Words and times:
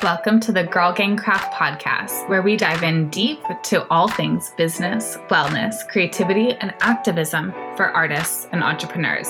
Welcome 0.00 0.38
to 0.40 0.52
the 0.52 0.62
Girl 0.62 0.92
Gang 0.92 1.16
Craft 1.16 1.52
podcast, 1.54 2.28
where 2.28 2.40
we 2.40 2.56
dive 2.56 2.84
in 2.84 3.10
deep 3.10 3.42
to 3.64 3.84
all 3.88 4.06
things 4.06 4.50
business, 4.56 5.16
wellness, 5.28 5.88
creativity, 5.88 6.52
and 6.52 6.72
activism 6.82 7.50
for 7.76 7.86
artists 7.86 8.46
and 8.52 8.62
entrepreneurs. 8.62 9.28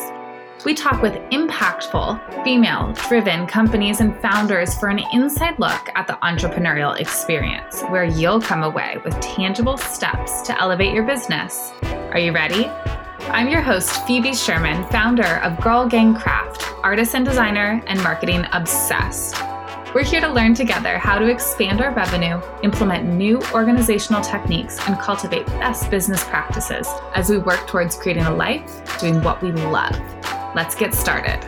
We 0.66 0.74
talk 0.74 1.00
with 1.00 1.14
impactful, 1.30 2.44
female 2.44 2.92
driven 3.08 3.46
companies 3.46 4.00
and 4.00 4.14
founders 4.20 4.74
for 4.74 4.90
an 4.90 5.00
inside 5.14 5.58
look 5.58 5.88
at 5.94 6.06
the 6.06 6.19
entrepreneurial 6.22 7.00
experience, 7.00 7.80
where 7.85 8.04
you'll 8.04 8.42
come 8.42 8.62
away 8.62 8.98
with 9.06 9.19
tangible 9.21 9.78
steps 9.78 10.42
to 10.42 10.60
elevate 10.60 10.92
your 10.92 11.04
business. 11.04 11.72
Are 12.12 12.19
you 12.19 12.32
ready? 12.32 12.66
I'm 13.30 13.48
your 13.48 13.62
host, 13.62 14.06
Phoebe 14.06 14.35
Sherman, 14.35 14.87
founder 14.90 15.37
of 15.38 15.58
Girl 15.62 15.88
Gang 15.88 16.14
Craft, 16.14 16.62
artist 16.82 17.14
and 17.14 17.24
designer, 17.24 17.82
and 17.87 18.02
marketing 18.02 18.45
obsessed. 18.52 19.48
We're 19.98 20.05
here 20.05 20.20
to 20.20 20.28
learn 20.28 20.55
together 20.55 20.96
how 20.96 21.19
to 21.19 21.27
expand 21.27 21.80
our 21.80 21.92
revenue, 21.92 22.41
implement 22.62 23.12
new 23.15 23.43
organizational 23.52 24.23
techniques, 24.23 24.79
and 24.87 24.97
cultivate 24.97 25.45
best 25.47 25.91
business 25.91 26.23
practices 26.23 26.87
as 27.16 27.29
we 27.29 27.38
work 27.38 27.66
towards 27.66 27.97
creating 27.97 28.23
a 28.23 28.33
life 28.33 28.97
doing 29.01 29.21
what 29.24 29.43
we 29.43 29.51
love. 29.51 29.98
Let's 30.55 30.77
get 30.77 30.95
started. 30.95 31.43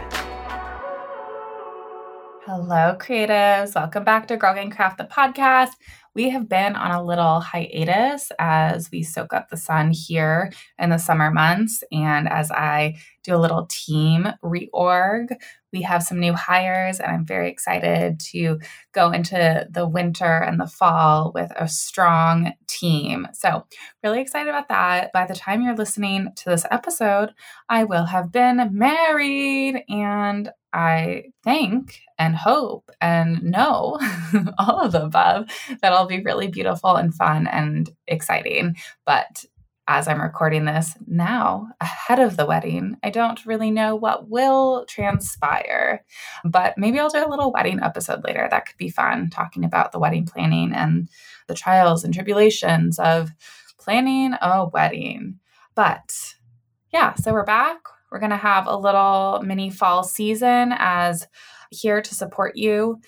Hello, 2.44 2.96
creatives. 2.98 3.76
Welcome 3.76 4.02
back 4.02 4.26
to 4.26 4.36
Girl 4.36 4.52
Gang 4.52 4.70
Craft, 4.70 4.98
the 4.98 5.04
podcast. 5.04 5.70
We 6.16 6.30
have 6.30 6.48
been 6.48 6.74
on 6.74 6.90
a 6.90 7.04
little 7.04 7.38
hiatus 7.38 8.32
as 8.40 8.90
we 8.90 9.04
soak 9.04 9.32
up 9.32 9.48
the 9.48 9.56
sun 9.56 9.92
here 9.92 10.50
in 10.76 10.90
the 10.90 10.98
summer 10.98 11.30
months. 11.30 11.84
And 11.92 12.28
as 12.28 12.50
I 12.50 12.96
do 13.22 13.36
a 13.36 13.38
little 13.38 13.68
team 13.70 14.26
reorg, 14.42 15.36
we 15.72 15.82
have 15.82 16.02
some 16.02 16.18
new 16.18 16.32
hires, 16.32 17.00
and 17.00 17.10
I'm 17.10 17.24
very 17.24 17.50
excited 17.50 18.20
to 18.30 18.58
go 18.92 19.10
into 19.12 19.66
the 19.70 19.86
winter 19.86 20.38
and 20.38 20.60
the 20.60 20.66
fall 20.66 21.32
with 21.34 21.52
a 21.56 21.68
strong 21.68 22.52
team. 22.66 23.28
So, 23.32 23.66
really 24.02 24.20
excited 24.20 24.48
about 24.48 24.68
that. 24.68 25.12
By 25.12 25.26
the 25.26 25.34
time 25.34 25.62
you're 25.62 25.76
listening 25.76 26.28
to 26.36 26.50
this 26.50 26.66
episode, 26.70 27.30
I 27.68 27.84
will 27.84 28.06
have 28.06 28.32
been 28.32 28.70
married, 28.72 29.84
and 29.88 30.50
I 30.72 31.24
think 31.42 32.00
and 32.18 32.36
hope 32.36 32.90
and 33.00 33.42
know 33.42 33.98
all 34.58 34.80
of 34.80 34.92
the 34.92 35.04
above 35.04 35.46
that'll 35.82 36.06
be 36.06 36.22
really 36.22 36.48
beautiful 36.48 36.96
and 36.96 37.14
fun 37.14 37.46
and 37.46 37.90
exciting. 38.06 38.76
But 39.04 39.44
as 39.90 40.06
I'm 40.06 40.22
recording 40.22 40.66
this 40.66 40.94
now, 41.08 41.66
ahead 41.80 42.20
of 42.20 42.36
the 42.36 42.46
wedding, 42.46 42.96
I 43.02 43.10
don't 43.10 43.44
really 43.44 43.72
know 43.72 43.96
what 43.96 44.28
will 44.28 44.84
transpire, 44.86 46.04
but 46.44 46.78
maybe 46.78 47.00
I'll 47.00 47.10
do 47.10 47.26
a 47.26 47.28
little 47.28 47.50
wedding 47.50 47.80
episode 47.82 48.22
later. 48.22 48.46
That 48.48 48.66
could 48.66 48.76
be 48.76 48.88
fun, 48.88 49.30
talking 49.30 49.64
about 49.64 49.90
the 49.90 49.98
wedding 49.98 50.26
planning 50.26 50.72
and 50.72 51.08
the 51.48 51.54
trials 51.54 52.04
and 52.04 52.14
tribulations 52.14 53.00
of 53.00 53.30
planning 53.80 54.34
a 54.40 54.68
wedding. 54.68 55.40
But 55.74 56.36
yeah, 56.92 57.14
so 57.14 57.32
we're 57.32 57.44
back. 57.44 57.80
We're 58.12 58.20
going 58.20 58.30
to 58.30 58.36
have 58.36 58.68
a 58.68 58.76
little 58.76 59.42
mini 59.44 59.70
fall 59.70 60.04
season 60.04 60.72
as 60.78 61.26
here 61.70 62.00
to 62.00 62.14
support 62.14 62.54
you 62.54 63.00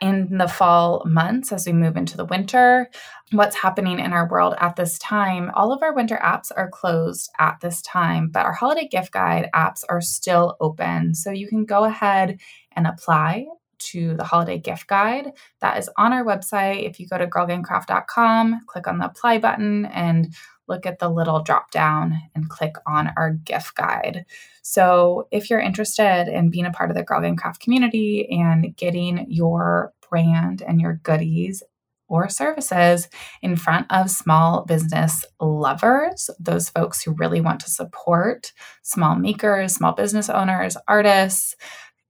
in 0.00 0.38
the 0.38 0.48
fall 0.48 1.02
months 1.06 1.52
as 1.52 1.66
we 1.66 1.72
move 1.72 1.96
into 1.96 2.16
the 2.16 2.24
winter, 2.24 2.90
what's 3.32 3.56
happening 3.56 3.98
in 4.00 4.12
our 4.12 4.28
world 4.28 4.54
at 4.58 4.76
this 4.76 4.98
time. 4.98 5.50
All 5.54 5.72
of 5.72 5.82
our 5.82 5.94
winter 5.94 6.18
apps 6.22 6.50
are 6.56 6.70
closed 6.70 7.30
at 7.38 7.58
this 7.60 7.82
time, 7.82 8.28
but 8.28 8.46
our 8.46 8.52
holiday 8.52 8.88
gift 8.88 9.12
guide 9.12 9.50
apps 9.54 9.84
are 9.88 10.00
still 10.00 10.56
open. 10.60 11.14
So 11.14 11.30
you 11.30 11.46
can 11.48 11.64
go 11.64 11.84
ahead 11.84 12.40
and 12.72 12.86
apply 12.86 13.46
to 13.80 14.14
the 14.14 14.24
holiday 14.24 14.58
gift 14.58 14.86
guide 14.86 15.32
that 15.60 15.78
is 15.78 15.88
on 15.96 16.12
our 16.12 16.24
website. 16.24 16.88
If 16.88 17.00
you 17.00 17.06
go 17.06 17.18
to 17.18 17.26
girlgangcraft.com, 17.26 18.60
click 18.66 18.86
on 18.86 18.98
the 18.98 19.06
apply 19.06 19.38
button 19.38 19.86
and 19.86 20.34
look 20.70 20.86
at 20.86 20.98
the 20.98 21.10
little 21.10 21.42
drop 21.42 21.70
down 21.70 22.22
and 22.34 22.48
click 22.48 22.76
on 22.86 23.10
our 23.16 23.32
gift 23.32 23.74
guide. 23.76 24.24
So, 24.62 25.28
if 25.30 25.50
you're 25.50 25.60
interested 25.60 26.28
in 26.28 26.50
being 26.50 26.64
a 26.64 26.70
part 26.70 26.90
of 26.90 26.96
the 26.96 27.02
Girl 27.02 27.20
Gang 27.20 27.36
Craft 27.36 27.60
community 27.60 28.26
and 28.30 28.74
getting 28.76 29.26
your 29.28 29.92
brand 30.08 30.62
and 30.62 30.80
your 30.80 30.94
goodies 31.02 31.62
or 32.08 32.28
services 32.28 33.08
in 33.42 33.56
front 33.56 33.86
of 33.90 34.10
small 34.10 34.64
business 34.64 35.24
lovers, 35.40 36.30
those 36.40 36.68
folks 36.68 37.02
who 37.02 37.12
really 37.12 37.40
want 37.40 37.60
to 37.60 37.70
support 37.70 38.52
small 38.82 39.14
makers, 39.14 39.74
small 39.74 39.92
business 39.92 40.28
owners, 40.28 40.76
artists, 40.88 41.54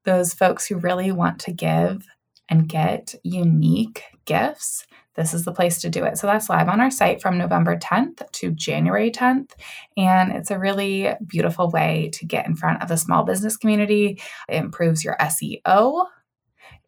those 0.04 0.32
folks 0.32 0.66
who 0.66 0.76
really 0.76 1.12
want 1.12 1.38
to 1.40 1.52
give 1.52 2.06
and 2.48 2.68
get 2.68 3.14
unique 3.22 4.02
gifts 4.24 4.86
this 5.20 5.34
is 5.34 5.44
the 5.44 5.52
place 5.52 5.82
to 5.82 5.90
do 5.90 6.04
it. 6.04 6.16
So 6.16 6.26
that's 6.26 6.48
live 6.48 6.68
on 6.68 6.80
our 6.80 6.90
site 6.90 7.20
from 7.20 7.36
November 7.36 7.76
10th 7.76 8.22
to 8.32 8.50
January 8.52 9.10
10th. 9.10 9.50
And 9.98 10.32
it's 10.32 10.50
a 10.50 10.58
really 10.58 11.12
beautiful 11.26 11.70
way 11.70 12.10
to 12.14 12.24
get 12.24 12.46
in 12.46 12.56
front 12.56 12.82
of 12.82 12.88
the 12.88 12.96
small 12.96 13.22
business 13.24 13.58
community. 13.58 14.18
It 14.48 14.56
improves 14.56 15.04
your 15.04 15.16
SEO. 15.20 16.06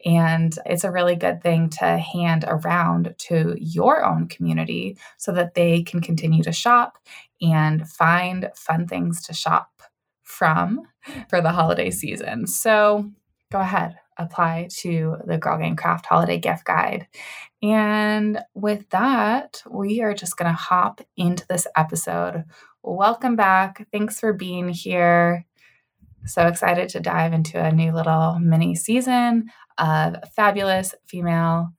And 0.07 0.59
it's 0.65 0.83
a 0.83 0.91
really 0.91 1.15
good 1.15 1.43
thing 1.43 1.69
to 1.81 1.99
hand 1.99 2.47
around 2.49 3.15
to 3.19 3.55
your 3.61 4.05
own 4.05 4.29
community 4.29 4.97
so 5.19 5.31
that 5.33 5.55
they 5.55 5.83
can 5.83 6.01
continue 6.01 6.43
to 6.43 6.53
shop 6.53 6.97
and 7.43 7.87
find 7.87 8.51
fun 8.57 8.89
things 8.89 9.23
to 9.25 9.35
shop 9.35 9.69
from 10.23 10.81
for 11.29 11.43
the 11.43 11.53
holiday 11.53 11.91
season. 11.91 12.47
So 12.47 13.11
go 13.53 13.61
ahead, 13.61 13.97
apply 14.19 14.69
to 14.79 15.17
the 15.27 15.39
Girl 15.39 15.59
Gang 15.59 15.77
Craft 15.77 16.07
Holiday 16.07 16.39
Gift 16.39 16.65
Guide. 16.65 17.07
And 17.63 18.41
with 18.55 18.89
that, 18.91 19.63
we 19.71 20.03
are 20.03 20.15
just 20.15 20.37
going 20.37 20.51
to 20.51 20.57
hop 20.57 21.01
into 21.17 21.47
this 21.47 21.67
episode. 21.77 22.45
Welcome 22.83 23.37
back. 23.37 23.87
Thanks 23.93 24.19
for 24.19 24.33
being 24.33 24.69
here. 24.69 25.47
So 26.27 26.47
excited 26.47 26.89
to 26.91 27.01
dive 27.01 27.33
into 27.33 27.63
a 27.63 27.73
new 27.73 27.93
little 27.93 28.39
mini 28.39 28.75
season 28.75 29.51
of 29.79 30.17
fabulous 30.35 30.95
female 31.07 31.73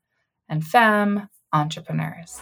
and 0.50 0.64
femme 0.64 1.30
entrepreneurs. 1.54 2.42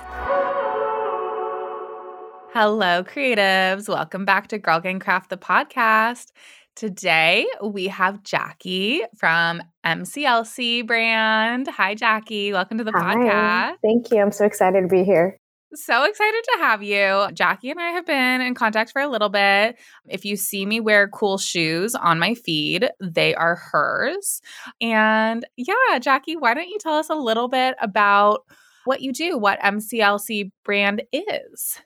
Hello, 2.53 3.01
creatives. 3.01 3.87
Welcome 3.87 4.25
back 4.25 4.49
to 4.49 4.57
Girl 4.57 4.81
Gang 4.81 4.99
Craft, 4.99 5.29
the 5.29 5.37
podcast. 5.37 6.31
Today 6.75 7.45
we 7.61 7.87
have 7.87 8.23
Jacky 8.23 9.03
from 9.17 9.61
MCLC 9.85 10.87
brand. 10.87 11.67
Hi, 11.67 11.95
Jacky. 11.95 12.53
Welcome 12.53 12.77
to 12.77 12.83
the 12.83 12.93
Hi. 12.93 13.15
podcast. 13.15 13.75
Thank 13.83 14.11
you. 14.11 14.19
I'm 14.19 14.31
so 14.31 14.45
excited 14.45 14.81
to 14.81 14.87
be 14.87 15.03
here. 15.03 15.37
So 15.73 16.03
excited 16.03 16.43
to 16.43 16.57
have 16.59 16.83
you. 16.83 17.27
Jacky 17.33 17.71
and 17.71 17.79
I 17.79 17.89
have 17.91 18.05
been 18.05 18.41
in 18.41 18.55
contact 18.55 18.91
for 18.91 19.01
a 19.01 19.07
little 19.07 19.29
bit. 19.29 19.77
If 20.09 20.25
you 20.25 20.35
see 20.35 20.65
me 20.65 20.79
wear 20.79 21.07
cool 21.07 21.37
shoes 21.37 21.95
on 21.95 22.19
my 22.19 22.33
feed, 22.33 22.89
they 23.01 23.35
are 23.35 23.55
hers. 23.55 24.41
And 24.81 25.45
yeah, 25.55 25.99
Jacky, 25.99 26.35
why 26.35 26.53
don't 26.53 26.67
you 26.67 26.77
tell 26.79 26.95
us 26.95 27.09
a 27.09 27.15
little 27.15 27.47
bit 27.47 27.75
about 27.81 28.41
what 28.85 29.01
you 29.01 29.13
do, 29.13 29.37
what 29.37 29.59
MCLC 29.59 30.51
brand 30.65 31.03
is? 31.13 31.79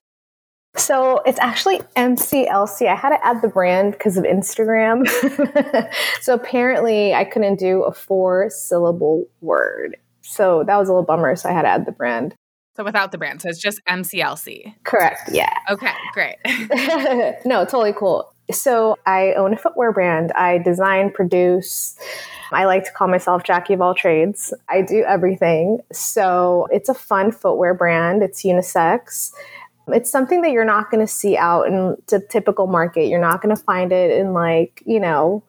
So 0.78 1.22
it's 1.26 1.40
actually 1.40 1.80
MCLC. 1.96 2.88
I 2.88 2.96
had 2.96 3.10
to 3.10 3.26
add 3.26 3.42
the 3.42 3.48
brand 3.48 3.94
because 3.94 4.18
of 4.18 4.24
Instagram. 4.24 5.08
so 6.22 6.34
apparently 6.34 7.14
I 7.14 7.24
couldn't 7.24 7.60
do 7.60 7.84
a 7.84 7.92
four 7.92 8.50
syllable 8.50 9.26
word. 9.42 9.98
So 10.22 10.64
that 10.66 10.78
was 10.78 10.90
a 10.90 10.92
little 10.92 11.06
bummer. 11.06 11.36
So 11.36 11.50
I 11.50 11.54
had 11.54 11.64
to 11.64 11.70
add 11.70 11.86
the 11.86 11.92
brand. 11.92 12.36
So 12.76 12.84
without 12.84 13.12
the 13.12 13.18
brand. 13.18 13.42
So 13.42 13.50
it's 13.50 13.62
just 13.62 13.80
MCLC. 13.88 14.74
Correct. 14.84 15.30
Yeah. 15.32 15.54
Okay, 15.70 15.94
great. 16.14 16.36
no, 17.46 17.64
totally 17.64 17.94
cool. 17.94 18.34
So 18.52 18.98
I 19.06 19.34
own 19.34 19.54
a 19.54 19.58
footwear 19.58 19.92
brand. 19.92 20.32
I 20.34 20.58
design, 20.58 21.12
produce. 21.12 21.98
I 22.52 22.66
like 22.66 22.84
to 22.84 22.92
call 22.92 23.08
myself 23.08 23.44
Jacky 23.44 23.74
of 23.74 23.82
all 23.82 23.96
trades. 23.96 24.54
I 24.70 24.82
do 24.82 25.04
everything. 25.04 25.80
So 25.92 26.68
it's 26.70 26.90
a 26.90 26.94
fun 26.94 27.32
footwear 27.32 27.74
brand. 27.74 28.22
It's 28.22 28.44
unisex. 28.44 29.32
It's 29.88 30.10
something 30.10 30.42
that 30.42 30.52
you're 30.52 30.66
not 30.66 30.90
going 30.90 31.06
to 31.06 31.12
see 31.12 31.38
out 31.38 31.68
in 31.68 31.96
the 32.08 32.20
typical 32.20 32.68
market. 32.68 33.08
You're 33.08 33.20
not 33.20 33.42
going 33.42 33.56
to 33.56 33.62
find 33.62 33.92
it 33.92 34.12
in 34.12 34.34
like, 34.34 34.82
you 34.86 35.00
know, 35.00 35.44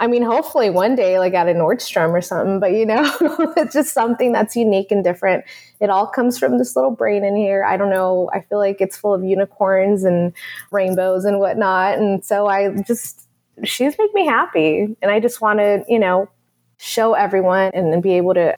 I 0.00 0.06
mean, 0.06 0.22
hopefully 0.22 0.70
one 0.70 0.96
day, 0.96 1.18
like 1.18 1.34
at 1.34 1.46
a 1.46 1.52
Nordstrom 1.52 2.12
or 2.12 2.22
something, 2.22 2.58
but 2.58 2.72
you 2.72 2.86
know, 2.86 3.04
it's 3.56 3.74
just 3.74 3.92
something 3.92 4.32
that's 4.32 4.56
unique 4.56 4.90
and 4.90 5.04
different. 5.04 5.44
It 5.78 5.90
all 5.90 6.06
comes 6.06 6.38
from 6.38 6.56
this 6.56 6.74
little 6.74 6.90
brain 6.90 7.22
in 7.22 7.36
here. 7.36 7.64
I 7.64 7.76
don't 7.76 7.90
know. 7.90 8.30
I 8.32 8.40
feel 8.40 8.58
like 8.58 8.80
it's 8.80 8.96
full 8.96 9.12
of 9.12 9.22
unicorns 9.22 10.04
and 10.04 10.32
rainbows 10.70 11.26
and 11.26 11.38
whatnot. 11.38 11.98
And 11.98 12.24
so 12.24 12.46
I 12.46 12.80
just, 12.86 13.28
shoes 13.62 13.94
make 13.98 14.14
me 14.14 14.26
happy. 14.26 14.96
And 15.02 15.10
I 15.10 15.20
just 15.20 15.42
want 15.42 15.58
to, 15.58 15.84
you 15.86 15.98
know, 15.98 16.30
show 16.78 17.12
everyone 17.12 17.70
and 17.74 18.02
be 18.02 18.14
able 18.14 18.32
to, 18.34 18.56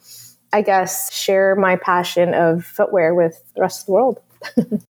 I 0.53 0.63
guess, 0.63 1.13
share 1.13 1.57
my 1.57 1.75
passion 1.75 2.35
of 2.35 2.65
footwear 2.65 3.17
with 3.17 3.43
the 3.57 3.63
rest 3.63 3.81
of 3.81 3.87
the 3.87 3.93
world. 3.93 4.21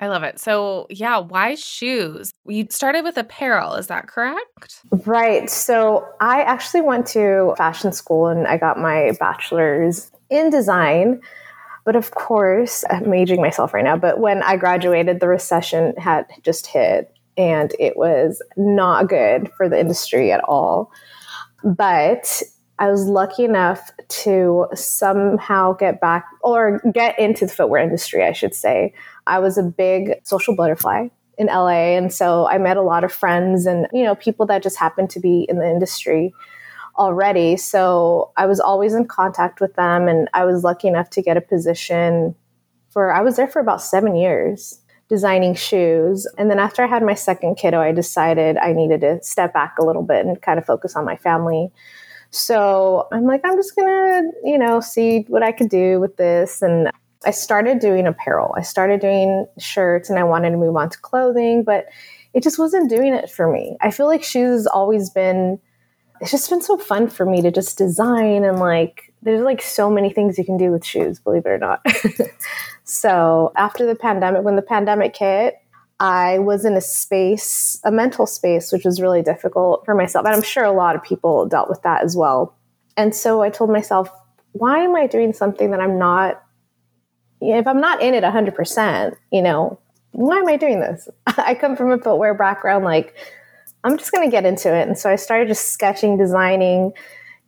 I 0.00 0.06
love 0.06 0.22
it. 0.22 0.38
So, 0.38 0.86
yeah, 0.90 1.18
why 1.18 1.56
shoes? 1.56 2.32
You 2.46 2.66
started 2.70 3.02
with 3.02 3.16
apparel, 3.16 3.74
is 3.74 3.88
that 3.88 4.06
correct? 4.06 4.82
Right. 5.06 5.50
So, 5.50 6.06
I 6.20 6.42
actually 6.42 6.82
went 6.82 7.06
to 7.08 7.54
fashion 7.56 7.92
school 7.92 8.28
and 8.28 8.46
I 8.46 8.58
got 8.58 8.78
my 8.78 9.12
bachelor's 9.18 10.10
in 10.30 10.50
design. 10.50 11.20
But 11.84 11.96
of 11.96 12.10
course, 12.12 12.84
I'm 12.90 13.12
aging 13.14 13.40
myself 13.40 13.72
right 13.72 13.82
now. 13.82 13.96
But 13.96 14.20
when 14.20 14.42
I 14.42 14.56
graduated, 14.56 15.20
the 15.20 15.28
recession 15.28 15.94
had 15.96 16.26
just 16.42 16.66
hit 16.66 17.12
and 17.38 17.74
it 17.78 17.96
was 17.96 18.42
not 18.56 19.08
good 19.08 19.50
for 19.56 19.68
the 19.68 19.80
industry 19.80 20.30
at 20.30 20.44
all. 20.44 20.92
But 21.64 22.42
I 22.78 22.90
was 22.90 23.06
lucky 23.06 23.44
enough 23.44 23.90
to 24.08 24.66
somehow 24.74 25.72
get 25.72 26.00
back 26.00 26.26
or 26.42 26.80
get 26.92 27.18
into 27.18 27.46
the 27.46 27.52
footwear 27.52 27.82
industry, 27.82 28.22
I 28.22 28.32
should 28.32 28.54
say. 28.54 28.94
I 29.26 29.40
was 29.40 29.58
a 29.58 29.62
big 29.62 30.14
social 30.22 30.54
butterfly 30.54 31.08
in 31.36 31.46
LA. 31.46 31.96
And 31.96 32.12
so 32.12 32.46
I 32.48 32.58
met 32.58 32.76
a 32.76 32.82
lot 32.82 33.04
of 33.04 33.12
friends 33.12 33.66
and, 33.66 33.86
you 33.92 34.04
know, 34.04 34.14
people 34.14 34.46
that 34.46 34.62
just 34.62 34.76
happened 34.76 35.10
to 35.10 35.20
be 35.20 35.46
in 35.48 35.58
the 35.58 35.68
industry 35.68 36.32
already. 36.96 37.56
So 37.56 38.32
I 38.36 38.46
was 38.46 38.60
always 38.60 38.94
in 38.94 39.06
contact 39.06 39.60
with 39.60 39.74
them. 39.74 40.08
And 40.08 40.28
I 40.34 40.44
was 40.44 40.64
lucky 40.64 40.88
enough 40.88 41.10
to 41.10 41.22
get 41.22 41.36
a 41.36 41.40
position 41.40 42.34
for, 42.90 43.12
I 43.12 43.22
was 43.22 43.36
there 43.36 43.48
for 43.48 43.60
about 43.60 43.82
seven 43.82 44.16
years 44.16 44.80
designing 45.08 45.54
shoes. 45.54 46.26
And 46.36 46.50
then 46.50 46.58
after 46.58 46.84
I 46.84 46.86
had 46.86 47.02
my 47.02 47.14
second 47.14 47.56
kiddo, 47.56 47.80
I 47.80 47.92
decided 47.92 48.58
I 48.58 48.72
needed 48.72 49.00
to 49.00 49.22
step 49.22 49.54
back 49.54 49.76
a 49.78 49.84
little 49.84 50.02
bit 50.02 50.26
and 50.26 50.40
kind 50.40 50.58
of 50.58 50.66
focus 50.66 50.96
on 50.96 51.04
my 51.04 51.16
family. 51.16 51.72
So 52.30 53.08
I'm 53.12 53.24
like, 53.24 53.40
I'm 53.44 53.56
just 53.56 53.74
gonna, 53.74 54.22
you 54.44 54.58
know, 54.58 54.80
see 54.80 55.24
what 55.28 55.42
I 55.42 55.52
could 55.52 55.68
do 55.68 56.00
with 56.00 56.16
this. 56.16 56.62
And 56.62 56.90
I 57.24 57.30
started 57.30 57.78
doing 57.78 58.06
apparel. 58.06 58.54
I 58.56 58.62
started 58.62 59.00
doing 59.00 59.46
shirts 59.58 60.10
and 60.10 60.18
I 60.18 60.24
wanted 60.24 60.50
to 60.50 60.56
move 60.56 60.76
on 60.76 60.90
to 60.90 60.98
clothing, 60.98 61.64
but 61.64 61.86
it 62.34 62.42
just 62.42 62.58
wasn't 62.58 62.90
doing 62.90 63.14
it 63.14 63.30
for 63.30 63.50
me. 63.50 63.76
I 63.80 63.90
feel 63.90 64.06
like 64.06 64.22
shoes 64.22 64.60
has 64.60 64.66
always 64.66 65.10
been, 65.10 65.58
it's 66.20 66.30
just 66.30 66.50
been 66.50 66.62
so 66.62 66.76
fun 66.76 67.08
for 67.08 67.24
me 67.24 67.42
to 67.42 67.50
just 67.50 67.78
design 67.78 68.44
and 68.44 68.58
like, 68.58 69.12
there's 69.22 69.42
like 69.42 69.62
so 69.62 69.90
many 69.90 70.12
things 70.12 70.38
you 70.38 70.44
can 70.44 70.56
do 70.56 70.70
with 70.70 70.84
shoes, 70.84 71.18
believe 71.18 71.46
it 71.46 71.48
or 71.48 71.58
not. 71.58 71.84
so 72.84 73.52
after 73.56 73.86
the 73.86 73.96
pandemic, 73.96 74.42
when 74.42 74.56
the 74.56 74.62
pandemic 74.62 75.16
hit, 75.16 75.56
I 76.00 76.38
was 76.38 76.64
in 76.64 76.74
a 76.74 76.80
space, 76.80 77.80
a 77.84 77.90
mental 77.90 78.26
space, 78.26 78.72
which 78.72 78.84
was 78.84 79.00
really 79.00 79.22
difficult 79.22 79.84
for 79.84 79.94
myself. 79.94 80.26
And 80.26 80.34
I'm 80.34 80.42
sure 80.42 80.64
a 80.64 80.72
lot 80.72 80.94
of 80.94 81.02
people 81.02 81.46
dealt 81.46 81.68
with 81.68 81.82
that 81.82 82.04
as 82.04 82.16
well. 82.16 82.56
And 82.96 83.14
so 83.14 83.42
I 83.42 83.50
told 83.50 83.70
myself, 83.70 84.08
why 84.52 84.78
am 84.78 84.94
I 84.94 85.06
doing 85.06 85.32
something 85.32 85.70
that 85.72 85.80
I'm 85.80 85.98
not, 85.98 86.42
if 87.40 87.66
I'm 87.66 87.80
not 87.80 88.00
in 88.00 88.14
it 88.14 88.22
100%, 88.22 89.16
you 89.32 89.42
know, 89.42 89.78
why 90.12 90.38
am 90.38 90.48
I 90.48 90.56
doing 90.56 90.80
this? 90.80 91.08
I 91.26 91.54
come 91.54 91.76
from 91.76 91.90
a 91.90 91.98
footwear 91.98 92.34
background, 92.34 92.84
like, 92.84 93.14
I'm 93.84 93.96
just 93.96 94.12
going 94.12 94.26
to 94.26 94.30
get 94.30 94.44
into 94.44 94.74
it. 94.74 94.88
And 94.88 94.98
so 94.98 95.10
I 95.10 95.16
started 95.16 95.48
just 95.48 95.72
sketching, 95.72 96.16
designing, 96.16 96.92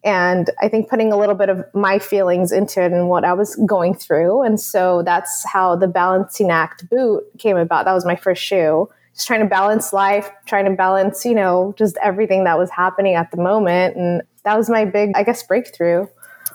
and 0.02 0.50
I 0.60 0.68
think 0.68 0.88
putting 0.88 1.12
a 1.12 1.16
little 1.16 1.34
bit 1.34 1.48
of 1.48 1.64
my 1.74 1.98
feelings 1.98 2.52
into 2.52 2.82
it 2.82 2.92
and 2.92 3.08
what 3.08 3.24
I 3.24 3.32
was 3.32 3.56
going 3.66 3.94
through. 3.94 4.42
And 4.42 4.58
so 4.58 5.02
that's 5.02 5.44
how 5.46 5.76
the 5.76 5.88
Balancing 5.88 6.50
Act 6.50 6.88
boot 6.88 7.24
came 7.38 7.56
about. 7.56 7.84
That 7.84 7.92
was 7.92 8.06
my 8.06 8.16
first 8.16 8.42
shoe. 8.42 8.88
Just 9.14 9.26
trying 9.26 9.40
to 9.40 9.46
balance 9.46 9.92
life, 9.92 10.30
trying 10.46 10.64
to 10.66 10.70
balance, 10.70 11.24
you 11.24 11.34
know, 11.34 11.74
just 11.76 11.98
everything 12.02 12.44
that 12.44 12.58
was 12.58 12.70
happening 12.70 13.14
at 13.14 13.30
the 13.30 13.36
moment. 13.36 13.96
And 13.96 14.22
that 14.44 14.56
was 14.56 14.70
my 14.70 14.84
big, 14.84 15.12
I 15.14 15.22
guess, 15.22 15.42
breakthrough 15.42 16.06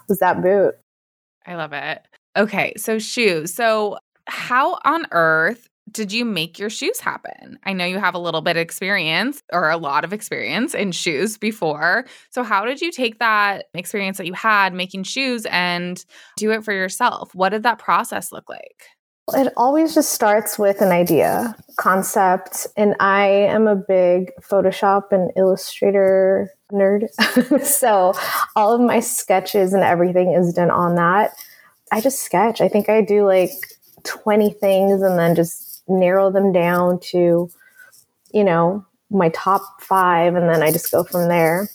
was 0.08 0.20
that 0.20 0.42
boot. 0.42 0.76
I 1.46 1.56
love 1.56 1.74
it. 1.74 2.02
Okay, 2.38 2.74
so 2.78 2.98
shoes. 2.98 3.54
So 3.54 3.98
how 4.28 4.80
on 4.84 5.06
earth 5.12 5.68
did 5.92 6.12
you 6.12 6.26
make 6.26 6.58
your 6.58 6.70
shoes 6.70 7.00
happen? 7.00 7.60
I 7.64 7.74
know 7.74 7.86
you 7.86 8.00
have 8.00 8.16
a 8.16 8.20
little 8.20 8.42
bit 8.42 8.58
of 8.58 8.62
experience 8.62 9.42
or 9.54 9.70
a 9.70 9.78
lot 9.78 10.04
of 10.04 10.14
experience 10.14 10.74
in 10.74 10.92
shoes 10.92 11.38
before. 11.38 12.06
So, 12.32 12.44
how 12.44 12.66
did 12.66 12.82
you 12.82 12.92
take 12.92 13.20
that 13.20 13.66
experience 13.74 14.18
that 14.18 14.26
you 14.26 14.34
had 14.34 14.74
making 14.74 15.04
shoes 15.04 15.46
and 15.52 16.04
do 16.38 16.52
it 16.52 16.64
for 16.64 16.74
yourself? 16.74 17.34
What 17.36 17.50
did 17.50 17.64
that 17.64 17.80
process 17.80 18.32
look 18.32 18.50
like? 18.50 18.84
It 19.34 19.52
always 19.58 19.96
just 19.96 20.12
starts 20.12 20.60
with 20.60 20.82
an 20.82 20.92
idea, 20.92 21.56
concept, 21.78 22.68
and 22.78 22.96
I 23.00 23.26
am 23.28 23.68
a 23.68 23.76
big 23.76 24.32
Photoshop 24.40 25.12
and 25.12 25.32
Illustrator 25.36 26.52
nerd. 26.72 27.08
so, 27.64 28.14
all 28.56 28.74
of 28.74 28.82
my 28.82 29.00
sketches 29.00 29.74
and 29.74 29.84
everything 29.84 30.34
is 30.34 30.54
done 30.54 30.72
on 30.72 30.96
that. 30.96 31.32
I 31.92 32.02
just 32.02 32.22
sketch. 32.22 32.62
I 32.62 32.68
think 32.68 32.90
I 32.90 33.02
do 33.02 33.26
like 33.26 33.52
20 34.04 34.52
things 34.54 35.02
and 35.02 35.18
then 35.18 35.36
just 35.36 35.65
narrow 35.88 36.32
them 36.32 36.52
down 36.52 37.00
to, 37.00 37.50
you 38.32 38.44
know, 38.44 38.86
my 39.10 39.30
top 39.30 39.82
five, 39.82 40.36
and 40.36 40.50
then 40.50 40.64
I 40.64 40.72
just 40.72 40.92
go 40.92 41.04
from 41.04 41.28
there. 41.28 41.70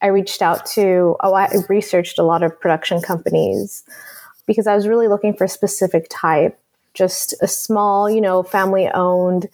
I 0.00 0.08
reached 0.08 0.42
out 0.42 0.66
to, 0.66 1.16
oh, 1.20 1.34
I 1.34 1.48
researched 1.68 2.18
a 2.18 2.22
lot 2.22 2.42
of 2.42 2.58
production 2.60 3.00
companies 3.00 3.84
because 4.46 4.66
I 4.66 4.74
was 4.74 4.86
really 4.86 5.08
looking 5.08 5.34
for 5.34 5.44
a 5.44 5.48
specific 5.48 6.06
type, 6.10 6.58
just 6.94 7.34
a 7.40 7.48
small, 7.48 8.08
you 8.08 8.20
know, 8.20 8.42
family 8.42 8.88
owned 8.94 9.48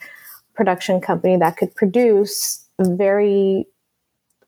production 0.54 1.00
company 1.00 1.36
that 1.36 1.56
could 1.56 1.74
produce 1.74 2.64
very 2.78 3.66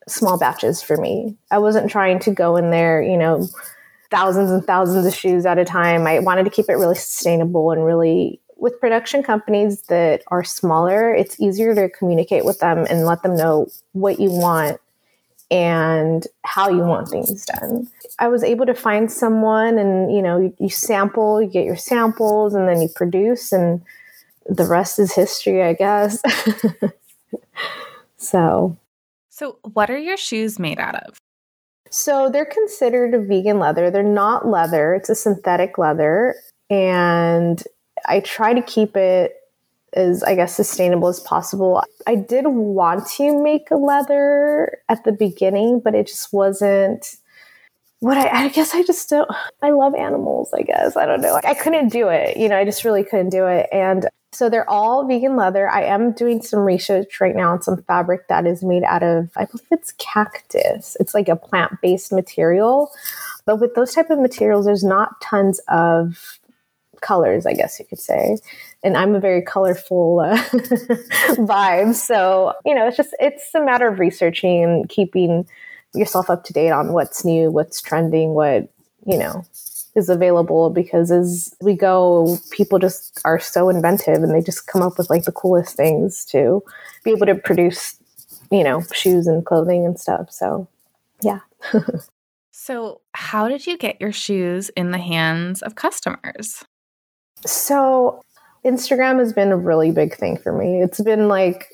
small 0.08 0.38
batches 0.38 0.82
for 0.82 0.96
me. 0.96 1.36
I 1.50 1.58
wasn't 1.58 1.90
trying 1.90 2.18
to 2.20 2.30
go 2.30 2.56
in 2.56 2.70
there, 2.70 3.02
you 3.02 3.16
know, 3.16 3.48
thousands 4.10 4.50
and 4.50 4.64
thousands 4.64 5.06
of 5.06 5.14
shoes 5.14 5.46
at 5.46 5.58
a 5.58 5.64
time. 5.64 6.06
I 6.06 6.20
wanted 6.20 6.44
to 6.44 6.50
keep 6.50 6.68
it 6.68 6.74
really 6.74 6.94
sustainable 6.94 7.72
and 7.72 7.84
really 7.84 8.40
with 8.56 8.80
production 8.80 9.22
companies 9.22 9.82
that 9.82 10.22
are 10.28 10.42
smaller, 10.42 11.14
it's 11.14 11.38
easier 11.38 11.74
to 11.74 11.88
communicate 11.90 12.44
with 12.44 12.58
them 12.58 12.86
and 12.88 13.04
let 13.04 13.22
them 13.22 13.36
know 13.36 13.68
what 13.92 14.18
you 14.18 14.30
want 14.30 14.80
and 15.50 16.26
how 16.42 16.68
you 16.68 16.78
want 16.78 17.08
things 17.08 17.44
done. 17.44 17.86
I 18.18 18.28
was 18.28 18.42
able 18.42 18.66
to 18.66 18.74
find 18.74 19.12
someone 19.12 19.78
and 19.78 20.12
you 20.12 20.22
know, 20.22 20.38
you, 20.38 20.54
you, 20.58 20.70
sample, 20.70 21.40
you 21.40 21.48
get 21.48 21.64
your 21.64 21.76
samples 21.76 22.54
and 22.54 22.68
then 22.68 22.80
you 22.80 22.88
produce 22.88 23.52
and 23.52 23.82
the 24.48 24.66
rest 24.66 24.98
is 24.98 25.12
history, 25.12 25.62
I 25.62 25.74
guess. 25.74 26.20
so 28.16 28.76
So 29.28 29.58
what 29.74 29.90
are 29.90 29.98
your 29.98 30.16
shoes 30.16 30.58
made 30.58 30.80
out 30.80 30.96
of? 30.96 31.18
So 31.90 32.28
they're 32.30 32.44
considered 32.44 33.14
a 33.14 33.20
vegan 33.20 33.58
leather. 33.58 33.90
They're 33.90 34.02
not 34.02 34.48
leather, 34.48 34.94
it's 34.94 35.10
a 35.10 35.14
synthetic 35.14 35.78
leather 35.78 36.34
and 36.68 37.62
I 38.06 38.20
try 38.20 38.54
to 38.54 38.62
keep 38.62 38.96
it 38.96 39.36
as 39.92 40.22
I 40.22 40.34
guess 40.34 40.54
sustainable 40.54 41.08
as 41.08 41.20
possible. 41.20 41.82
I 42.06 42.16
did 42.16 42.46
want 42.46 43.06
to 43.16 43.42
make 43.42 43.70
a 43.70 43.76
leather 43.76 44.78
at 44.88 45.04
the 45.04 45.12
beginning, 45.12 45.80
but 45.80 45.94
it 45.94 46.06
just 46.06 46.32
wasn't 46.32 47.16
what 48.00 48.18
I, 48.18 48.44
I 48.44 48.48
guess 48.48 48.74
I 48.74 48.82
just 48.82 49.08
don't 49.08 49.30
I 49.62 49.70
love 49.70 49.94
animals, 49.94 50.52
I 50.52 50.62
guess. 50.62 50.96
I 50.96 51.06
don't 51.06 51.22
know. 51.22 51.40
I 51.42 51.54
couldn't 51.54 51.88
do 51.88 52.08
it. 52.08 52.36
You 52.36 52.48
know, 52.48 52.58
I 52.58 52.64
just 52.64 52.84
really 52.84 53.04
couldn't 53.04 53.30
do 53.30 53.46
it. 53.46 53.68
And 53.72 54.06
so 54.32 54.50
they're 54.50 54.68
all 54.68 55.06
vegan 55.06 55.34
leather. 55.34 55.68
I 55.68 55.84
am 55.84 56.12
doing 56.12 56.42
some 56.42 56.60
research 56.60 57.20
right 57.20 57.34
now 57.34 57.52
on 57.52 57.62
some 57.62 57.82
fabric 57.84 58.28
that 58.28 58.46
is 58.46 58.62
made 58.62 58.84
out 58.84 59.02
of 59.02 59.30
I 59.36 59.46
believe 59.46 59.66
it's 59.70 59.94
cactus. 59.98 60.96
It's 61.00 61.14
like 61.14 61.28
a 61.28 61.36
plant-based 61.36 62.12
material. 62.12 62.90
But 63.46 63.60
with 63.60 63.74
those 63.74 63.94
type 63.94 64.10
of 64.10 64.18
materials, 64.18 64.66
there's 64.66 64.84
not 64.84 65.20
tons 65.22 65.60
of 65.68 66.38
colors, 67.00 67.46
I 67.46 67.52
guess 67.52 67.78
you 67.78 67.84
could 67.84 68.00
say. 68.00 68.38
And 68.82 68.96
I'm 68.96 69.14
a 69.14 69.20
very 69.20 69.42
colorful 69.42 70.20
uh, 70.20 70.36
vibe. 71.36 71.94
So, 71.94 72.54
you 72.64 72.74
know, 72.74 72.86
it's 72.86 72.96
just, 72.96 73.14
it's 73.20 73.54
a 73.54 73.64
matter 73.64 73.88
of 73.88 73.98
researching 73.98 74.62
and 74.62 74.88
keeping 74.88 75.46
yourself 75.94 76.30
up 76.30 76.44
to 76.44 76.52
date 76.52 76.70
on 76.70 76.92
what's 76.92 77.24
new, 77.24 77.50
what's 77.50 77.80
trending, 77.80 78.34
what, 78.34 78.68
you 79.06 79.18
know, 79.18 79.44
is 79.96 80.10
available 80.10 80.70
because 80.70 81.10
as 81.10 81.52
we 81.60 81.74
go, 81.74 82.36
people 82.50 82.78
just 82.78 83.18
are 83.24 83.40
so 83.40 83.70
inventive 83.70 84.22
and 84.22 84.32
they 84.32 84.42
just 84.42 84.66
come 84.66 84.82
up 84.82 84.98
with 84.98 85.08
like 85.08 85.24
the 85.24 85.32
coolest 85.32 85.74
things 85.74 86.24
to 86.26 86.62
be 87.02 87.10
able 87.10 87.26
to 87.26 87.34
produce, 87.34 87.96
you 88.50 88.62
know, 88.62 88.82
shoes 88.92 89.26
and 89.26 89.44
clothing 89.46 89.86
and 89.86 89.98
stuff. 89.98 90.30
So, 90.30 90.68
yeah. 91.22 91.40
so, 92.52 93.00
how 93.14 93.48
did 93.48 93.66
you 93.66 93.78
get 93.78 94.00
your 94.00 94.12
shoes 94.12 94.68
in 94.70 94.90
the 94.90 94.98
hands 94.98 95.62
of 95.62 95.74
customers? 95.74 96.62
So, 97.44 98.22
Instagram 98.64 99.18
has 99.18 99.32
been 99.32 99.52
a 99.52 99.56
really 99.56 99.92
big 99.92 100.16
thing 100.16 100.36
for 100.38 100.52
me. 100.52 100.82
It's 100.82 101.00
been 101.00 101.28
like 101.28 101.72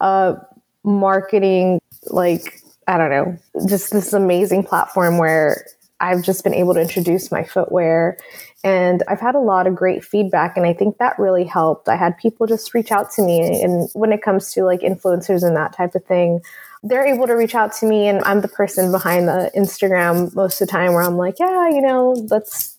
a 0.00 0.36
marketing, 0.82 1.80
like, 2.06 2.60
I 2.88 2.98
don't 2.98 3.10
know, 3.10 3.38
just 3.66 3.92
this 3.92 4.12
amazing 4.12 4.64
platform 4.64 5.18
where 5.18 5.64
I've 6.00 6.22
just 6.22 6.42
been 6.42 6.52
able 6.52 6.74
to 6.74 6.80
introduce 6.80 7.30
my 7.30 7.44
footwear. 7.44 8.18
And 8.64 9.02
I've 9.08 9.20
had 9.20 9.36
a 9.36 9.40
lot 9.40 9.68
of 9.68 9.76
great 9.76 10.04
feedback. 10.04 10.56
And 10.56 10.66
I 10.66 10.72
think 10.72 10.98
that 10.98 11.18
really 11.18 11.44
helped. 11.44 11.88
I 11.88 11.96
had 11.96 12.18
people 12.18 12.46
just 12.46 12.74
reach 12.74 12.90
out 12.90 13.10
to 13.12 13.22
me. 13.22 13.62
And 13.62 13.88
when 13.94 14.12
it 14.12 14.22
comes 14.22 14.52
to 14.54 14.64
like 14.64 14.80
influencers 14.80 15.46
and 15.46 15.56
that 15.56 15.72
type 15.72 15.94
of 15.94 16.04
thing, 16.04 16.40
they're 16.82 17.06
able 17.06 17.28
to 17.28 17.34
reach 17.34 17.54
out 17.54 17.72
to 17.74 17.86
me. 17.86 18.08
And 18.08 18.22
I'm 18.24 18.40
the 18.40 18.48
person 18.48 18.90
behind 18.90 19.28
the 19.28 19.50
Instagram 19.56 20.34
most 20.34 20.60
of 20.60 20.66
the 20.66 20.72
time 20.72 20.92
where 20.92 21.02
I'm 21.02 21.16
like, 21.16 21.38
yeah, 21.38 21.68
you 21.68 21.80
know, 21.80 22.12
let's 22.28 22.76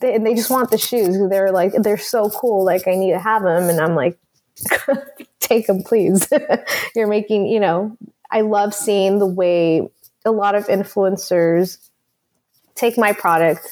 they, 0.00 0.18
they 0.18 0.34
just 0.34 0.50
want 0.50 0.70
the 0.70 0.78
shoes. 0.78 1.16
They're 1.28 1.52
like, 1.52 1.72
they're 1.74 1.98
so 1.98 2.30
cool. 2.30 2.64
Like, 2.64 2.86
I 2.86 2.94
need 2.94 3.12
to 3.12 3.18
have 3.18 3.42
them. 3.42 3.68
And 3.68 3.80
I'm 3.80 3.94
like, 3.94 4.18
take 5.40 5.66
them, 5.66 5.82
please. 5.82 6.28
You're 6.94 7.08
making, 7.08 7.46
you 7.46 7.60
know, 7.60 7.96
I 8.30 8.42
love 8.42 8.74
seeing 8.74 9.18
the 9.18 9.26
way 9.26 9.88
a 10.24 10.30
lot 10.30 10.54
of 10.54 10.66
influencers 10.66 11.78
take 12.74 12.96
my 12.96 13.12
product 13.12 13.68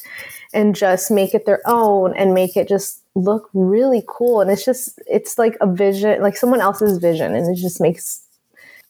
and 0.53 0.75
just 0.75 1.11
make 1.11 1.35
it 1.35 1.47
their 1.47 1.61
own 1.67 2.17
and 2.17 2.35
make 2.35 2.57
it 2.57 2.69
just 2.69 3.03
look 3.15 3.49
really 3.53 4.03
cool. 4.09 4.41
And 4.41 4.51
it's 4.51 4.65
just, 4.65 5.01
it's 5.07 5.39
like 5.39 5.57
a 5.61 5.73
vision, 5.73 6.21
like 6.23 6.37
someone 6.37 6.61
else's 6.61 6.99
vision. 6.99 7.35
And 7.35 7.55
it 7.55 7.61
just 7.61 7.81
makes, 7.81 8.25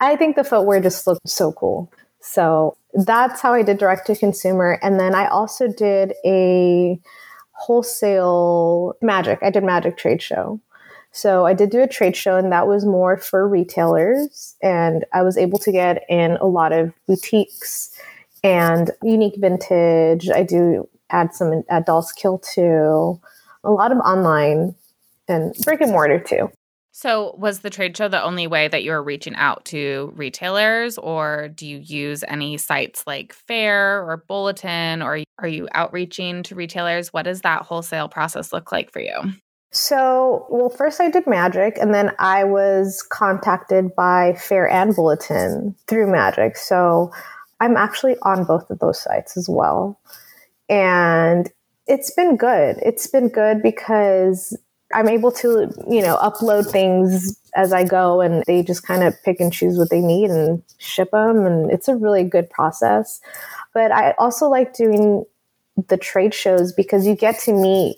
I 0.01 0.17
think 0.17 0.37
the 0.37 0.45
footwear 0.45 0.81
just 0.81 1.07
looks 1.07 1.21
so 1.27 1.53
cool. 1.53 1.93
So 2.21 2.77
that's 2.93 3.41
how 3.41 3.55
I 3.55 3.63
did 3.63 3.79
direct 3.79 4.07
to 4.07 4.17
consumer. 4.17 4.79
And 4.83 4.99
then 4.99 5.15
I 5.15 5.27
also 5.27 5.69
did 5.69 6.15
a 6.25 6.99
wholesale 7.53 8.95
Magic. 9.03 9.39
I 9.43 9.51
did 9.51 9.65
Magic 9.65 9.97
trade 9.97 10.23
show. 10.23 10.61
So 11.11 11.47
I 11.47 11.55
did 11.55 11.71
do 11.71 11.83
a 11.83 11.89
trade 11.89 12.17
show, 12.17 12.37
and 12.37 12.53
that 12.53 12.69
was 12.69 12.85
more 12.85 13.17
for 13.17 13.49
retailers. 13.49 14.57
And 14.63 15.05
I 15.13 15.23
was 15.23 15.37
able 15.37 15.59
to 15.61 15.73
get 15.73 16.05
in 16.09 16.33
a 16.37 16.47
lot 16.47 16.73
of 16.73 16.93
boutiques 17.07 17.91
and 18.45 18.91
unique 19.03 19.37
vintage. 19.39 20.29
I 20.29 20.43
do 20.43 20.89
add 21.11 21.35
some 21.35 21.65
at 21.71 21.87
Dolls 21.87 22.13
Kill 22.13 22.39
too, 22.39 23.21
a 23.65 23.71
lot 23.71 23.91
of 23.93 23.99
online 23.99 24.75
and 25.27 25.55
brick 25.65 25.81
and 25.81 25.93
mortar 25.93 26.21
too. 26.21 26.51
So, 27.01 27.37
was 27.39 27.61
the 27.61 27.71
trade 27.71 27.97
show 27.97 28.09
the 28.09 28.21
only 28.21 28.49
way 28.49 28.67
that 28.67 28.83
you 28.83 28.91
were 28.91 29.05
reaching 29.05 29.37
out 29.37 29.65
to 29.67 30.13
retailers, 30.17 30.99
or 30.99 31.47
do 31.47 31.65
you 31.65 31.79
use 31.79 32.25
any 32.27 32.57
sites 32.57 33.05
like 33.07 33.33
Faire 33.33 34.05
or 34.05 34.25
Bulletin, 34.27 35.01
or 35.01 35.23
are 35.39 35.47
you 35.47 35.69
outreaching 35.75 36.43
to 36.43 36.57
retailers? 36.57 37.13
What 37.13 37.23
does 37.23 37.43
that 37.43 37.63
wholesale 37.63 38.09
process 38.09 38.53
look 38.53 38.73
like 38.73 38.91
for 38.91 38.99
you? 38.99 39.15
So, 39.71 40.45
well, 40.51 40.71
first 40.71 41.01
I 41.01 41.09
did 41.09 41.25
Magic, 41.29 41.79
and 41.81 41.95
then 41.95 42.11
I 42.19 42.43
was 42.43 43.01
contacted 43.09 43.95
by 43.95 44.33
Faire 44.33 44.69
and 44.69 44.93
Bulletin 44.93 45.77
through 45.87 46.11
Magic. 46.11 46.57
So, 46.57 47.13
I'm 47.61 47.77
actually 47.77 48.17
on 48.23 48.43
both 48.43 48.69
of 48.71 48.81
those 48.81 49.01
sites 49.01 49.37
as 49.37 49.49
well. 49.49 50.01
And 50.69 51.49
it's 51.87 52.11
been 52.11 52.37
good. 52.37 52.81
It's 52.83 53.07
been 53.07 53.29
good 53.29 53.63
because 53.63 54.59
I'm 54.93 55.09
able 55.09 55.33
to, 55.33 55.71
you 55.91 56.01
know, 56.01 56.17
upload 56.17 56.71
things 56.71 57.39
as 57.55 57.73
I 57.73 57.85
go 57.85 58.21
and 58.21 58.43
they 58.47 58.63
just 58.63 58.83
kind 58.83 59.03
of 59.03 59.15
pick 59.23 59.41
and 59.41 59.53
choose 59.53 59.77
what 59.77 59.91
they 59.91 60.01
need 60.01 60.31
and 60.31 60.63
ship 60.79 61.11
them. 61.11 61.45
And 61.45 61.71
it's 61.71 61.89
a 61.89 61.97
really 61.97 62.25
good 62.25 62.49
process. 62.49 63.21
But 63.75 63.93
I 63.93 64.13
also 64.19 64.49
like 64.49 64.75
doing 64.75 65.25
the 65.89 65.97
trade 65.97 66.35
shows 66.35 66.73
because 66.73 67.07
you 67.07 67.15
get 67.15 67.39
to 67.41 67.53
meet 67.53 67.97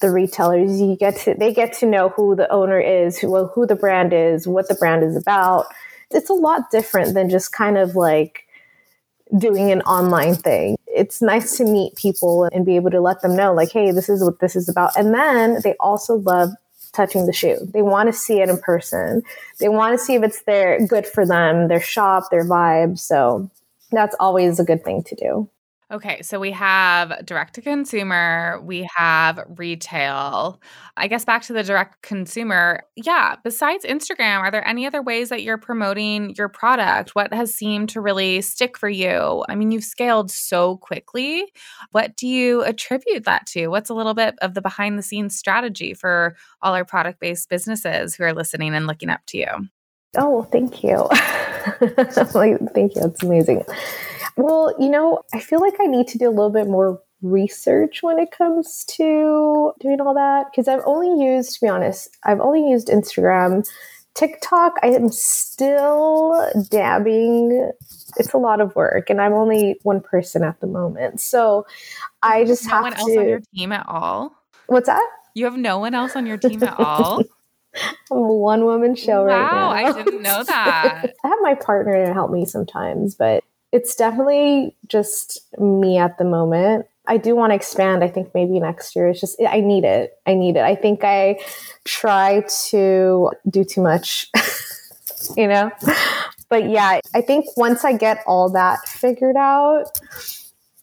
the 0.00 0.10
retailers. 0.10 0.80
You 0.80 0.96
get 0.96 1.16
to, 1.18 1.34
they 1.34 1.52
get 1.52 1.72
to 1.74 1.86
know 1.86 2.10
who 2.10 2.36
the 2.36 2.50
owner 2.52 2.80
is, 2.80 3.18
who, 3.18 3.46
who 3.46 3.66
the 3.66 3.76
brand 3.76 4.12
is, 4.12 4.46
what 4.46 4.68
the 4.68 4.74
brand 4.74 5.02
is 5.02 5.16
about. 5.16 5.66
It's 6.10 6.30
a 6.30 6.34
lot 6.34 6.70
different 6.70 7.14
than 7.14 7.30
just 7.30 7.52
kind 7.52 7.78
of 7.78 7.96
like 7.96 8.46
doing 9.38 9.72
an 9.72 9.80
online 9.82 10.34
thing 10.34 10.76
it's 10.94 11.22
nice 11.22 11.56
to 11.56 11.64
meet 11.64 11.94
people 11.96 12.48
and 12.52 12.66
be 12.66 12.76
able 12.76 12.90
to 12.90 13.00
let 13.00 13.22
them 13.22 13.36
know, 13.36 13.52
like, 13.54 13.72
hey, 13.72 13.90
this 13.90 14.08
is 14.08 14.22
what 14.22 14.40
this 14.40 14.56
is 14.56 14.68
about. 14.68 14.96
And 14.96 15.14
then 15.14 15.58
they 15.64 15.74
also 15.80 16.16
love 16.16 16.50
touching 16.92 17.26
the 17.26 17.32
shoe. 17.32 17.58
They 17.72 17.82
want 17.82 18.08
to 18.08 18.12
see 18.12 18.40
it 18.40 18.48
in 18.48 18.58
person. 18.58 19.22
They 19.58 19.68
want 19.68 19.98
to 19.98 20.04
see 20.04 20.14
if 20.14 20.22
it's 20.22 20.42
their 20.42 20.86
good 20.86 21.06
for 21.06 21.26
them, 21.26 21.68
their 21.68 21.80
shop, 21.80 22.24
their 22.30 22.44
vibe. 22.44 22.98
So 22.98 23.50
that's 23.90 24.14
always 24.20 24.60
a 24.60 24.64
good 24.64 24.84
thing 24.84 25.02
to 25.04 25.14
do. 25.14 25.48
Okay, 25.92 26.22
so 26.22 26.40
we 26.40 26.52
have 26.52 27.26
direct 27.26 27.54
to 27.56 27.60
consumer, 27.60 28.58
we 28.62 28.88
have 28.96 29.44
retail. 29.58 30.58
I 30.96 31.06
guess 31.06 31.26
back 31.26 31.42
to 31.42 31.52
the 31.52 31.62
direct 31.62 32.00
consumer. 32.00 32.84
Yeah, 32.96 33.36
besides 33.44 33.84
Instagram, 33.84 34.38
are 34.38 34.50
there 34.50 34.66
any 34.66 34.86
other 34.86 35.02
ways 35.02 35.28
that 35.28 35.42
you're 35.42 35.58
promoting 35.58 36.34
your 36.34 36.48
product? 36.48 37.14
What 37.14 37.34
has 37.34 37.52
seemed 37.52 37.90
to 37.90 38.00
really 38.00 38.40
stick 38.40 38.78
for 38.78 38.88
you? 38.88 39.44
I 39.50 39.54
mean, 39.54 39.70
you've 39.70 39.84
scaled 39.84 40.30
so 40.30 40.78
quickly. 40.78 41.52
What 41.90 42.16
do 42.16 42.26
you 42.26 42.62
attribute 42.62 43.24
that 43.24 43.44
to? 43.48 43.66
What's 43.66 43.90
a 43.90 43.94
little 43.94 44.14
bit 44.14 44.34
of 44.40 44.54
the 44.54 44.62
behind 44.62 44.98
the 44.98 45.02
scenes 45.02 45.36
strategy 45.36 45.92
for 45.92 46.36
all 46.62 46.74
our 46.74 46.86
product 46.86 47.20
based 47.20 47.50
businesses 47.50 48.14
who 48.14 48.24
are 48.24 48.32
listening 48.32 48.74
and 48.74 48.86
looking 48.86 49.10
up 49.10 49.20
to 49.26 49.36
you? 49.36 49.68
Oh, 50.16 50.44
thank 50.44 50.82
you. 50.82 51.06
thank 52.72 52.96
you. 52.96 53.02
It's 53.04 53.22
amazing. 53.22 53.62
Well, 54.36 54.74
you 54.78 54.88
know, 54.88 55.22
I 55.32 55.40
feel 55.40 55.60
like 55.60 55.74
I 55.80 55.86
need 55.86 56.08
to 56.08 56.18
do 56.18 56.28
a 56.28 56.30
little 56.30 56.50
bit 56.50 56.66
more 56.66 57.00
research 57.22 58.02
when 58.02 58.18
it 58.18 58.30
comes 58.30 58.84
to 58.84 59.72
doing 59.80 60.00
all 60.00 60.14
that 60.14 60.46
because 60.50 60.68
I've 60.68 60.82
only 60.84 61.24
used, 61.24 61.54
to 61.54 61.60
be 61.60 61.68
honest, 61.68 62.16
I've 62.24 62.40
only 62.40 62.68
used 62.68 62.88
Instagram. 62.88 63.68
TikTok, 64.14 64.74
I 64.82 64.88
am 64.88 65.08
still 65.10 66.50
dabbing. 66.70 67.70
It's 68.18 68.32
a 68.34 68.38
lot 68.38 68.60
of 68.60 68.76
work, 68.76 69.08
and 69.08 69.20
I'm 69.22 69.32
only 69.32 69.76
one 69.84 70.00
person 70.00 70.42
at 70.42 70.60
the 70.60 70.66
moment. 70.66 71.20
So 71.20 71.66
I 72.22 72.44
just 72.44 72.66
no 72.66 72.70
have 72.70 72.82
one 72.82 72.92
to. 72.92 72.98
else 72.98 73.16
on 73.16 73.28
your 73.28 73.40
team 73.54 73.72
at 73.72 73.86
all? 73.88 74.34
What's 74.66 74.86
that? 74.86 75.06
You 75.34 75.46
have 75.46 75.56
no 75.56 75.78
one 75.78 75.94
else 75.94 76.14
on 76.14 76.26
your 76.26 76.36
team 76.36 76.62
at 76.62 76.78
all? 76.78 77.22
I'm 78.10 78.18
a 78.18 78.32
one 78.34 78.66
woman 78.66 78.94
show 78.94 79.24
wow, 79.24 79.26
right 79.26 79.52
now. 79.52 79.70
I 79.70 79.92
didn't 79.92 80.22
know 80.22 80.44
that. 80.44 81.14
I 81.24 81.28
have 81.28 81.38
my 81.40 81.54
partner 81.54 82.04
to 82.04 82.12
help 82.12 82.30
me 82.30 82.44
sometimes, 82.44 83.14
but 83.14 83.44
it's 83.72 83.96
definitely 83.96 84.76
just 84.86 85.40
me 85.58 85.96
at 85.96 86.18
the 86.18 86.24
moment. 86.24 86.86
I 87.06 87.16
do 87.16 87.34
want 87.34 87.50
to 87.50 87.56
expand. 87.56 88.04
I 88.04 88.08
think 88.08 88.32
maybe 88.34 88.60
next 88.60 88.94
year. 88.94 89.08
It's 89.08 89.20
just, 89.20 89.40
I 89.42 89.60
need 89.60 89.84
it. 89.84 90.18
I 90.26 90.34
need 90.34 90.56
it. 90.56 90.62
I 90.62 90.76
think 90.76 91.02
I 91.02 91.40
try 91.84 92.44
to 92.68 93.30
do 93.50 93.64
too 93.64 93.82
much, 93.82 94.30
you 95.36 95.48
know? 95.48 95.72
But 96.48 96.68
yeah, 96.68 97.00
I 97.14 97.22
think 97.22 97.46
once 97.56 97.84
I 97.84 97.94
get 97.94 98.22
all 98.26 98.50
that 98.50 98.86
figured 98.86 99.36
out, 99.36 99.86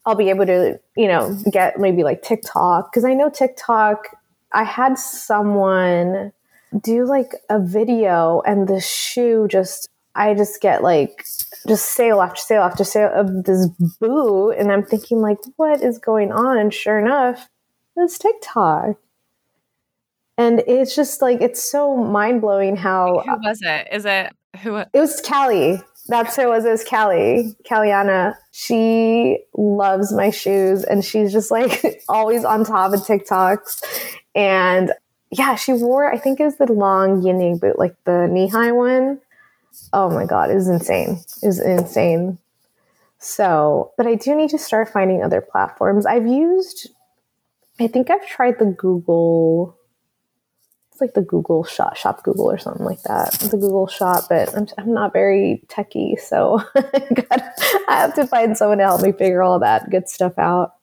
I'll 0.05 0.15
be 0.15 0.29
able 0.29 0.48
to, 0.48 0.79
you 0.98 1.08
know, 1.08 1.38
get 1.51 1.79
maybe 1.79 2.03
like 2.03 2.24
TikTok. 2.24 2.91
Cause 2.91 3.05
I 3.05 3.13
know 3.13 3.29
TikTok, 3.29 4.08
I 4.51 4.63
had 4.63 4.98
someone 4.98 6.34
do 6.81 7.05
like 7.05 7.36
a 7.50 7.60
video 7.60 8.41
and 8.41 8.67
the 8.67 8.81
shoe 8.81 9.48
just, 9.48 9.88
I 10.16 10.34
just 10.34 10.62
get 10.62 10.84
like 10.84 11.25
just 11.68 11.86
sale 11.92 12.22
after 12.22 12.42
sale 12.42 12.63
after 12.63 12.84
sale 12.84 13.12
of 13.13 13.44
this 13.44 13.68
boo, 14.00 14.51
And 14.51 14.72
I'm 14.72 14.84
thinking, 14.84 15.22
like, 15.22 15.38
what 15.58 15.82
is 15.82 15.98
going 15.98 16.32
on? 16.32 16.58
And 16.58 16.74
sure 16.74 17.00
enough, 17.00 17.50
it's 17.96 18.18
TikTok. 18.18 18.98
And 20.38 20.63
it's 20.68 20.96
just 20.96 21.22
like, 21.22 21.42
it's 21.42 21.62
so 21.62 21.98
mind 21.98 22.42
blowing 22.42 22.75
how. 22.75 23.22
Who 23.25 23.32
was 23.44 23.60
it? 23.62 23.88
Is 23.92 24.06
it 24.06 24.32
who? 24.62 24.78
It 24.78 24.89
was 24.94 25.22
Callie. 25.22 25.82
That's 26.08 26.36
who 26.36 26.44
it 26.44 26.48
was. 26.48 26.66
It 26.66 26.72
was 26.72 26.84
Callie, 26.84 27.56
Calliana. 27.70 28.36
She 28.51 29.39
loves 29.56 30.12
my 30.12 30.32
shoes 30.32 30.84
and 30.84 31.06
she's 31.06 31.32
just 31.32 31.51
like 31.51 32.01
always 32.10 32.44
on 32.44 32.63
top 32.63 32.94
of 32.94 33.01
TikToks. 33.01 33.84
And 34.34 34.92
yeah, 35.30 35.56
she 35.56 35.74
wore, 35.74 36.12
I 36.12 36.18
think 36.18 36.39
it 36.39 36.46
was 36.46 36.56
the 36.56 36.72
long 36.72 37.22
Yining 37.22 37.60
boot, 37.60 37.78
like 37.78 37.96
the 38.06 38.28
knee 38.28 38.48
high 38.48 38.72
one 38.72 39.20
oh 39.94 40.10
my 40.10 40.26
god, 40.26 40.52
it 40.52 40.56
was 40.56 40.68
insane. 40.68 41.20
It 41.42 41.48
was 41.48 41.60
insane. 41.60 42.38
So, 43.20 43.92
but 43.98 44.08
I 44.08 44.16
do 44.16 44.36
need 44.36 44.50
to 44.52 44.58
start 44.58 44.90
finding 44.90 45.24
other 45.24 45.42
platforms. 45.42 46.06
I've 46.06 46.26
used, 46.26 46.90
I 47.80 47.88
think 47.88 48.10
I've 48.10 48.26
tried 48.28 48.60
the 48.60 48.66
Google. 48.66 49.76
It's 50.92 51.02
like 51.02 51.14
the 51.14 51.22
Google 51.22 51.66
shop, 51.66 51.98
shop 51.98 52.24
Google 52.24 52.50
or 52.50 52.58
something 52.58 52.86
like 52.86 53.02
that. 53.04 53.32
The 53.34 53.58
Google 53.58 53.88
shop, 53.88 54.26
but 54.30 54.56
I'm, 54.56 54.68
I'm 54.78 54.94
not 54.94 55.12
very 55.12 55.64
techy, 55.68 56.16
so 56.16 56.62
I 56.76 57.42
have 57.90 58.16
to 58.16 58.26
find 58.26 58.58
someone 58.58 58.78
to 58.78 58.86
help 58.86 59.02
me 59.02 59.12
figure 59.12 59.44
all 59.44 59.60
that 59.60 59.90
good 59.90 60.08
stuff 60.08 60.38
out 60.38 60.74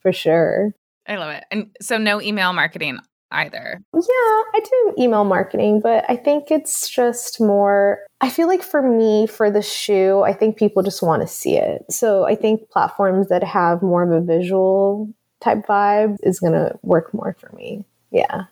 for 0.00 0.12
sure. 0.12 0.74
I 1.08 1.16
love 1.16 1.30
it. 1.30 1.44
And 1.50 1.70
so, 1.80 1.98
no 1.98 2.20
email 2.20 2.52
marketing 2.52 2.98
either. 3.30 3.80
Yeah, 3.94 4.00
I 4.02 4.60
do 4.62 4.94
email 4.98 5.24
marketing, 5.24 5.80
but 5.82 6.04
I 6.08 6.16
think 6.16 6.50
it's 6.50 6.88
just 6.88 7.40
more. 7.40 7.98
I 8.20 8.30
feel 8.30 8.46
like 8.48 8.62
for 8.62 8.82
me, 8.82 9.26
for 9.26 9.50
the 9.50 9.62
shoe, 9.62 10.22
I 10.22 10.32
think 10.32 10.56
people 10.56 10.82
just 10.82 11.02
want 11.02 11.22
to 11.22 11.28
see 11.28 11.56
it. 11.56 11.84
So 11.90 12.24
I 12.24 12.34
think 12.34 12.70
platforms 12.70 13.28
that 13.28 13.42
have 13.44 13.82
more 13.82 14.02
of 14.02 14.10
a 14.10 14.24
visual 14.24 15.12
type 15.40 15.66
vibe 15.66 16.16
is 16.22 16.40
going 16.40 16.54
to 16.54 16.78
work 16.82 17.12
more 17.12 17.36
for 17.38 17.54
me. 17.54 17.84
Yeah. 18.10 18.44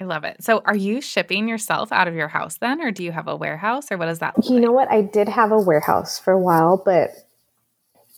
I 0.00 0.04
love 0.04 0.24
it. 0.24 0.42
So, 0.44 0.62
are 0.64 0.76
you 0.76 1.00
shipping 1.00 1.48
yourself 1.48 1.90
out 1.90 2.06
of 2.06 2.14
your 2.14 2.28
house 2.28 2.58
then, 2.58 2.80
or 2.80 2.92
do 2.92 3.02
you 3.02 3.10
have 3.10 3.26
a 3.26 3.34
warehouse, 3.34 3.90
or 3.90 3.96
what 3.96 4.06
does 4.06 4.20
that 4.20 4.34
You 4.44 4.54
like? 4.54 4.62
know 4.62 4.70
what? 4.72 4.88
I 4.90 5.02
did 5.02 5.28
have 5.28 5.50
a 5.50 5.58
warehouse 5.58 6.20
for 6.20 6.32
a 6.32 6.38
while, 6.38 6.80
but 6.84 7.10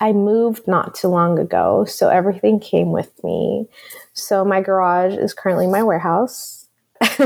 I 0.01 0.13
moved 0.13 0.67
not 0.67 0.95
too 0.95 1.09
long 1.09 1.39
ago, 1.39 1.85
so 1.85 2.09
everything 2.09 2.59
came 2.59 2.91
with 2.91 3.13
me. 3.23 3.69
So 4.15 4.45
my 4.45 4.61
garage 4.63 5.15
is 5.15 5.35
currently 5.35 5.67
my 5.67 5.83
warehouse. 5.83 6.67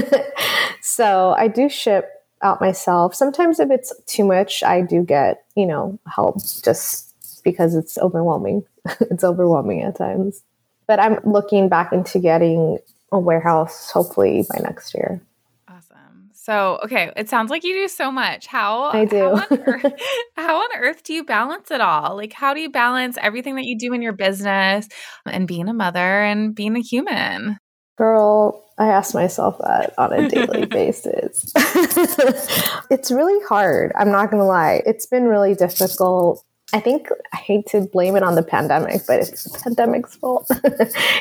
so 0.81 1.35
I 1.39 1.49
do 1.49 1.69
ship 1.69 2.11
out 2.43 2.61
myself. 2.61 3.15
Sometimes 3.15 3.61
if 3.61 3.71
it's 3.71 3.95
too 4.07 4.25
much, 4.25 4.63
I 4.63 4.83
do 4.83 5.03
get, 5.03 5.45
you 5.57 5.67
know, 5.67 5.99
help 6.13 6.39
just 6.63 7.15
because 7.45 7.77
it's 7.77 7.97
overwhelming. 7.99 8.65
it's 9.01 9.25
overwhelming 9.25 9.83
at 9.83 9.97
times. 9.97 10.43
But 10.87 10.99
I'm 10.99 11.19
looking 11.25 11.69
back 11.69 11.93
into 11.93 12.19
getting 12.19 12.79
a 13.13 13.19
warehouse 13.19 13.91
hopefully 13.91 14.45
by 14.53 14.61
next 14.61 14.95
year. 14.95 15.23
So, 16.45 16.79
okay, 16.85 17.11
it 17.17 17.31
sounds 17.31 17.51
like 17.51 17.65
you 17.65 17.73
do 17.73 17.89
so 17.89 18.13
much. 18.13 18.47
How 18.47 18.91
I 18.91 19.07
do. 19.07 19.17
How 19.17 19.33
on, 19.35 19.61
earth, 19.67 19.93
how 20.37 20.57
on 20.59 20.69
earth 20.77 21.03
do 21.03 21.15
you 21.15 21.25
balance 21.25 21.71
it 21.71 21.81
all? 21.81 22.17
Like, 22.17 22.35
how 22.35 22.53
do 22.53 22.61
you 22.61 22.69
balance 22.69 23.17
everything 23.19 23.57
that 23.57 23.65
you 23.65 23.79
do 23.79 23.95
in 23.95 24.03
your 24.03 24.13
business 24.13 24.87
and 25.25 25.49
being 25.49 25.71
a 25.71 25.73
mother 25.73 26.23
and 26.23 26.55
being 26.55 26.77
a 26.77 26.81
human? 26.81 27.57
Girl, 27.97 28.63
I 28.77 28.89
ask 28.89 29.15
myself 29.15 29.57
that 29.61 29.95
on 29.97 30.13
a 30.13 30.29
daily 30.29 30.67
basis. 30.71 31.51
it's 32.91 33.11
really 33.11 33.43
hard. 33.49 33.93
I'm 33.97 34.11
not 34.11 34.31
going 34.31 34.43
to 34.43 34.47
lie. 34.47 34.83
It's 34.85 35.07
been 35.07 35.25
really 35.25 35.55
difficult. 35.55 36.45
I 36.75 36.81
think 36.81 37.09
I 37.33 37.39
hate 37.39 37.69
to 37.69 37.89
blame 37.91 38.17
it 38.17 38.23
on 38.23 38.35
the 38.35 38.43
pandemic, 38.43 39.07
but 39.07 39.21
it's 39.21 39.45
the 39.45 39.59
pandemic's 39.61 40.17
fault. 40.17 40.47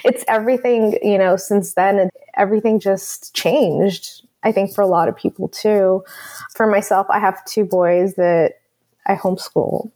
it's 0.03 0.25
everything, 0.27 0.99
you 1.01 1.17
know, 1.17 1.37
since 1.37 1.75
then, 1.75 2.09
everything 2.35 2.81
just 2.81 3.33
changed 3.33 4.22
I 4.43 4.51
think 4.51 4.73
for 4.73 4.81
a 4.81 4.87
lot 4.87 5.07
of 5.07 5.15
people 5.15 5.47
too. 5.47 6.03
For 6.55 6.67
myself, 6.67 7.07
I 7.09 7.19
have 7.19 7.43
two 7.45 7.65
boys 7.65 8.15
that 8.15 8.55
I 9.05 9.15
homeschool. 9.15 9.91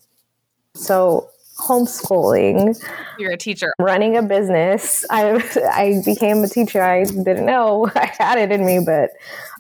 So 0.74 1.30
homeschooling. 1.58 2.82
You're 3.18 3.32
a 3.32 3.38
teacher. 3.38 3.74
Running 3.80 4.16
a 4.16 4.24
business. 4.24 5.06
I 5.10 5.34
I 5.74 6.02
became 6.06 6.44
a 6.44 6.48
teacher. 6.48 6.82
I 6.82 7.04
didn't 7.04 7.46
know 7.46 7.90
I 7.96 8.12
had 8.18 8.38
it 8.38 8.52
in 8.52 8.66
me, 8.66 8.80
but 8.86 9.12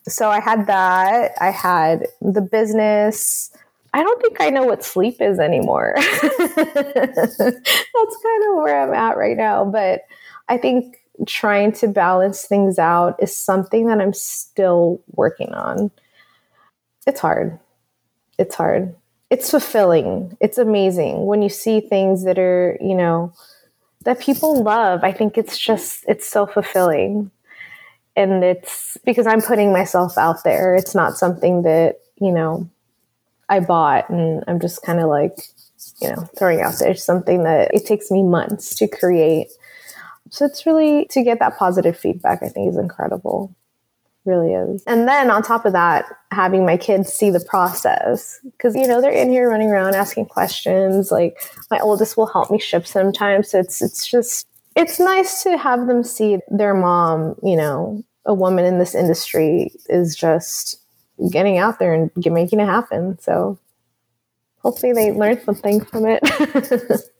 so 0.08 0.29
I 0.29 0.39
had 0.39 0.67
that. 0.67 1.34
I 1.41 1.51
had 1.51 2.08
the 2.22 2.41
business. 2.41 3.51
I 3.94 4.03
don't 4.03 4.22
think 4.22 4.39
I 4.39 4.50
know 4.50 4.63
what 4.63 4.84
sleep 4.84 5.22
is 5.22 5.39
anymore. 5.39 5.96
That's 5.98 7.38
kind 7.38 8.44
of 8.48 8.56
where 8.56 8.84
I'm 8.84 8.94
at 8.94 9.17
right 9.17 9.36
now. 9.36 9.65
But 9.65 10.01
I 10.50 10.58
think 10.58 11.01
trying 11.26 11.72
to 11.74 11.88
balance 11.88 12.44
things 12.44 12.78
out 12.78 13.16
is 13.22 13.36
something 13.36 13.88
that 13.88 14.00
I'm 14.00 14.14
still 14.14 15.02
working 15.14 15.54
on. 15.54 15.92
It's 17.06 17.20
hard. 17.20 17.60
It's 18.38 18.56
hard. 18.56 18.96
It's 19.30 19.50
fulfilling. 19.52 20.38
It's 20.40 20.58
amazing 20.58 21.26
when 21.26 21.42
you 21.42 21.50
see 21.50 21.80
things 21.82 22.24
that 22.26 22.38
are, 22.38 22.78
you 22.80 22.96
know, 22.96 23.34
that 24.04 24.20
people 24.20 24.64
love. 24.64 25.04
I 25.04 25.12
think 25.12 25.38
it's 25.38 25.58
just, 25.58 26.06
it's 26.08 26.28
so 26.28 26.46
fulfilling. 26.46 27.32
And 28.16 28.44
it's 28.44 28.98
because 29.06 29.28
I'm 29.28 29.42
putting 29.42 29.72
myself 29.72 30.18
out 30.18 30.44
there. 30.44 30.76
It's 30.76 30.96
not 30.96 31.18
something 31.18 31.64
that, 31.64 32.00
you 32.20 32.32
know, 32.32 32.70
I 33.50 33.60
bought 33.60 34.10
and 34.10 34.44
I'm 34.48 34.60
just 34.60 34.82
kind 34.82 35.00
of 35.00 35.08
like, 35.08 35.38
you 36.02 36.10
know, 36.10 36.28
throwing 36.38 36.62
out 36.62 36.76
there. 36.80 36.92
It's 36.92 37.04
something 37.04 37.44
that 37.44 37.74
it 37.74 37.86
takes 37.86 38.10
me 38.12 38.24
months 38.24 38.76
to 38.76 38.88
create 38.88 39.50
so 40.29 40.46
it's 40.46 40.65
really 40.65 41.05
to 41.12 41.24
get 41.24 41.39
that 41.39 41.57
positive 41.57 41.98
feedback, 41.98 42.43
I 42.43 42.50
think 42.50 42.69
is 42.69 42.77
incredible. 42.77 43.55
Really 44.25 44.53
is. 44.53 44.84
And 44.86 45.07
then 45.07 45.31
on 45.31 45.41
top 45.41 45.65
of 45.65 45.72
that, 45.72 46.05
having 46.31 46.65
my 46.65 46.75
kids 46.75 47.13
see 47.13 47.29
the 47.29 47.39
process 47.39 48.39
because, 48.43 48.75
you 48.75 48.86
know, 48.86 49.00
they're 49.00 49.12
in 49.12 49.29
here 49.29 49.50
running 49.50 49.69
around 49.69 49.96
asking 49.96 50.25
questions. 50.25 51.12
Like 51.12 51.39
my 51.72 51.79
oldest 51.79 52.17
will 52.17 52.25
help 52.25 52.51
me 52.51 52.60
ship 52.60 52.86
sometimes. 52.86 53.51
So 53.51 53.60
it's, 53.60 53.81
it's 53.81 54.05
just, 54.05 54.46
it's 54.75 55.00
nice 55.00 55.43
to 55.43 55.57
have 55.57 55.88
them 55.88 56.03
see 56.03 56.39
their 56.50 56.74
mom, 56.74 57.36
you 57.41 57.55
know, 57.55 58.03
a 58.25 58.34
woman 58.34 58.65
in 58.65 58.79
this 58.79 58.93
industry 58.93 59.72
is 59.88 60.13
just 60.13 60.81
getting 61.31 61.57
out 61.57 61.79
there 61.79 61.93
and 61.93 62.12
making 62.15 62.60
it 62.60 62.65
happen. 62.65 63.17
So 63.19 63.57
hopefully 64.60 64.91
they 64.91 65.12
learn 65.13 65.41
something 65.41 65.84
from 65.86 66.05
it. 66.05 66.22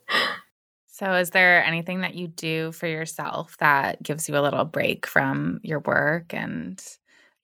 So, 0.98 1.14
is 1.14 1.30
there 1.30 1.64
anything 1.64 2.02
that 2.02 2.16
you 2.16 2.28
do 2.28 2.72
for 2.72 2.88
yourself 2.88 3.56
that 3.60 4.02
gives 4.02 4.28
you 4.28 4.36
a 4.36 4.42
little 4.42 4.66
break 4.66 5.06
from 5.06 5.60
your 5.62 5.78
work 5.82 6.34
and 6.34 6.84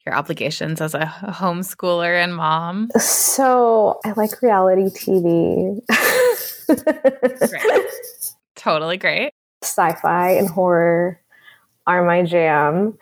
your 0.07 0.15
obligations 0.15 0.81
as 0.81 0.95
a 0.95 1.05
homeschooler 1.05 2.15
and 2.15 2.35
mom? 2.35 2.89
So, 2.97 3.99
I 4.03 4.13
like 4.13 4.41
reality 4.41 4.85
TV. 4.85 5.81
great. 7.47 7.85
Totally 8.55 8.97
great. 8.97 9.29
Sci 9.63 9.93
fi 10.01 10.31
and 10.31 10.49
horror 10.49 11.21
are 11.85 12.03
my 12.03 12.23
jam 12.23 12.97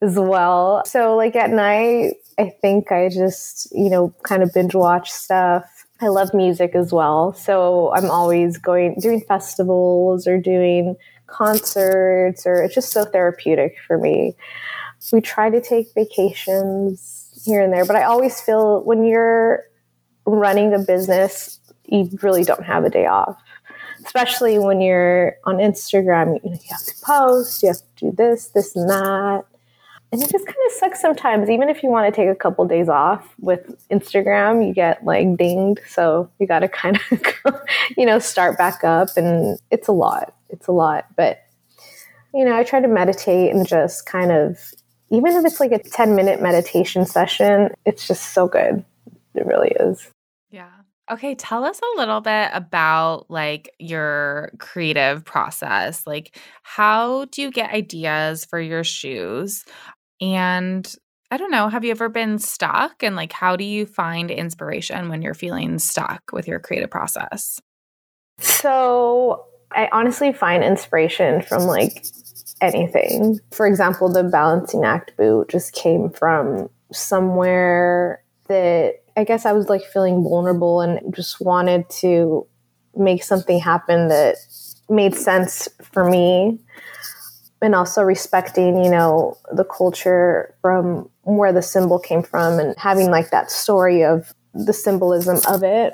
as 0.00 0.14
well. 0.14 0.84
So, 0.86 1.16
like 1.16 1.34
at 1.34 1.50
night, 1.50 2.14
I 2.38 2.50
think 2.62 2.92
I 2.92 3.08
just, 3.08 3.66
you 3.72 3.90
know, 3.90 4.14
kind 4.22 4.44
of 4.44 4.52
binge 4.54 4.76
watch 4.76 5.10
stuff 5.10 5.77
I 6.00 6.08
love 6.08 6.32
music 6.32 6.74
as 6.74 6.92
well. 6.92 7.32
So 7.32 7.92
I'm 7.94 8.10
always 8.10 8.56
going, 8.56 8.96
doing 9.00 9.20
festivals 9.20 10.26
or 10.26 10.38
doing 10.38 10.96
concerts, 11.26 12.46
or 12.46 12.62
it's 12.62 12.74
just 12.74 12.92
so 12.92 13.04
therapeutic 13.04 13.76
for 13.86 13.98
me. 13.98 14.36
We 15.12 15.20
try 15.20 15.50
to 15.50 15.60
take 15.60 15.88
vacations 15.94 17.42
here 17.44 17.60
and 17.60 17.72
there, 17.72 17.84
but 17.84 17.96
I 17.96 18.04
always 18.04 18.40
feel 18.40 18.82
when 18.84 19.04
you're 19.04 19.64
running 20.24 20.74
a 20.74 20.78
business, 20.78 21.60
you 21.84 22.08
really 22.22 22.44
don't 22.44 22.64
have 22.64 22.84
a 22.84 22.90
day 22.90 23.06
off. 23.06 23.36
Especially 24.04 24.58
when 24.58 24.80
you're 24.80 25.36
on 25.44 25.56
Instagram, 25.56 26.40
you, 26.44 26.50
know, 26.50 26.56
you 26.56 26.70
have 26.70 26.84
to 26.84 26.94
post, 27.02 27.62
you 27.62 27.68
have 27.68 27.78
to 27.78 27.84
do 27.96 28.12
this, 28.12 28.48
this, 28.48 28.76
and 28.76 28.88
that 28.88 29.44
and 30.10 30.22
it 30.22 30.30
just 30.30 30.46
kind 30.46 30.56
of 30.66 30.72
sucks 30.72 31.00
sometimes. 31.00 31.50
Even 31.50 31.68
if 31.68 31.82
you 31.82 31.90
want 31.90 32.12
to 32.12 32.16
take 32.16 32.30
a 32.30 32.34
couple 32.34 32.64
days 32.66 32.88
off 32.88 33.34
with 33.38 33.86
instagram 33.90 34.66
you 34.66 34.72
get 34.72 35.04
like 35.04 35.36
dinged. 35.36 35.80
So 35.88 36.30
you 36.38 36.46
got 36.46 36.60
to 36.60 36.68
kind 36.68 36.98
of 37.10 37.54
you 37.96 38.06
know 38.06 38.18
start 38.18 38.56
back 38.56 38.84
up. 38.84 39.10
And 39.16 39.58
it's 39.70 39.88
a 39.88 39.92
lot. 39.92 40.34
It's 40.48 40.66
a 40.66 40.72
lot. 40.72 41.06
But 41.16 41.42
you 42.34 42.44
know 42.44 42.54
i 42.54 42.62
try 42.62 42.78
to 42.78 42.88
meditate 42.88 43.54
and 43.54 43.66
just 43.66 44.04
kind 44.04 44.30
of 44.30 44.58
even 45.10 45.34
if 45.34 45.46
it's 45.46 45.60
like 45.60 45.72
a 45.72 45.78
10 45.78 46.14
minute 46.14 46.42
meditation 46.42 47.06
session 47.06 47.70
it's 47.84 48.06
just 48.06 48.32
so 48.32 48.48
good. 48.48 48.84
It 49.34 49.46
really 49.46 49.72
is. 49.78 50.10
Yeah. 50.50 50.70
Okay, 51.10 51.34
tell 51.34 51.64
us 51.64 51.80
a 51.80 51.98
little 51.98 52.20
bit 52.20 52.50
about 52.52 53.30
like 53.30 53.70
your 53.78 54.52
creative 54.58 55.24
process. 55.24 56.06
Like 56.06 56.38
how 56.62 57.26
do 57.26 57.40
you 57.40 57.50
get 57.50 57.72
ideas 57.72 58.44
for 58.44 58.60
your 58.60 58.84
shoes? 58.84 59.64
And 60.20 60.92
I 61.30 61.36
don't 61.36 61.50
know, 61.50 61.68
have 61.68 61.84
you 61.84 61.90
ever 61.90 62.08
been 62.08 62.38
stuck? 62.38 63.02
And 63.02 63.16
like, 63.16 63.32
how 63.32 63.56
do 63.56 63.64
you 63.64 63.86
find 63.86 64.30
inspiration 64.30 65.08
when 65.08 65.22
you're 65.22 65.34
feeling 65.34 65.78
stuck 65.78 66.30
with 66.32 66.48
your 66.48 66.58
creative 66.58 66.90
process? 66.90 67.60
So, 68.40 69.44
I 69.72 69.88
honestly 69.92 70.32
find 70.32 70.64
inspiration 70.64 71.42
from 71.42 71.64
like 71.64 72.06
anything. 72.60 73.38
For 73.52 73.66
example, 73.66 74.10
the 74.10 74.24
balancing 74.24 74.84
act 74.84 75.16
boot 75.16 75.48
just 75.48 75.74
came 75.74 76.10
from 76.10 76.70
somewhere 76.92 78.22
that 78.48 79.02
I 79.16 79.24
guess 79.24 79.44
I 79.44 79.52
was 79.52 79.68
like 79.68 79.84
feeling 79.84 80.22
vulnerable 80.22 80.80
and 80.80 81.14
just 81.14 81.40
wanted 81.40 81.88
to 82.00 82.46
make 82.96 83.22
something 83.22 83.60
happen 83.60 84.08
that 84.08 84.36
made 84.88 85.14
sense 85.14 85.68
for 85.82 86.08
me 86.08 86.58
and 87.60 87.74
also 87.74 88.02
respecting, 88.02 88.82
you 88.82 88.90
know, 88.90 89.36
the 89.52 89.64
culture 89.64 90.54
from 90.62 91.08
where 91.22 91.52
the 91.52 91.62
symbol 91.62 91.98
came 91.98 92.22
from 92.22 92.58
and 92.58 92.74
having 92.78 93.10
like 93.10 93.30
that 93.30 93.50
story 93.50 94.04
of 94.04 94.32
the 94.54 94.72
symbolism 94.72 95.38
of 95.48 95.62
it. 95.62 95.92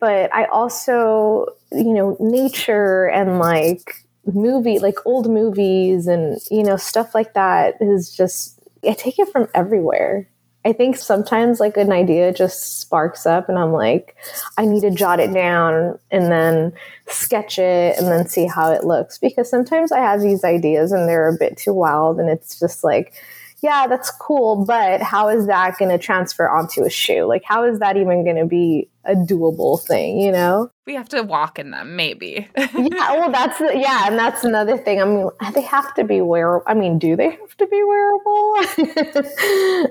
But 0.00 0.34
I 0.34 0.46
also, 0.46 1.46
you 1.72 1.92
know, 1.92 2.16
nature 2.20 3.06
and 3.06 3.38
like 3.38 3.94
movie, 4.26 4.78
like 4.78 4.96
old 5.04 5.28
movies 5.30 6.06
and, 6.06 6.38
you 6.50 6.62
know, 6.62 6.76
stuff 6.76 7.14
like 7.14 7.34
that 7.34 7.74
is 7.80 8.14
just, 8.14 8.58
I 8.86 8.92
take 8.92 9.18
it 9.18 9.28
from 9.28 9.48
everywhere. 9.54 10.28
I 10.68 10.74
think 10.74 10.98
sometimes 10.98 11.60
like 11.60 11.78
an 11.78 11.92
idea 11.92 12.30
just 12.30 12.80
sparks 12.80 13.24
up 13.24 13.48
and 13.48 13.58
I'm 13.58 13.72
like, 13.72 14.14
I 14.58 14.66
need 14.66 14.82
to 14.82 14.90
jot 14.90 15.18
it 15.18 15.32
down 15.32 15.98
and 16.10 16.30
then 16.30 16.74
sketch 17.06 17.58
it 17.58 17.96
and 17.96 18.08
then 18.08 18.28
see 18.28 18.46
how 18.46 18.70
it 18.72 18.84
looks. 18.84 19.16
Because 19.16 19.48
sometimes 19.48 19.92
I 19.92 20.00
have 20.00 20.20
these 20.20 20.44
ideas 20.44 20.92
and 20.92 21.08
they're 21.08 21.30
a 21.30 21.38
bit 21.38 21.56
too 21.56 21.72
wild 21.72 22.20
and 22.20 22.28
it's 22.28 22.60
just 22.60 22.84
like, 22.84 23.14
yeah, 23.60 23.88
that's 23.88 24.10
cool, 24.10 24.64
but 24.64 25.02
how 25.02 25.28
is 25.28 25.46
that 25.48 25.78
going 25.78 25.90
to 25.90 25.98
transfer 25.98 26.48
onto 26.48 26.84
a 26.84 26.90
shoe? 26.90 27.24
Like, 27.24 27.42
how 27.44 27.64
is 27.64 27.80
that 27.80 27.96
even 27.96 28.22
going 28.22 28.36
to 28.36 28.46
be 28.46 28.88
a 29.04 29.14
doable 29.14 29.80
thing, 29.84 30.20
you 30.20 30.30
know? 30.30 30.70
We 30.86 30.94
have 30.94 31.08
to 31.08 31.22
walk 31.22 31.58
in 31.58 31.72
them, 31.72 31.96
maybe. 31.96 32.48
yeah, 32.56 33.12
well, 33.14 33.32
that's, 33.32 33.60
yeah, 33.60 34.06
and 34.06 34.16
that's 34.16 34.44
another 34.44 34.78
thing. 34.78 35.02
I 35.02 35.04
mean, 35.04 35.28
they 35.54 35.62
have 35.62 35.92
to 35.94 36.04
be 36.04 36.20
wearable. 36.20 36.64
I 36.68 36.74
mean, 36.74 37.00
do 37.00 37.16
they 37.16 37.30
have 37.30 37.56
to 37.56 37.66
be 37.66 37.82
wearable? 37.82 38.54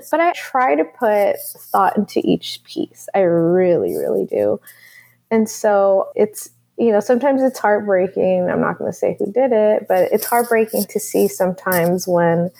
but 0.10 0.20
I 0.20 0.32
try 0.34 0.74
to 0.74 0.84
put 0.84 1.36
thought 1.70 1.98
into 1.98 2.22
each 2.24 2.62
piece. 2.64 3.06
I 3.14 3.20
really, 3.20 3.94
really 3.96 4.24
do. 4.24 4.60
And 5.30 5.46
so 5.46 6.08
it's, 6.14 6.48
you 6.78 6.90
know, 6.90 7.00
sometimes 7.00 7.42
it's 7.42 7.58
heartbreaking. 7.58 8.48
I'm 8.50 8.62
not 8.62 8.78
going 8.78 8.90
to 8.90 8.96
say 8.96 9.16
who 9.18 9.30
did 9.30 9.52
it, 9.52 9.86
but 9.88 10.10
it's 10.10 10.24
heartbreaking 10.24 10.84
to 10.84 10.98
see 10.98 11.28
sometimes 11.28 12.08
when, 12.08 12.50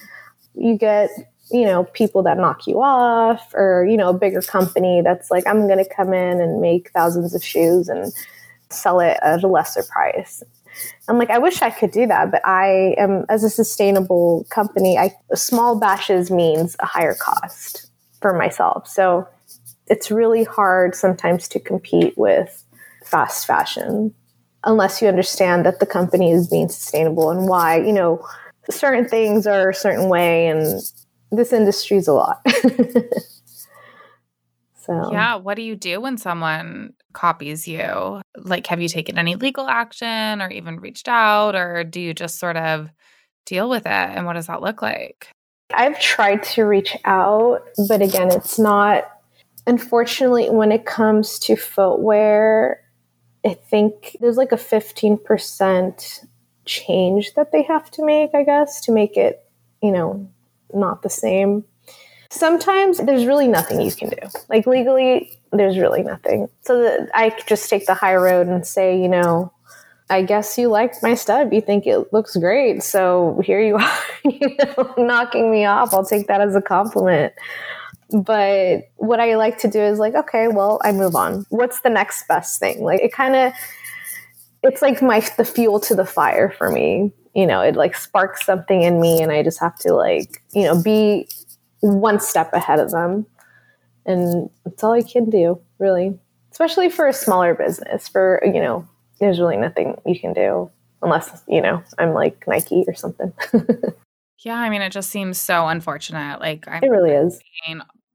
you 0.59 0.77
get 0.77 1.11
you 1.51 1.65
know 1.65 1.85
people 1.85 2.23
that 2.23 2.37
knock 2.37 2.67
you 2.67 2.81
off 2.81 3.53
or 3.55 3.87
you 3.89 3.97
know 3.97 4.11
a 4.11 4.15
bigger 4.15 4.43
company 4.43 5.01
that's 5.03 5.31
like 5.31 5.47
i'm 5.47 5.67
going 5.67 5.83
to 5.83 5.95
come 5.95 6.13
in 6.13 6.41
and 6.41 6.61
make 6.61 6.91
thousands 6.91 7.35
of 7.35 7.43
shoes 7.43 7.89
and 7.89 8.13
sell 8.71 9.01
it 9.01 9.19
at 9.23 9.43
a 9.43 9.49
lesser 9.49 9.83
price 9.91 10.43
i'm 11.09 11.19
like 11.19 11.31
i 11.31 11.39
wish 11.39 11.63
i 11.63 11.71
could 11.71 11.91
do 11.91 12.07
that 12.07 12.31
but 12.31 12.47
i 12.47 12.95
am 12.99 13.25
as 13.31 13.43
a 13.43 13.51
sustainable 13.51 14.47
company 14.51 14.99
i 14.99 15.11
small 15.35 15.79
batches 15.79 16.31
means 16.31 16.77
a 16.81 16.87
higher 16.87 17.15
cost 17.15 17.89
for 18.21 18.37
myself. 18.37 18.87
So 18.87 19.27
it's 19.87 20.11
really 20.11 20.45
hard 20.45 20.95
sometimes 20.95 21.49
to 21.49 21.61
compete 21.61 22.17
with 22.17 22.65
fast 23.05 23.47
fashion 23.47 24.15
unless 24.65 25.01
you 25.01 25.09
understand 25.09 25.65
that 25.65 25.81
the 25.81 25.87
company 25.87 26.31
is 26.33 26.49
being 26.49 26.69
sustainable 26.69 27.31
and 27.31 27.49
why, 27.49 27.79
you 27.79 27.93
know, 27.93 28.25
certain 28.71 29.09
things 29.09 29.47
are 29.47 29.71
a 29.71 29.75
certain 29.75 30.09
way 30.09 30.49
and 30.49 30.81
this 31.31 31.53
industry's 31.53 32.09
a 32.09 32.13
lot. 32.13 32.41
so 34.75 35.11
Yeah, 35.13 35.37
what 35.37 35.55
do 35.57 35.63
you 35.63 35.77
do 35.77 36.01
when 36.01 36.19
someone 36.19 36.95
copies 37.13 37.69
you? 37.69 38.21
Like 38.37 38.67
have 38.69 38.81
you 38.81 38.89
taken 38.89 39.19
any 39.19 39.37
legal 39.37 39.69
action 39.69 40.41
or 40.41 40.51
even 40.51 40.81
reached 40.81 41.09
out 41.09 41.55
or 41.55 41.85
do 41.85 42.01
you 42.01 42.15
just 42.15 42.39
sort 42.39 42.57
of 42.57 42.89
deal 43.47 43.69
with 43.69 43.87
it 43.87 43.91
and 43.91 44.27
what 44.27 44.35
does 44.35 44.47
that 44.47 44.63
look 44.63 44.83
like? 44.83 45.29
I've 45.73 46.01
tried 46.01 46.43
to 46.45 46.63
reach 46.63 46.97
out, 47.05 47.63
but 47.89 48.01
again, 48.01 48.31
it's 48.33 48.59
not 48.59 49.05
unfortunately 49.67 50.49
when 50.49 50.73
it 50.73 50.87
comes 50.87 51.39
to 51.41 51.55
footwear, 51.55 52.81
I 53.45 53.55
think 53.55 54.17
there's 54.21 54.39
like 54.39 54.53
a 54.53 54.57
15% 54.57 56.27
change 56.69 57.35
that 57.35 57.51
they 57.51 57.63
have 57.63 57.91
to 57.93 58.05
make, 58.05 58.31
I 58.35 58.45
guess, 58.45 58.81
to 58.83 58.93
make 58.93 59.17
it, 59.17 59.45
you 59.83 59.91
know, 59.91 60.31
not 60.73 61.03
the 61.03 61.11
same. 61.11 61.65
Sometimes 62.31 62.99
there's 62.99 63.25
really 63.25 63.49
nothing 63.49 63.81
you 63.81 63.91
can 63.91 64.11
do. 64.11 64.29
Like 64.49 64.67
legally, 64.67 65.41
there's 65.51 65.79
really 65.79 66.03
nothing. 66.03 66.49
So 66.61 67.09
I 67.15 67.35
just 67.47 67.71
take 67.71 67.87
the 67.87 67.95
high 67.95 68.17
road 68.17 68.49
and 68.49 68.67
say, 68.67 69.01
you 69.01 69.09
know, 69.09 69.51
I 70.11 70.23
guess 70.23 70.59
you 70.59 70.69
like 70.69 70.95
my 71.03 71.15
stuff. 71.15 71.49
You 71.53 71.61
think 71.61 71.87
it 71.87 72.13
looks 72.13 72.37
great. 72.37 72.83
So 72.83 73.41
here 73.45 73.61
you 73.61 73.77
are, 73.79 73.99
you 74.25 74.57
know, 74.59 74.95
knocking 74.99 75.51
me 75.51 75.65
off. 75.65 75.95
I'll 75.95 76.05
take 76.05 76.27
that 76.29 76.41
as 76.41 76.55
a 76.55 76.63
compliment. 76.63 77.33
But 78.11 78.91
what 78.97 79.21
I 79.21 79.37
like 79.37 79.59
to 79.59 79.69
do 79.69 79.81
is 79.81 79.99
like, 79.99 80.15
okay, 80.15 80.49
well, 80.49 80.81
I 80.83 80.93
move 80.93 81.15
on. 81.15 81.45
What's 81.51 81.81
the 81.81 81.91
next 81.91 82.27
best 82.27 82.59
thing? 82.59 82.83
Like 82.83 83.01
it 83.01 83.13
kind 83.13 83.37
of 83.37 83.53
it's 84.63 84.83
like 84.83 85.03
my 85.03 85.21
the 85.37 85.45
fuel 85.45 85.81
to 85.81 85.95
the 85.95 86.05
fire 86.05 86.51
for 86.51 86.71
me. 86.71 87.13
You 87.35 87.47
know, 87.47 87.61
it 87.61 87.77
like 87.77 87.95
sparks 87.95 88.45
something 88.45 88.83
in 88.83 89.01
me 89.01 89.23
and 89.23 89.31
I 89.31 89.43
just 89.43 89.61
have 89.61 89.79
to 89.81 89.95
like, 89.95 90.43
you 90.53 90.65
know, 90.65 90.83
be 90.83 91.29
one 91.81 92.19
step 92.21 92.53
ahead 92.53 92.81
of 92.81 92.91
them. 92.91 93.27
And 94.07 94.51
that's 94.65 94.83
all 94.83 94.93
I 94.93 95.03
can 95.03 95.31
do, 95.31 95.61
really. 95.79 96.19
Especially 96.51 96.89
for 96.89 97.07
a 97.07 97.13
smaller 97.13 97.55
business, 97.55 98.09
for 98.09 98.43
you 98.45 98.61
know, 98.61 98.89
there's 99.21 99.39
really 99.39 99.57
nothing 99.57 99.97
you 100.07 100.19
can 100.19 100.33
do 100.33 100.71
unless, 101.03 101.43
you 101.47 101.61
know, 101.61 101.83
I'm 101.99 102.13
like 102.13 102.47
Nike 102.49 102.85
or 102.87 102.95
something. 102.95 103.33
yeah, 104.41 104.57
I 104.57 104.71
mean, 104.71 104.83
it 104.83 104.91
just 104.91 105.11
seems 105.11 105.39
so 105.39 105.69
unfortunate. 105.69 106.41
Like, 106.41 106.67
I'm 106.67 106.83
it 106.83 106.91
really 106.91 107.13
is. 107.13 107.41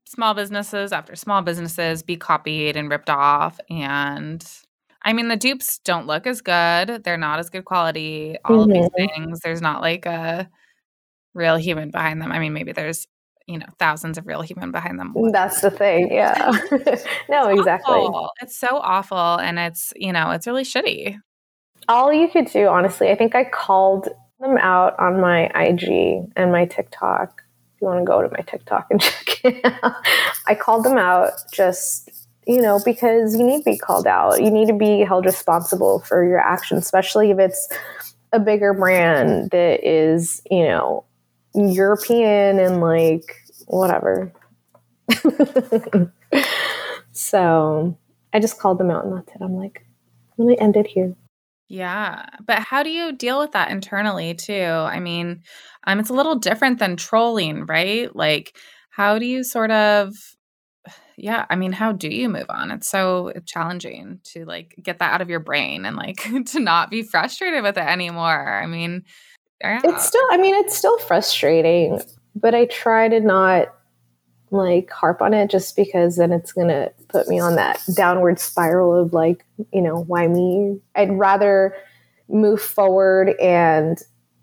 Small 0.05 0.33
businesses 0.33 0.91
after 0.91 1.15
small 1.15 1.41
businesses 1.41 2.03
be 2.03 2.17
copied 2.17 2.75
and 2.75 2.89
ripped 2.89 3.09
off. 3.09 3.59
And 3.69 4.45
I 5.05 5.13
mean, 5.13 5.27
the 5.27 5.35
dupes 5.35 5.79
don't 5.79 6.07
look 6.07 6.25
as 6.25 6.41
good. 6.41 7.03
They're 7.03 7.17
not 7.17 7.39
as 7.39 7.49
good 7.49 7.65
quality. 7.65 8.37
All 8.45 8.59
mm-hmm. 8.59 8.71
of 8.71 8.75
these 8.75 8.89
mm-hmm. 8.89 9.23
things. 9.23 9.39
There's 9.41 9.61
not 9.61 9.81
like 9.81 10.05
a 10.05 10.49
real 11.33 11.57
human 11.57 11.91
behind 11.91 12.21
them. 12.21 12.31
I 12.31 12.39
mean, 12.39 12.53
maybe 12.53 12.71
there's 12.71 13.07
you 13.47 13.57
know 13.57 13.65
thousands 13.79 14.17
of 14.17 14.25
real 14.25 14.41
human 14.41 14.71
behind 14.71 14.99
them 14.99 15.13
that's 15.31 15.61
the 15.61 15.69
thing 15.69 16.11
yeah 16.11 16.49
no 17.29 17.49
it's 17.49 17.59
exactly 17.59 17.95
awful. 17.95 18.31
it's 18.41 18.57
so 18.57 18.77
awful 18.77 19.37
and 19.37 19.59
it's 19.59 19.91
you 19.95 20.13
know 20.13 20.31
it's 20.31 20.47
really 20.47 20.63
shitty 20.63 21.17
all 21.89 22.13
you 22.13 22.29
could 22.29 22.45
do 22.45 22.67
honestly 22.67 23.09
i 23.09 23.15
think 23.15 23.35
i 23.35 23.43
called 23.43 24.07
them 24.39 24.57
out 24.57 24.97
on 24.99 25.19
my 25.19 25.47
ig 25.61 25.83
and 26.35 26.51
my 26.51 26.65
tiktok 26.65 27.43
if 27.75 27.81
you 27.81 27.87
want 27.87 27.99
to 27.99 28.05
go 28.05 28.21
to 28.21 28.29
my 28.29 28.43
tiktok 28.47 28.87
and 28.89 29.01
check 29.01 29.43
it 29.43 29.61
out 29.83 29.95
i 30.47 30.55
called 30.55 30.85
them 30.85 30.97
out 30.97 31.31
just 31.51 32.09
you 32.47 32.61
know 32.61 32.79
because 32.83 33.35
you 33.35 33.45
need 33.45 33.59
to 33.59 33.71
be 33.71 33.77
called 33.77 34.07
out 34.07 34.41
you 34.41 34.51
need 34.51 34.67
to 34.67 34.73
be 34.73 35.01
held 35.01 35.25
responsible 35.25 35.99
for 36.01 36.25
your 36.25 36.39
actions 36.39 36.83
especially 36.83 37.31
if 37.31 37.39
it's 37.39 37.69
a 38.31 38.39
bigger 38.39 38.73
brand 38.73 39.51
that 39.51 39.79
is 39.87 40.41
you 40.49 40.63
know 40.63 41.05
European 41.55 42.59
and 42.59 42.81
like 42.81 43.37
whatever. 43.67 44.33
so 47.11 47.97
I 48.33 48.39
just 48.39 48.59
called 48.59 48.79
them 48.79 48.91
out 48.91 49.05
and 49.05 49.15
that's 49.15 49.29
it. 49.29 49.41
I'm 49.41 49.55
like, 49.55 49.85
I'm 50.37 50.45
gonna 50.45 50.57
end 50.59 50.77
it 50.77 50.87
here. 50.87 51.15
Yeah. 51.69 52.25
But 52.45 52.59
how 52.59 52.83
do 52.83 52.89
you 52.89 53.11
deal 53.13 53.39
with 53.39 53.51
that 53.51 53.71
internally 53.71 54.33
too? 54.33 54.53
I 54.53 54.99
mean, 54.99 55.43
um, 55.85 55.99
it's 55.99 56.09
a 56.09 56.13
little 56.13 56.35
different 56.35 56.79
than 56.79 56.97
trolling, 56.97 57.65
right? 57.65 58.13
Like, 58.15 58.57
how 58.89 59.17
do 59.17 59.25
you 59.25 59.43
sort 59.43 59.71
of 59.71 60.13
yeah, 61.17 61.45
I 61.49 61.55
mean, 61.55 61.71
how 61.71 61.91
do 61.91 62.09
you 62.09 62.29
move 62.29 62.45
on? 62.49 62.71
It's 62.71 62.89
so 62.89 63.31
challenging 63.45 64.19
to 64.25 64.45
like 64.45 64.75
get 64.81 64.99
that 64.99 65.13
out 65.13 65.21
of 65.21 65.29
your 65.29 65.39
brain 65.39 65.85
and 65.85 65.95
like 65.95 66.27
to 66.47 66.59
not 66.59 66.89
be 66.89 67.03
frustrated 67.03 67.63
with 67.63 67.77
it 67.77 67.85
anymore. 67.85 68.61
I 68.61 68.65
mean, 68.65 69.03
yeah. 69.61 69.79
It's 69.83 70.05
still, 70.05 70.25
I 70.31 70.37
mean, 70.37 70.55
it's 70.55 70.75
still 70.75 70.97
frustrating, 70.99 72.01
but 72.35 72.53
I 72.53 72.65
try 72.65 73.07
to 73.07 73.19
not 73.19 73.73
like 74.51 74.91
harp 74.91 75.21
on 75.21 75.33
it 75.33 75.49
just 75.49 75.75
because 75.75 76.17
then 76.17 76.31
it's 76.31 76.51
going 76.51 76.67
to 76.67 76.91
put 77.07 77.27
me 77.27 77.39
on 77.39 77.55
that 77.55 77.81
downward 77.95 78.39
spiral 78.39 78.93
of 78.93 79.13
like, 79.13 79.45
you 79.71 79.81
know, 79.81 80.03
why 80.03 80.27
me? 80.27 80.79
I'd 80.95 81.11
rather 81.11 81.75
move 82.29 82.61
forward 82.61 83.29
and 83.39 83.97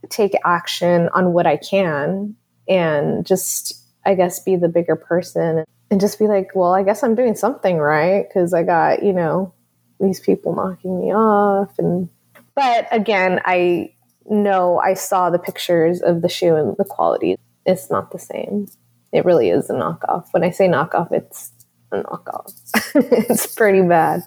take 0.09 0.33
action 0.45 1.09
on 1.15 1.33
what 1.33 1.47
I 1.47 1.59
can 1.59 2.35
and 2.69 3.27
just, 3.27 3.75
I 4.07 4.15
guess, 4.15 4.41
be 4.41 4.57
the 4.57 4.69
bigger 4.69 4.97
person 4.97 5.65
and 5.91 6.01
just 6.01 6.19
be 6.19 6.27
like, 6.27 6.51
well, 6.55 6.73
I 6.73 6.83
guess 6.83 7.03
I'm 7.03 7.15
doing 7.15 7.35
something 7.35 7.79
right 7.79 8.27
because 8.29 8.55
I 8.55 8.63
got, 8.63 9.03
you 9.03 9.13
know, 9.13 9.53
these 9.99 10.21
people 10.21 10.55
knocking 10.55 11.01
me 11.01 11.13
off. 11.13 11.79
And, 11.79 12.09
but 12.55 12.87
again, 12.93 13.41
I, 13.45 13.93
know 14.31 14.79
I 14.79 14.95
saw 14.95 15.29
the 15.29 15.39
pictures 15.39 16.01
of 16.01 16.23
the 16.23 16.29
shoe 16.29 16.55
and 16.55 16.77
the 16.79 16.85
quality. 16.85 17.37
It's 17.67 17.91
not 17.91 18.13
the 18.13 18.19
same. 18.19 18.69
It 19.13 19.25
really 19.25 19.51
is 19.51 19.69
a 19.69 19.75
knockoff. 19.75 20.29
When 20.31 20.45
I 20.45 20.51
say 20.51 20.69
knockoff, 20.69 21.13
it's 21.13 21.53
a 21.93 22.03
knockoff. 22.03 22.53
it's 22.95 23.55
pretty 23.55 23.83
bad. 23.83 24.23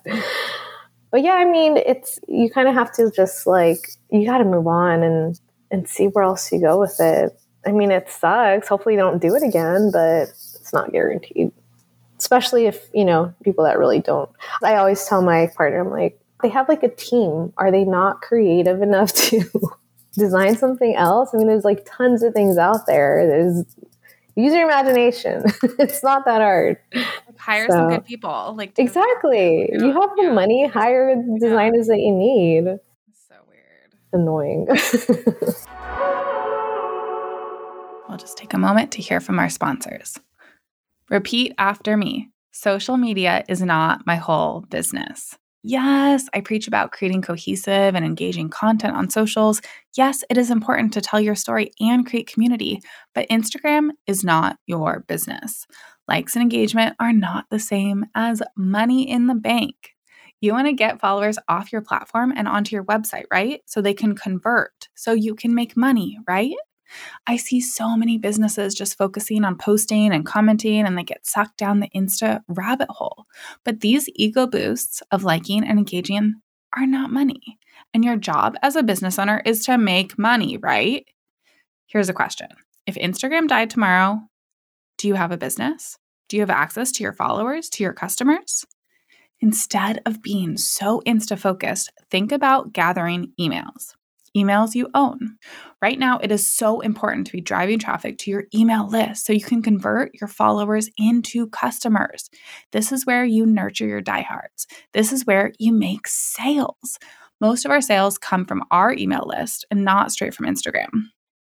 But 1.12 1.23
yeah, 1.23 1.34
I 1.34 1.45
mean, 1.45 1.78
it's 1.78 2.19
you 2.28 2.49
kind 2.49 2.67
of 2.67 2.73
have 2.73 2.91
to 2.93 3.12
just 3.15 3.47
like 3.47 3.80
you 4.12 4.26
got 4.26 4.39
to 4.39 4.45
move 4.45 4.67
on 4.67 5.04
and 5.04 5.39
and 5.71 5.88
see 5.88 6.06
where 6.08 6.26
else 6.26 6.52
you 6.52 6.60
go 6.60 6.80
with 6.80 6.99
it. 6.99 7.32
I 7.65 7.71
mean, 7.71 7.91
it 7.91 8.10
sucks. 8.10 8.67
Hopefully, 8.67 8.95
you 8.95 8.99
don't 8.99 9.21
do 9.21 9.36
it 9.36 9.43
again, 9.43 9.89
but 9.93 10.28
it's 10.73 10.81
not 10.81 10.91
guaranteed. 10.91 11.51
Especially 12.19 12.65
if 12.65 12.89
you 12.93 13.05
know 13.05 13.33
people 13.43 13.65
that 13.65 13.77
really 13.77 13.99
don't. 13.99 14.29
I 14.63 14.75
always 14.75 15.05
tell 15.05 15.21
my 15.21 15.49
partner, 15.55 15.81
I'm 15.81 15.89
like, 15.89 16.19
they 16.41 16.49
have 16.49 16.69
like 16.69 16.83
a 16.83 16.89
team. 16.89 17.53
Are 17.57 17.71
they 17.71 17.83
not 17.83 18.21
creative 18.21 18.81
enough 18.81 19.13
to 19.13 19.43
design 20.17 20.55
something 20.55 20.95
else. 20.95 21.31
I 21.33 21.38
mean, 21.38 21.47
there's 21.47 21.65
like 21.65 21.86
tons 21.86 22.23
of 22.23 22.33
things 22.33 22.57
out 22.57 22.88
there. 22.88 23.27
There's 23.27 23.65
use 24.36 24.53
your 24.53 24.65
imagination. 24.65 25.43
it's 25.79 26.03
not 26.03 26.25
that 26.25 26.41
hard. 26.41 26.77
Hire 27.38 27.67
so, 27.67 27.73
some 27.73 27.89
good 27.89 28.05
people. 28.05 28.53
Like 28.55 28.77
exactly, 28.77 29.69
you, 29.71 29.99
have 29.99 30.12
the 30.15 30.23
yeah. 30.23 30.33
money. 30.33 30.67
Hire 30.67 31.15
the 31.15 31.39
designers 31.39 31.88
yeah. 31.88 31.95
that 31.95 32.01
you 32.01 32.13
need. 32.13 32.65
So 33.27 33.36
weird. 33.49 33.95
Annoying. 34.13 34.67
we'll 38.07 38.17
just 38.17 38.38
take 38.38 38.53
a 38.53 38.59
moment 38.59 38.91
to 38.93 39.01
hear 39.01 39.19
from 39.19 39.39
our 39.39 39.49
sponsors. 39.49 40.17
Repeat 41.09 41.53
after 41.57 41.97
me. 41.97 42.29
Social 42.51 42.97
media 42.97 43.43
is 43.49 43.61
not 43.61 44.05
my 44.05 44.15
whole 44.15 44.61
business. 44.69 45.37
Yes, 45.65 46.27
I 46.33 46.41
preach 46.41 46.67
about 46.67 46.91
creating 46.91 47.21
cohesive 47.21 47.95
and 47.95 48.03
engaging 48.03 48.49
content 48.49 48.95
on 48.95 49.09
socials. 49.09 49.61
Yes, 49.95 50.23
it 50.29 50.37
is 50.37 50.51
important 50.51 50.91
to 50.93 51.01
tell 51.01 51.21
your 51.21 51.35
story 51.35 51.71
and 51.79 52.05
create 52.05 52.27
community, 52.31 52.81
but 53.15 53.29
Instagram 53.29 53.91
is 54.05 54.23
not 54.25 54.57
your 54.67 55.05
business. 55.07 55.65
Likes 56.07 56.35
and 56.35 56.43
engagement 56.43 56.95
are 56.99 57.13
not 57.13 57.45
the 57.49 57.59
same 57.59 58.05
as 58.13 58.41
money 58.57 59.09
in 59.09 59.27
the 59.27 59.35
bank. 59.35 59.91
You 60.41 60.51
want 60.51 60.67
to 60.67 60.73
get 60.73 60.99
followers 60.99 61.39
off 61.47 61.71
your 61.71 61.81
platform 61.81 62.33
and 62.35 62.47
onto 62.47 62.75
your 62.75 62.83
website, 62.83 63.23
right? 63.31 63.61
So 63.65 63.81
they 63.81 63.93
can 63.93 64.15
convert, 64.15 64.89
so 64.95 65.13
you 65.13 65.33
can 65.33 65.55
make 65.55 65.77
money, 65.77 66.19
right? 66.27 66.51
I 67.27 67.38
see 67.38 67.62
so 67.62 67.95
many 67.95 68.17
businesses 68.17 68.75
just 68.75 68.97
focusing 68.97 69.43
on 69.43 69.58
posting 69.58 70.13
and 70.13 70.25
commenting 70.25 70.86
and 70.86 70.97
they 70.97 71.03
get 71.03 71.25
sucked 71.25 71.58
down 71.58 71.79
the 71.79 71.89
Insta 71.95 72.41
rabbit 72.47 72.89
hole. 72.89 73.25
But 73.63 73.82
these 73.82 74.10
ego 74.15 74.47
boosts 74.47 75.01
of 75.12 75.23
liking 75.23 75.63
and 75.63 75.77
engaging 75.77 76.36
are 76.75 76.88
not 76.88 77.12
money. 77.12 77.60
And 77.93 78.03
your 78.03 78.17
job 78.17 78.56
as 78.62 78.75
a 78.75 78.84
business 78.84 79.19
owner 79.19 79.41
is 79.45 79.65
to 79.65 79.77
make 79.77 80.17
money, 80.17 80.58
right? 80.58 81.06
Here's 81.88 82.10
a 82.10 82.13
question 82.13 82.47
If 82.88 82.95
Instagram 82.95 83.47
died 83.47 83.69
tomorrow, 83.69 84.19
do 84.97 85.08
you 85.08 85.15
have 85.15 85.32
a 85.32 85.38
business? 85.38 85.97
Do 86.29 86.38
you 86.38 86.41
have 86.41 86.49
access 86.49 86.91
to 86.93 87.03
your 87.03 87.13
followers, 87.13 87.69
to 87.69 87.84
your 87.84 87.93
customers? 87.93 88.65
Instead 89.39 90.01
of 90.06 90.21
being 90.21 90.58
so 90.58 91.01
Insta 91.06 91.38
focused, 91.38 91.91
think 92.10 92.32
about 92.32 92.71
gathering 92.71 93.34
emails 93.39 93.93
emails 94.35 94.75
you 94.75 94.89
own. 94.93 95.37
Right 95.81 95.99
now, 95.99 96.17
it 96.19 96.31
is 96.31 96.45
so 96.45 96.79
important 96.81 97.27
to 97.27 97.33
be 97.33 97.41
driving 97.41 97.79
traffic 97.79 98.17
to 98.19 98.31
your 98.31 98.45
email 98.53 98.87
list 98.87 99.25
so 99.25 99.33
you 99.33 99.43
can 99.43 99.61
convert 99.61 100.13
your 100.19 100.27
followers 100.27 100.89
into 100.97 101.47
customers. 101.49 102.29
This 102.71 102.91
is 102.91 103.05
where 103.05 103.25
you 103.25 103.45
nurture 103.45 103.85
your 103.85 104.01
diehards. 104.01 104.67
This 104.93 105.11
is 105.11 105.25
where 105.25 105.53
you 105.59 105.73
make 105.73 106.07
sales. 106.07 106.97
Most 107.41 107.65
of 107.65 107.71
our 107.71 107.81
sales 107.81 108.17
come 108.17 108.45
from 108.45 108.63
our 108.71 108.93
email 108.93 109.25
list 109.25 109.65
and 109.69 109.83
not 109.83 110.11
straight 110.11 110.33
from 110.33 110.45
Instagram. 110.45 110.89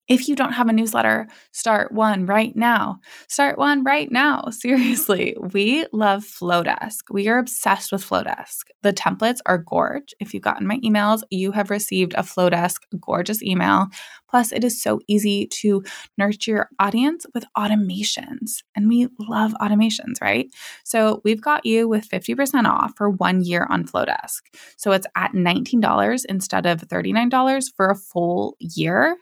If 0.08 0.30
you 0.30 0.36
don't 0.38 0.54
have 0.54 0.70
a 0.70 0.74
newsletter, 0.74 1.28
start 1.52 1.92
one 1.92 2.26
right 2.26 2.56
now. 2.56 3.00
Start 3.28 3.58
one 3.58 3.84
right 3.84 4.10
now. 4.10 4.46
Seriously, 4.52 5.36
we 5.54 5.86
love 5.92 6.24
Flodesk. 6.24 7.04
We 7.12 7.28
are 7.28 7.40
obsessed 7.40 7.92
with 7.92 8.08
Flodesk. 8.08 8.68
The 8.84 8.94
templates 8.94 9.40
are 9.46 9.58
gorge. 9.58 10.14
If 10.22 10.34
you've 10.34 10.44
gotten 10.44 10.66
my 10.66 10.78
emails, 10.80 11.24
you 11.30 11.52
have 11.52 11.70
received 11.70 12.14
a 12.14 12.22
Flodesk 12.22 12.78
gorgeous 13.02 13.44
email. 13.44 13.88
Plus, 14.30 14.52
it 14.52 14.64
is 14.64 14.82
so 14.82 15.00
easy 15.08 15.48
to 15.48 15.84
nurture 16.18 16.52
your 16.52 16.70
audience 16.80 17.26
with 17.34 17.44
automations. 17.58 18.64
And 18.76 18.88
we 18.88 19.08
love 19.20 19.54
automations, 19.62 20.22
right? 20.22 20.48
So 20.84 21.22
we've 21.26 21.42
got 21.42 21.66
you 21.66 21.88
with 21.88 22.08
50% 22.08 22.66
off 22.66 22.94
for 22.96 23.10
one 23.10 23.42
year 23.42 23.68
on 23.70 23.86
Flodesk. 23.86 24.42
So 24.78 24.92
it's 24.92 25.08
at 25.16 25.32
$19 25.34 26.26
instead 26.30 26.66
of 26.66 26.82
$39 26.82 27.66
for 27.76 27.90
a 27.90 27.96
full 27.96 28.56
year 28.60 29.18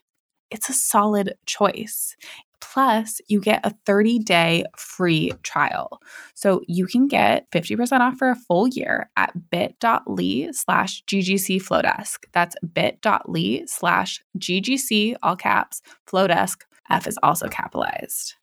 it's 0.51 0.69
a 0.69 0.73
solid 0.73 1.35
choice. 1.45 2.15
Plus, 2.61 3.21
you 3.27 3.39
get 3.39 3.65
a 3.65 3.75
30 3.85 4.19
day 4.19 4.63
free 4.77 5.31
trial. 5.43 6.01
So 6.33 6.61
you 6.67 6.87
can 6.87 7.07
get 7.07 7.49
50% 7.51 7.99
off 7.99 8.17
for 8.17 8.29
a 8.29 8.35
full 8.35 8.67
year 8.67 9.09
at 9.15 9.33
bit.ly 9.49 10.49
slash 10.51 11.03
GGC 11.05 11.61
Flodesk. 11.61 12.25
That's 12.33 12.55
bit.ly 12.73 13.63
slash 13.67 14.23
GGC, 14.39 15.15
all 15.21 15.35
caps, 15.35 15.81
Flodesk. 16.07 16.61
F 16.89 17.07
is 17.07 17.17
also 17.23 17.47
capitalized. 17.47 18.35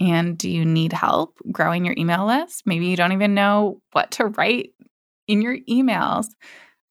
And 0.00 0.38
do 0.38 0.48
you 0.48 0.64
need 0.64 0.92
help 0.92 1.38
growing 1.50 1.84
your 1.84 1.94
email 1.98 2.26
list? 2.26 2.62
Maybe 2.64 2.86
you 2.86 2.96
don't 2.96 3.12
even 3.12 3.34
know 3.34 3.80
what 3.92 4.12
to 4.12 4.26
write 4.26 4.70
in 5.26 5.42
your 5.42 5.58
emails. 5.68 6.26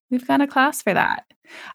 We've 0.10 0.26
got 0.26 0.41
a 0.41 0.48
class 0.48 0.82
for 0.82 0.93
that. 0.93 1.26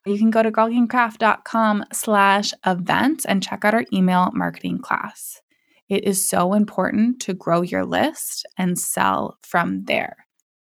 You 0.06 0.18
can 0.18 0.30
go 0.30 0.42
to 0.42 0.50
girlgangcraft.com 0.50 1.84
slash 1.92 2.52
events 2.66 3.24
and 3.24 3.42
check 3.42 3.64
out 3.64 3.74
our 3.74 3.84
email 3.92 4.30
marketing 4.34 4.78
class. 4.78 5.40
It 5.88 6.04
is 6.04 6.26
so 6.26 6.54
important 6.54 7.20
to 7.22 7.34
grow 7.34 7.62
your 7.62 7.84
list 7.84 8.46
and 8.56 8.78
sell 8.78 9.38
from 9.42 9.84
there. 9.84 10.16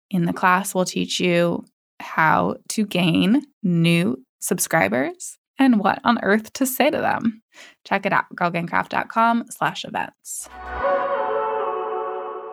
In 0.10 0.26
the 0.26 0.34
class, 0.34 0.74
we'll 0.74 0.86
teach 0.86 1.20
you 1.20 1.66
how 2.00 2.56
to 2.70 2.86
gain 2.86 3.44
new 3.62 4.24
subscribers 4.40 5.38
and 5.58 5.80
what 5.80 6.00
on 6.04 6.20
earth 6.24 6.54
to 6.54 6.66
say 6.66 6.90
to 6.90 6.98
them. 6.98 7.42
Check 7.86 8.06
it 8.06 8.14
out, 8.14 8.26
girlgangcraft.com 8.36 9.46
slash 9.50 9.84
events 9.84 10.50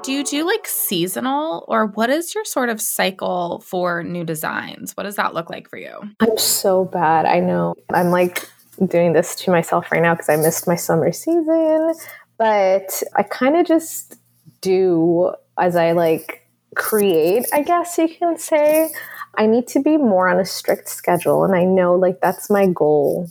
do 0.06 0.12
you 0.12 0.22
do 0.22 0.46
like 0.46 0.68
seasonal 0.68 1.64
or 1.66 1.86
what 1.86 2.10
is 2.10 2.32
your 2.32 2.44
sort 2.44 2.68
of 2.68 2.80
cycle 2.80 3.60
for 3.66 4.04
new 4.04 4.22
designs? 4.22 4.96
What 4.96 5.02
does 5.02 5.16
that 5.16 5.34
look 5.34 5.50
like 5.50 5.68
for 5.68 5.78
you? 5.78 5.98
I'm 6.20 6.38
so 6.38 6.84
bad. 6.84 7.26
I 7.26 7.40
know. 7.40 7.74
I'm 7.92 8.10
like 8.10 8.48
doing 8.86 9.14
this 9.14 9.34
to 9.34 9.50
myself 9.50 9.90
right 9.90 10.00
now 10.00 10.14
because 10.14 10.28
I 10.28 10.36
missed 10.36 10.68
my 10.68 10.76
summer 10.76 11.10
season, 11.10 11.92
but 12.38 13.02
I 13.16 13.24
kind 13.24 13.56
of 13.56 13.66
just 13.66 14.14
do 14.60 15.32
as 15.58 15.74
I 15.74 15.90
like 15.90 16.46
create, 16.76 17.46
I 17.52 17.62
guess 17.62 17.98
you 17.98 18.08
can 18.08 18.38
say. 18.38 18.88
I 19.34 19.46
need 19.46 19.66
to 19.68 19.82
be 19.82 19.96
more 19.96 20.28
on 20.28 20.38
a 20.38 20.44
strict 20.44 20.88
schedule 20.88 21.44
and 21.44 21.56
I 21.56 21.64
know 21.64 21.96
like 21.96 22.20
that's 22.20 22.48
my 22.48 22.68
goal 22.68 23.28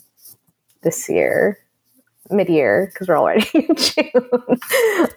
this 0.84 1.08
year 1.08 1.58
mid-year 2.30 2.90
because 2.92 3.08
we're 3.08 3.20
already 3.20 3.48
in 3.54 3.76
June. 3.76 4.60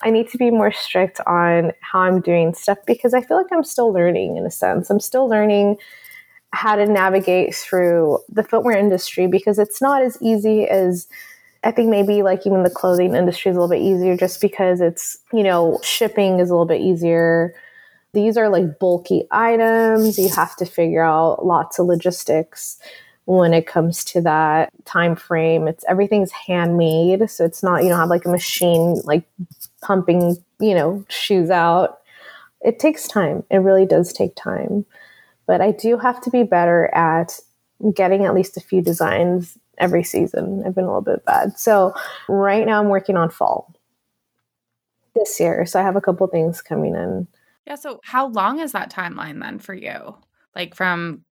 I 0.02 0.10
need 0.10 0.28
to 0.30 0.38
be 0.38 0.50
more 0.50 0.72
strict 0.72 1.20
on 1.26 1.72
how 1.80 2.00
I'm 2.00 2.20
doing 2.20 2.54
stuff 2.54 2.78
because 2.86 3.14
I 3.14 3.22
feel 3.22 3.36
like 3.36 3.52
I'm 3.52 3.64
still 3.64 3.92
learning 3.92 4.36
in 4.36 4.46
a 4.46 4.50
sense. 4.50 4.90
I'm 4.90 5.00
still 5.00 5.28
learning 5.28 5.78
how 6.52 6.76
to 6.76 6.86
navigate 6.86 7.54
through 7.54 8.18
the 8.28 8.42
footwear 8.42 8.76
industry 8.76 9.26
because 9.26 9.58
it's 9.58 9.82
not 9.82 10.02
as 10.02 10.16
easy 10.20 10.66
as 10.66 11.06
I 11.64 11.72
think 11.72 11.90
maybe 11.90 12.22
like 12.22 12.46
even 12.46 12.62
the 12.62 12.70
clothing 12.70 13.14
industry 13.14 13.50
is 13.50 13.56
a 13.56 13.60
little 13.60 13.74
bit 13.74 13.82
easier 13.82 14.16
just 14.16 14.40
because 14.40 14.80
it's, 14.80 15.18
you 15.32 15.42
know, 15.42 15.78
shipping 15.82 16.38
is 16.38 16.50
a 16.50 16.52
little 16.52 16.66
bit 16.66 16.80
easier. 16.80 17.54
These 18.12 18.36
are 18.36 18.48
like 18.48 18.78
bulky 18.78 19.24
items. 19.30 20.18
You 20.18 20.28
have 20.30 20.56
to 20.56 20.64
figure 20.64 21.02
out 21.02 21.44
lots 21.44 21.78
of 21.78 21.86
logistics 21.86 22.78
when 23.28 23.52
it 23.52 23.66
comes 23.66 24.02
to 24.04 24.22
that 24.22 24.72
time 24.86 25.14
frame 25.14 25.68
it's 25.68 25.84
everything's 25.86 26.32
handmade 26.32 27.28
so 27.28 27.44
it's 27.44 27.62
not 27.62 27.82
you 27.82 27.90
don't 27.90 27.98
have 27.98 28.08
like 28.08 28.24
a 28.24 28.30
machine 28.30 28.98
like 29.04 29.22
pumping 29.82 30.34
you 30.60 30.74
know 30.74 31.04
shoes 31.08 31.50
out. 31.50 31.98
It 32.60 32.78
takes 32.78 33.06
time. 33.06 33.44
It 33.50 33.58
really 33.58 33.86
does 33.86 34.12
take 34.12 34.34
time. 34.34 34.84
But 35.46 35.60
i 35.60 35.70
do 35.72 35.96
have 35.98 36.20
to 36.22 36.30
be 36.30 36.42
better 36.42 36.86
at 36.94 37.38
getting 37.94 38.24
at 38.24 38.34
least 38.34 38.56
a 38.56 38.60
few 38.60 38.82
designs 38.82 39.56
every 39.78 40.02
season. 40.02 40.62
I've 40.66 40.74
been 40.74 40.84
a 40.84 40.88
little 40.88 41.00
bit 41.00 41.24
bad. 41.24 41.58
So 41.58 41.94
right 42.28 42.66
now 42.66 42.80
i'm 42.80 42.88
working 42.88 43.16
on 43.16 43.30
fall. 43.30 43.74
This 45.14 45.38
year 45.38 45.66
so 45.66 45.80
i 45.80 45.82
have 45.82 45.96
a 45.96 46.00
couple 46.00 46.26
things 46.28 46.60
coming 46.62 46.94
in. 46.94 47.28
Yeah 47.66 47.76
so 47.76 48.00
how 48.04 48.28
long 48.28 48.58
is 48.60 48.72
that 48.72 48.90
timeline 48.90 49.40
then 49.40 49.58
for 49.58 49.74
you? 49.74 50.16
Like 50.54 50.74
from 50.74 51.24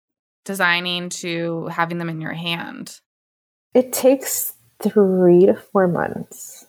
designing 0.48 1.10
to 1.10 1.68
having 1.68 2.00
them 2.00 2.10
in 2.10 2.22
your 2.22 2.34
hand? 2.34 3.00
It 3.76 3.94
takes 3.94 4.54
three 4.82 5.46
to 5.46 5.54
four 5.54 5.88
months. 5.88 6.66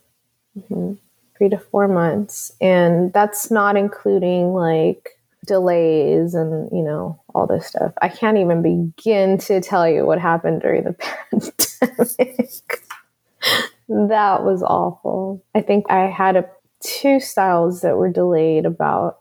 Mm-hmm. 0.58 0.94
Three 1.38 1.48
to 1.50 1.58
four 1.58 1.86
months. 1.86 2.52
And 2.60 3.12
that's 3.12 3.50
not 3.50 3.76
including 3.76 4.52
like 4.52 5.10
delays 5.46 6.34
and, 6.34 6.68
you 6.72 6.82
know, 6.82 7.22
all 7.34 7.46
this 7.46 7.68
stuff. 7.68 7.92
I 8.02 8.08
can't 8.08 8.38
even 8.38 8.60
begin 8.60 9.38
to 9.38 9.60
tell 9.60 9.88
you 9.88 10.04
what 10.04 10.20
happened 10.20 10.60
during 10.60 10.84
the 10.84 10.92
pandemic. 12.12 12.82
that 13.88 14.42
was 14.44 14.62
awful. 14.64 15.42
I 15.54 15.62
think 15.62 15.86
I 15.88 16.06
had 16.06 16.36
a, 16.36 16.44
two 16.80 17.20
styles 17.20 17.82
that 17.82 17.96
were 17.96 18.10
delayed 18.10 18.66
about. 18.66 19.20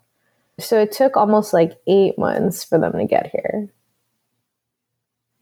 So 0.60 0.82
it 0.82 0.92
took 0.92 1.16
almost 1.16 1.54
like 1.54 1.78
eight 1.86 2.18
months 2.18 2.64
for 2.64 2.80
them 2.80 2.94
to 2.94 3.06
get 3.06 3.30
here 3.32 3.70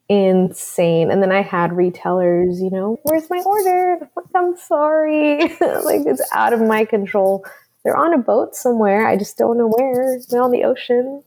insane. 0.10 1.12
And 1.12 1.22
then 1.22 1.32
I 1.32 1.42
had 1.42 1.74
retailers, 1.74 2.62
you 2.62 2.70
know, 2.70 3.00
where's 3.04 3.30
my 3.30 3.42
order? 3.46 4.10
I'm 4.36 4.56
sorry. 4.58 5.40
like 5.60 6.06
it's 6.06 6.28
out 6.34 6.54
of 6.54 6.62
my 6.62 6.86
control. 6.86 7.46
They're 7.84 7.98
on 7.98 8.14
a 8.14 8.18
boat 8.18 8.56
somewhere. 8.56 9.08
I 9.08 9.18
just 9.18 9.38
don't 9.38 9.58
know 9.58 9.68
where. 9.68 10.20
They're 10.30 10.42
on 10.42 10.52
the 10.52 10.64
ocean. 10.64 11.24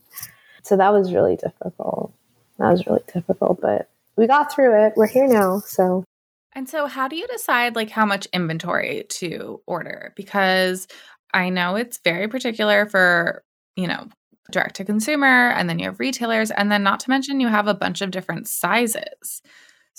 So 0.62 0.76
that 0.76 0.92
was 0.92 1.12
really 1.12 1.36
difficult. 1.36 2.12
That 2.58 2.70
was 2.70 2.86
really 2.86 3.02
difficult, 3.12 3.60
but 3.60 3.88
we 4.16 4.26
got 4.26 4.52
through 4.52 4.86
it. 4.86 4.94
We're 4.96 5.06
here 5.06 5.28
now. 5.28 5.60
So 5.60 6.04
and 6.52 6.68
so 6.68 6.86
how 6.86 7.06
do 7.08 7.16
you 7.16 7.26
decide 7.28 7.76
like 7.76 7.90
how 7.90 8.04
much 8.04 8.26
inventory 8.32 9.04
to 9.10 9.60
order? 9.66 10.12
Because 10.16 10.88
I 11.32 11.50
know 11.50 11.76
it's 11.76 12.00
very 12.02 12.26
particular 12.26 12.86
for, 12.86 13.42
you 13.76 13.86
know, 13.86 14.08
direct 14.50 14.76
to 14.76 14.84
consumer, 14.84 15.50
and 15.50 15.68
then 15.68 15.78
you 15.78 15.87
have 15.87 16.00
retailers, 16.00 16.50
and 16.50 16.70
then 16.70 16.82
not 16.82 17.00
to 17.00 17.11
mention 17.11 17.40
you 17.40 17.48
have 17.48 17.66
a 17.66 17.74
bunch 17.74 18.00
of 18.00 18.11
different 18.11 18.48
sizes. 18.48 19.42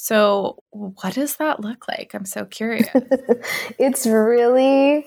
So, 0.01 0.63
what 0.69 1.15
does 1.15 1.35
that 1.37 1.59
look 1.59 1.87
like? 1.89 2.13
I'm 2.13 2.23
so 2.23 2.45
curious. 2.45 2.87
it's 3.77 4.07
really, 4.07 5.05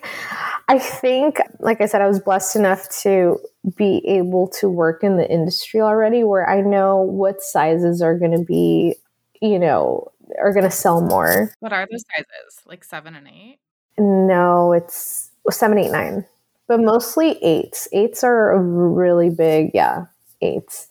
I 0.68 0.78
think, 0.78 1.38
like 1.60 1.80
I 1.80 1.86
said, 1.86 2.02
I 2.02 2.08
was 2.08 2.20
blessed 2.20 2.56
enough 2.56 2.88
to 3.00 3.38
be 3.74 4.02
able 4.06 4.48
to 4.60 4.68
work 4.68 5.02
in 5.02 5.16
the 5.16 5.26
industry 5.30 5.80
already 5.80 6.24
where 6.24 6.46
I 6.48 6.60
know 6.60 6.98
what 6.98 7.40
sizes 7.40 8.02
are 8.02 8.18
going 8.18 8.36
to 8.36 8.44
be, 8.44 8.96
you 9.40 9.58
know, 9.58 10.12
are 10.38 10.52
going 10.52 10.64
to 10.64 10.70
sell 10.70 11.00
more. 11.00 11.54
What 11.60 11.72
are 11.72 11.86
those 11.90 12.04
sizes? 12.14 12.60
Like 12.66 12.84
seven 12.84 13.14
and 13.14 13.28
eight? 13.28 13.60
No, 13.98 14.74
it's 14.74 15.30
seven, 15.50 15.78
eight, 15.78 15.90
nine 15.90 16.26
but 16.72 16.80
mostly 16.80 17.32
eights. 17.44 17.86
Eights 17.92 18.24
are 18.24 18.58
really 18.58 19.28
big. 19.28 19.72
Yeah, 19.74 20.06
eights. 20.40 20.88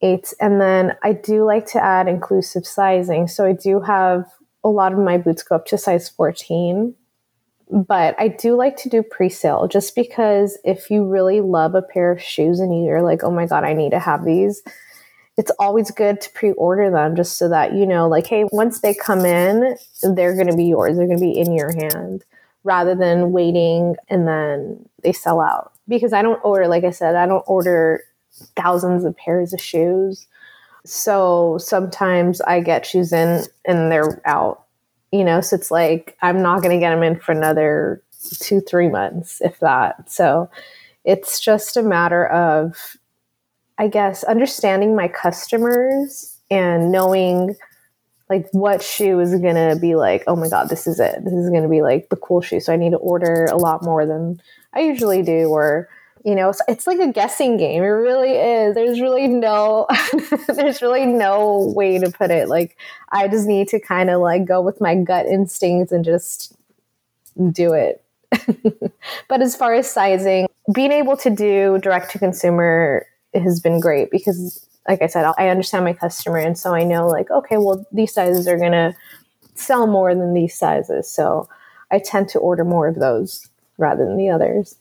Eights. 0.00 0.32
And 0.40 0.58
then 0.58 0.96
I 1.02 1.12
do 1.12 1.44
like 1.44 1.66
to 1.72 1.84
add 1.84 2.08
inclusive 2.08 2.66
sizing. 2.66 3.28
So 3.28 3.44
I 3.44 3.52
do 3.52 3.80
have 3.80 4.24
a 4.64 4.70
lot 4.70 4.94
of 4.94 4.98
my 4.98 5.18
boots 5.18 5.42
go 5.42 5.56
up 5.56 5.66
to 5.66 5.76
size 5.76 6.08
14. 6.08 6.94
But 7.70 8.18
I 8.18 8.28
do 8.28 8.56
like 8.56 8.78
to 8.78 8.88
do 8.88 9.02
pre 9.02 9.28
sale 9.28 9.68
just 9.68 9.94
because 9.94 10.56
if 10.64 10.90
you 10.90 11.04
really 11.04 11.42
love 11.42 11.74
a 11.74 11.82
pair 11.82 12.10
of 12.10 12.22
shoes 12.22 12.58
and 12.58 12.82
you're 12.82 13.02
like, 13.02 13.22
oh 13.22 13.30
my 13.30 13.44
God, 13.44 13.64
I 13.64 13.74
need 13.74 13.90
to 13.90 13.98
have 13.98 14.24
these, 14.24 14.62
it's 15.36 15.52
always 15.58 15.90
good 15.90 16.22
to 16.22 16.30
pre 16.30 16.52
order 16.52 16.90
them 16.90 17.16
just 17.16 17.36
so 17.36 17.50
that 17.50 17.74
you 17.74 17.84
know, 17.84 18.08
like, 18.08 18.26
hey, 18.26 18.46
once 18.50 18.80
they 18.80 18.94
come 18.94 19.26
in, 19.26 19.76
they're 20.14 20.36
going 20.36 20.50
to 20.50 20.56
be 20.56 20.64
yours, 20.64 20.96
they're 20.96 21.06
going 21.06 21.18
to 21.18 21.22
be 21.22 21.38
in 21.38 21.52
your 21.52 21.70
hand 21.70 22.24
rather 22.64 22.94
than 22.94 23.32
waiting 23.32 23.96
and 24.08 24.28
then 24.28 24.88
they 25.02 25.12
sell 25.12 25.40
out. 25.40 25.72
Because 25.88 26.12
I 26.12 26.22
don't 26.22 26.40
order, 26.44 26.68
like 26.68 26.84
I 26.84 26.90
said, 26.90 27.16
I 27.16 27.26
don't 27.26 27.44
order 27.46 28.02
thousands 28.56 29.04
of 29.04 29.16
pairs 29.16 29.52
of 29.52 29.60
shoes. 29.60 30.26
So 30.84 31.58
sometimes 31.58 32.40
I 32.40 32.60
get 32.60 32.86
shoes 32.86 33.12
in 33.12 33.44
and 33.64 33.90
they're 33.92 34.20
out, 34.24 34.64
you 35.12 35.24
know, 35.24 35.40
so 35.40 35.56
it's 35.56 35.70
like 35.70 36.16
I'm 36.22 36.42
not 36.42 36.62
going 36.62 36.74
to 36.74 36.80
get 36.80 36.90
them 36.90 37.02
in 37.02 37.18
for 37.18 37.32
another 37.32 38.02
two, 38.40 38.60
three 38.60 38.88
months, 38.88 39.40
if 39.40 39.60
that. 39.60 40.10
So 40.10 40.50
it's 41.04 41.40
just 41.40 41.76
a 41.76 41.82
matter 41.82 42.26
of, 42.26 42.96
I 43.78 43.88
guess, 43.88 44.24
understanding 44.24 44.94
my 44.94 45.08
customers 45.08 46.38
and 46.50 46.92
knowing 46.92 47.56
like 48.30 48.48
what 48.52 48.80
shoe 48.80 49.18
is 49.18 49.32
to 49.32 49.78
be 49.80 49.96
like, 49.96 50.22
oh 50.28 50.36
my 50.36 50.48
God, 50.48 50.68
this 50.68 50.86
is 50.86 51.00
it. 51.00 51.24
This 51.24 51.32
is 51.32 51.50
to 51.50 51.68
be 51.68 51.82
like 51.82 52.08
the 52.10 52.16
cool 52.16 52.40
shoe. 52.40 52.60
So 52.60 52.72
I 52.72 52.76
need 52.76 52.90
to 52.90 52.96
order 52.96 53.46
a 53.46 53.56
lot 53.56 53.82
more 53.82 54.06
than 54.06 54.40
I 54.72 54.80
usually 54.80 55.22
do. 55.22 55.48
Or, 55.48 55.88
you 56.24 56.36
know, 56.36 56.52
it's 56.68 56.86
like 56.86 57.00
a 57.00 57.12
guessing 57.12 57.56
game. 57.56 57.82
It 57.82 57.86
really 57.86 58.30
is. 58.30 58.76
There's 58.76 59.00
really 59.00 59.26
no, 59.26 59.88
there's 60.46 60.80
really 60.80 61.06
no 61.06 61.72
way 61.74 61.98
to 61.98 62.08
put 62.08 62.30
it. 62.30 62.48
Like 62.48 62.78
I 63.10 63.26
just 63.26 63.48
need 63.48 63.66
to 63.68 63.80
kind 63.80 64.08
of 64.10 64.20
like 64.20 64.44
go 64.44 64.62
with 64.62 64.80
my 64.80 64.94
gut 64.94 65.26
instincts 65.26 65.90
and 65.90 66.04
just 66.04 66.56
do 67.50 67.72
it. 67.72 68.04
but 69.28 69.42
as 69.42 69.56
far 69.56 69.74
as 69.74 69.90
sizing, 69.90 70.46
being 70.72 70.92
able 70.92 71.16
to 71.16 71.30
do 71.30 71.78
direct 71.82 72.12
to 72.12 72.20
consumer 72.20 73.06
has 73.34 73.58
been 73.58 73.80
great 73.80 74.12
because 74.12 74.64
like 74.90 75.02
I 75.02 75.06
said, 75.06 75.24
I 75.38 75.48
understand 75.48 75.84
my 75.84 75.92
customer. 75.92 76.38
And 76.38 76.58
so 76.58 76.74
I 76.74 76.82
know, 76.82 77.06
like, 77.06 77.30
okay, 77.30 77.58
well, 77.58 77.86
these 77.92 78.12
sizes 78.12 78.48
are 78.48 78.58
going 78.58 78.72
to 78.72 78.92
sell 79.54 79.86
more 79.86 80.12
than 80.16 80.34
these 80.34 80.58
sizes. 80.58 81.08
So 81.08 81.48
I 81.92 82.00
tend 82.00 82.28
to 82.30 82.40
order 82.40 82.64
more 82.64 82.88
of 82.88 82.96
those 82.96 83.48
rather 83.78 84.04
than 84.04 84.16
the 84.16 84.30
others. 84.30 84.78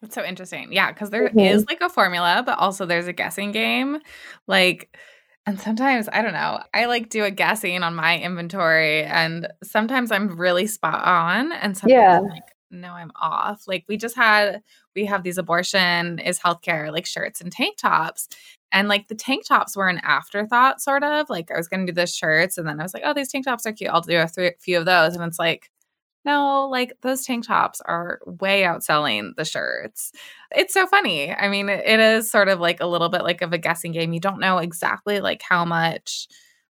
That's 0.00 0.14
so 0.14 0.24
interesting. 0.24 0.72
Yeah. 0.72 0.90
Cause 0.92 1.10
there 1.10 1.28
mm-hmm. 1.28 1.38
is 1.38 1.66
like 1.66 1.82
a 1.82 1.90
formula, 1.90 2.42
but 2.46 2.58
also 2.58 2.86
there's 2.86 3.06
a 3.06 3.12
guessing 3.12 3.52
game. 3.52 3.98
Like, 4.46 4.96
and 5.44 5.60
sometimes, 5.60 6.08
I 6.10 6.22
don't 6.22 6.32
know, 6.32 6.62
I 6.72 6.86
like 6.86 7.10
do 7.10 7.24
a 7.24 7.30
guessing 7.30 7.82
on 7.82 7.94
my 7.94 8.18
inventory, 8.18 9.02
and 9.02 9.48
sometimes 9.62 10.12
I'm 10.12 10.36
really 10.36 10.66
spot 10.66 11.04
on. 11.04 11.52
And 11.52 11.76
sometimes 11.76 11.92
yeah. 11.92 12.18
I'm 12.20 12.28
like, 12.28 12.42
no, 12.72 12.92
I'm 12.92 13.12
off. 13.20 13.68
Like, 13.68 13.84
we 13.88 13.96
just 13.96 14.16
had, 14.16 14.62
we 14.96 15.04
have 15.06 15.22
these 15.22 15.38
abortion 15.38 16.18
is 16.18 16.38
healthcare, 16.40 16.90
like 16.92 17.06
shirts 17.06 17.40
and 17.40 17.52
tank 17.52 17.76
tops. 17.76 18.28
And 18.72 18.88
like 18.88 19.08
the 19.08 19.14
tank 19.14 19.46
tops 19.46 19.76
were 19.76 19.88
an 19.88 20.00
afterthought, 20.02 20.80
sort 20.80 21.04
of. 21.04 21.28
Like 21.30 21.50
I 21.50 21.58
was 21.58 21.68
going 21.68 21.86
to 21.86 21.92
do 21.92 21.94
the 21.94 22.06
shirts, 22.06 22.58
and 22.58 22.66
then 22.66 22.80
I 22.80 22.82
was 22.82 22.94
like, 22.94 23.02
oh, 23.04 23.12
these 23.14 23.30
tank 23.30 23.44
tops 23.44 23.66
are 23.66 23.72
cute. 23.72 23.90
I'll 23.90 24.00
do 24.00 24.18
a 24.18 24.28
th- 24.28 24.54
few 24.60 24.78
of 24.78 24.86
those. 24.86 25.14
And 25.14 25.22
it's 25.24 25.38
like, 25.38 25.70
no, 26.24 26.68
like 26.70 26.94
those 27.02 27.24
tank 27.24 27.46
tops 27.46 27.80
are 27.82 28.20
way 28.26 28.62
outselling 28.62 29.34
the 29.36 29.44
shirts. 29.44 30.12
It's 30.52 30.72
so 30.74 30.86
funny. 30.86 31.34
I 31.34 31.48
mean, 31.48 31.68
it 31.68 32.00
is 32.00 32.30
sort 32.30 32.48
of 32.48 32.60
like 32.60 32.80
a 32.80 32.86
little 32.86 33.08
bit 33.08 33.24
like 33.24 33.42
of 33.42 33.52
a 33.52 33.58
guessing 33.58 33.92
game. 33.92 34.12
You 34.12 34.20
don't 34.20 34.40
know 34.40 34.58
exactly 34.58 35.20
like 35.20 35.42
how 35.42 35.64
much 35.64 36.28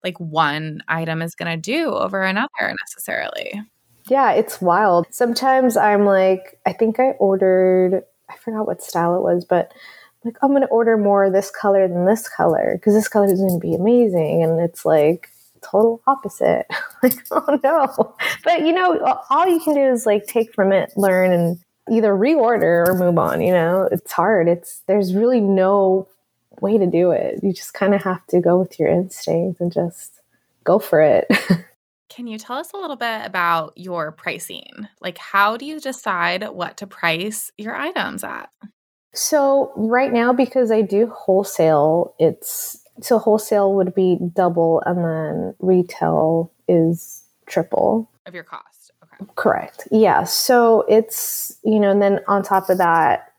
like 0.04 0.18
one 0.20 0.82
item 0.88 1.22
is 1.22 1.34
going 1.34 1.50
to 1.50 1.60
do 1.60 1.90
over 1.90 2.22
another 2.22 2.48
necessarily. 2.86 3.62
Yeah, 4.08 4.32
it's 4.32 4.60
wild. 4.60 5.06
Sometimes 5.10 5.76
I'm 5.76 6.04
like, 6.04 6.58
I 6.66 6.72
think 6.72 6.98
I 6.98 7.10
ordered, 7.12 8.02
I 8.28 8.36
forgot 8.36 8.66
what 8.66 8.82
style 8.82 9.16
it 9.16 9.22
was, 9.22 9.44
but 9.44 9.72
like 10.24 10.36
I'm 10.42 10.50
going 10.50 10.62
to 10.62 10.68
order 10.68 10.96
more 10.96 11.24
of 11.24 11.32
this 11.32 11.50
color 11.50 11.86
than 11.86 12.06
this 12.06 12.28
color 12.28 12.74
because 12.76 12.94
this 12.94 13.08
color 13.08 13.26
is 13.26 13.40
going 13.40 13.60
to 13.60 13.66
be 13.66 13.74
amazing. 13.74 14.42
And 14.42 14.60
it's 14.60 14.84
like 14.84 15.30
total 15.62 16.02
opposite. 16.06 16.66
like, 17.02 17.14
oh 17.30 17.58
no. 17.62 18.14
But 18.44 18.60
you 18.60 18.72
know, 18.72 19.20
all 19.30 19.46
you 19.48 19.60
can 19.60 19.74
do 19.74 19.92
is 19.92 20.06
like 20.06 20.26
take 20.26 20.54
from 20.54 20.72
it, 20.72 20.92
learn, 20.96 21.32
and 21.32 21.58
either 21.90 22.12
reorder 22.12 22.86
or 22.88 22.94
move 22.94 23.18
on. 23.18 23.40
You 23.40 23.52
know, 23.52 23.88
it's 23.90 24.12
hard. 24.12 24.48
It's 24.48 24.82
there's 24.86 25.14
really 25.14 25.40
no 25.40 26.08
way 26.60 26.78
to 26.78 26.86
do 26.86 27.10
it. 27.10 27.40
You 27.42 27.52
just 27.52 27.74
kind 27.74 27.94
of 27.94 28.02
have 28.02 28.26
to 28.28 28.40
go 28.40 28.58
with 28.58 28.78
your 28.78 28.88
instincts 28.88 29.60
and 29.60 29.72
just 29.72 30.20
go 30.64 30.78
for 30.78 31.00
it. 31.00 31.26
Can 32.08 32.26
you 32.26 32.38
tell 32.38 32.56
us 32.56 32.72
a 32.72 32.76
little 32.76 32.96
bit 32.96 33.26
about 33.26 33.72
your 33.76 34.12
pricing? 34.12 34.88
Like, 35.00 35.18
how 35.18 35.56
do 35.56 35.66
you 35.66 35.78
decide 35.78 36.48
what 36.48 36.76
to 36.78 36.86
price 36.86 37.50
your 37.58 37.76
items 37.76 38.24
at? 38.24 38.48
So 39.14 39.72
right 39.76 40.12
now, 40.12 40.32
because 40.32 40.70
I 40.70 40.82
do 40.82 41.08
wholesale, 41.08 42.14
it's 42.18 42.80
so 43.00 43.18
wholesale 43.18 43.74
would 43.74 43.94
be 43.94 44.18
double, 44.34 44.82
and 44.86 45.04
then 45.04 45.54
retail 45.58 46.52
is 46.66 47.22
triple 47.46 48.10
of 48.26 48.34
your 48.34 48.44
cost. 48.44 48.92
Okay, 49.02 49.30
correct. 49.36 49.88
Yeah. 49.90 50.24
So 50.24 50.84
it's 50.88 51.58
you 51.64 51.80
know, 51.80 51.90
and 51.90 52.02
then 52.02 52.20
on 52.28 52.42
top 52.42 52.70
of 52.70 52.78
that, 52.78 53.32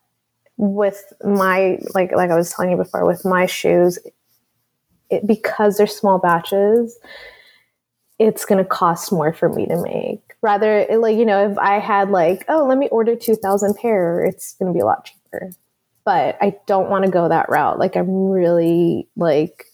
with 0.57 1.13
my 1.23 1.79
like 1.93 2.11
like 2.11 2.31
I 2.31 2.35
was 2.35 2.51
telling 2.51 2.71
you 2.71 2.77
before, 2.77 3.05
with 3.05 3.25
my 3.25 3.45
shoes, 3.45 3.99
it, 5.09 5.25
because 5.25 5.77
they're 5.77 5.87
small 5.87 6.19
batches, 6.19 6.97
it's 8.19 8.45
going 8.45 8.63
to 8.63 8.69
cost 8.69 9.11
more 9.11 9.33
for 9.33 9.49
me 9.49 9.65
to 9.65 9.81
make. 9.81 10.21
Rather, 10.41 10.85
like 10.97 11.17
you 11.17 11.25
know, 11.25 11.49
if 11.51 11.57
I 11.57 11.79
had 11.79 12.09
like, 12.09 12.45
oh, 12.47 12.65
let 12.65 12.77
me 12.77 12.87
order 12.89 13.15
two 13.15 13.35
thousand 13.35 13.75
pair, 13.75 14.23
it's 14.23 14.53
going 14.53 14.71
to 14.71 14.77
be 14.77 14.81
a 14.81 14.85
lot 14.85 15.05
cheaper 15.05 15.51
but 16.09 16.39
I 16.41 16.55
don't 16.65 16.89
want 16.89 17.05
to 17.05 17.11
go 17.11 17.29
that 17.29 17.49
route. 17.49 17.77
Like 17.77 17.95
I'm 17.95 18.31
really 18.31 19.07
like 19.15 19.65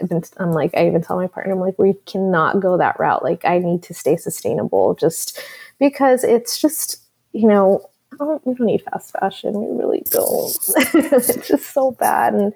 I've 0.00 0.08
been, 0.08 0.22
I'm 0.38 0.52
like 0.52 0.70
I 0.74 0.86
even 0.86 1.02
tell 1.02 1.16
my 1.16 1.26
partner 1.26 1.52
I'm 1.52 1.60
like 1.60 1.78
we 1.78 1.92
cannot 2.06 2.60
go 2.60 2.78
that 2.78 2.98
route. 2.98 3.22
Like 3.22 3.44
I 3.44 3.58
need 3.58 3.82
to 3.82 3.92
stay 3.92 4.16
sustainable 4.16 4.94
just 4.94 5.38
because 5.78 6.24
it's 6.24 6.58
just 6.58 7.02
you 7.34 7.46
know 7.46 7.86
don't, 8.18 8.46
we 8.46 8.54
don't 8.54 8.66
need 8.66 8.82
fast 8.90 9.12
fashion. 9.12 9.52
We 9.60 9.76
really 9.78 10.04
don't. 10.10 10.56
it's 10.94 11.48
just 11.48 11.74
so 11.74 11.90
bad. 11.90 12.32
And 12.32 12.54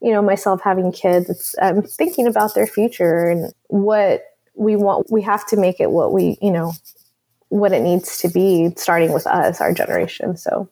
you 0.00 0.12
know 0.12 0.22
myself 0.22 0.60
having 0.62 0.92
kids, 0.92 1.56
I'm 1.60 1.82
thinking 1.82 2.28
about 2.28 2.54
their 2.54 2.68
future 2.68 3.24
and 3.28 3.52
what 3.66 4.22
we 4.58 4.76
want. 4.76 5.06
We 5.10 5.22
have 5.22 5.46
to 5.48 5.56
make 5.56 5.80
it 5.80 5.90
what 5.90 6.12
we 6.12 6.36
you 6.42 6.50
know 6.50 6.72
what 7.48 7.72
it 7.72 7.80
needs 7.82 8.18
to 8.18 8.28
be, 8.28 8.70
starting 8.76 9.12
with 9.12 9.26
us, 9.26 9.60
our 9.60 9.72
generation. 9.72 10.36
So 10.36 10.68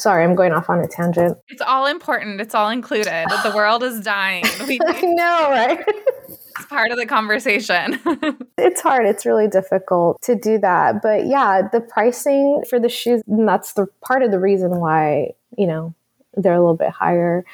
Sorry, 0.00 0.24
I'm 0.24 0.34
going 0.34 0.52
off 0.52 0.70
on 0.70 0.80
a 0.80 0.88
tangent. 0.88 1.36
It's 1.48 1.60
all 1.60 1.84
important. 1.84 2.40
It's 2.40 2.54
all 2.54 2.70
included. 2.70 3.26
The 3.42 3.52
world 3.54 3.82
is 3.82 4.00
dying. 4.00 4.44
We 4.66 4.78
I 4.86 5.00
know, 5.02 5.50
right? 5.50 5.84
it's 6.28 6.66
part 6.68 6.90
of 6.90 6.96
the 6.96 7.04
conversation. 7.04 8.00
it's 8.58 8.80
hard. 8.80 9.04
It's 9.04 9.26
really 9.26 9.46
difficult 9.46 10.22
to 10.22 10.34
do 10.36 10.58
that. 10.58 11.02
But 11.02 11.26
yeah, 11.26 11.68
the 11.70 11.80
pricing 11.80 12.62
for 12.68 12.80
the 12.80 12.88
shoes, 12.88 13.20
that's 13.26 13.74
the 13.74 13.88
part 14.02 14.22
of 14.22 14.30
the 14.30 14.38
reason 14.38 14.70
why, 14.80 15.32
you 15.58 15.66
know, 15.66 15.94
they're 16.34 16.54
a 16.54 16.60
little 16.60 16.76
bit 16.76 16.90
higher. 16.90 17.44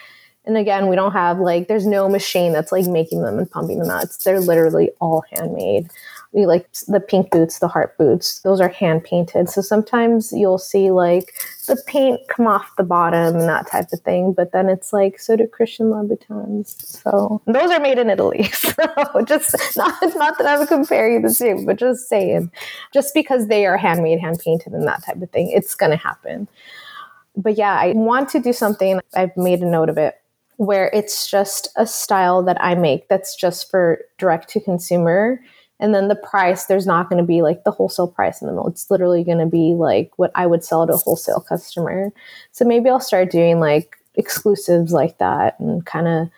And 0.47 0.57
again, 0.57 0.89
we 0.89 0.97
don't 0.97 1.13
have 1.13 1.39
like, 1.39 1.69
there's 1.69 1.87
no 1.87 2.09
machine 2.09 2.53
that's 2.53 2.73
like 2.73 2.87
making 2.87 3.23
them 3.23 3.39
and 3.39 3.51
pumping 3.51 3.79
them 3.81 3.91
out. 3.91 4.05
It's, 4.05 4.25
they're 4.25 4.41
literally 4.41 4.91
all 5.01 5.25
handmade 5.33 5.89
we 6.37 6.45
like 6.45 6.71
the 6.87 7.01
pink 7.01 7.31
boots, 7.31 7.61
the 7.61 7.69
heart 7.69 7.97
boots. 7.97 8.41
Those 8.41 8.61
are 8.61 8.69
hand 8.69 9.05
painted. 9.05 9.49
So 9.49 9.63
sometimes 9.63 10.33
you'll 10.33 10.59
see 10.59 10.91
like 10.91 11.33
the 11.67 11.83
paint 11.87 12.21
come 12.29 12.47
off 12.47 12.77
the 12.77 12.83
bottom 12.83 13.37
and 13.37 13.49
that 13.49 13.67
type 13.71 13.87
of 13.91 14.01
thing. 14.01 14.35
But 14.35 14.53
then 14.53 14.69
it's 14.69 14.93
like, 14.93 15.19
so 15.19 15.35
do 15.37 15.47
Christian 15.47 15.87
Louboutins. 15.87 16.79
So 16.85 17.41
those 17.47 17.71
are 17.71 17.81
made 17.81 17.99
in 17.99 18.11
Italy. 18.11 18.51
So 18.77 19.23
just 19.25 19.55
not, 19.77 19.95
not 20.17 20.37
that 20.39 20.47
I'm 20.47 20.67
comparing 20.67 21.23
the 21.23 21.33
two, 21.33 21.65
but 21.65 21.79
just 21.79 22.09
saying, 22.09 22.51
just 22.93 23.15
because 23.15 23.47
they 23.47 23.65
are 23.65 23.77
handmade, 23.77 24.21
hand 24.21 24.39
painted, 24.39 24.73
and 24.73 24.87
that 24.87 25.05
type 25.05 25.23
of 25.23 25.31
thing, 25.31 25.51
it's 25.51 25.75
to 25.75 25.97
happen. 25.97 26.47
But 27.37 27.57
yeah, 27.57 27.75
I 27.75 27.93
want 27.93 28.29
to 28.31 28.41
do 28.41 28.53
something. 28.53 29.01
I've 29.15 29.37
made 29.37 29.61
a 29.61 29.67
note 29.67 29.89
of 29.89 29.97
it 29.97 30.17
where 30.57 30.91
it's 30.93 31.31
just 31.31 31.69
a 31.77 31.87
style 31.87 32.43
that 32.43 32.63
I 32.63 32.75
make 32.75 33.09
that's 33.09 33.37
just 33.37 33.71
for 33.71 34.01
direct 34.19 34.49
to 34.51 34.61
consumer. 34.61 35.41
And 35.79 35.95
then 35.95 36.09
the 36.09 36.17
price 36.17 36.65
there's 36.67 36.87
not 36.87 37.11
going 37.11 37.21
to 37.21 37.27
be 37.27 37.43
like 37.43 37.65
the 37.65 37.71
wholesale 37.71 38.09
price 38.09 38.41
in 38.41 38.47
the 38.47 38.53
middle. 38.53 38.69
It's 38.69 38.91
literally 38.91 39.23
going 39.23 39.39
to 39.39 39.47
be 39.47 39.75
like 39.75 40.11
what 40.17 40.31
i 40.35 40.47
would 40.47 40.65
sell 40.65 40.87
to 40.87 40.95
a 40.95 40.97
wholesale 40.97 41.41
customer. 41.41 42.11
So 42.53 42.65
maybe 42.65 42.89
i'll 42.89 43.01
start 43.01 43.31
doing 43.31 43.61
like 43.61 43.97
exclusives 44.15 44.93
like 44.93 45.19
that 45.19 45.61
and 45.61 45.85
kind 45.85 46.09
of 46.09 46.31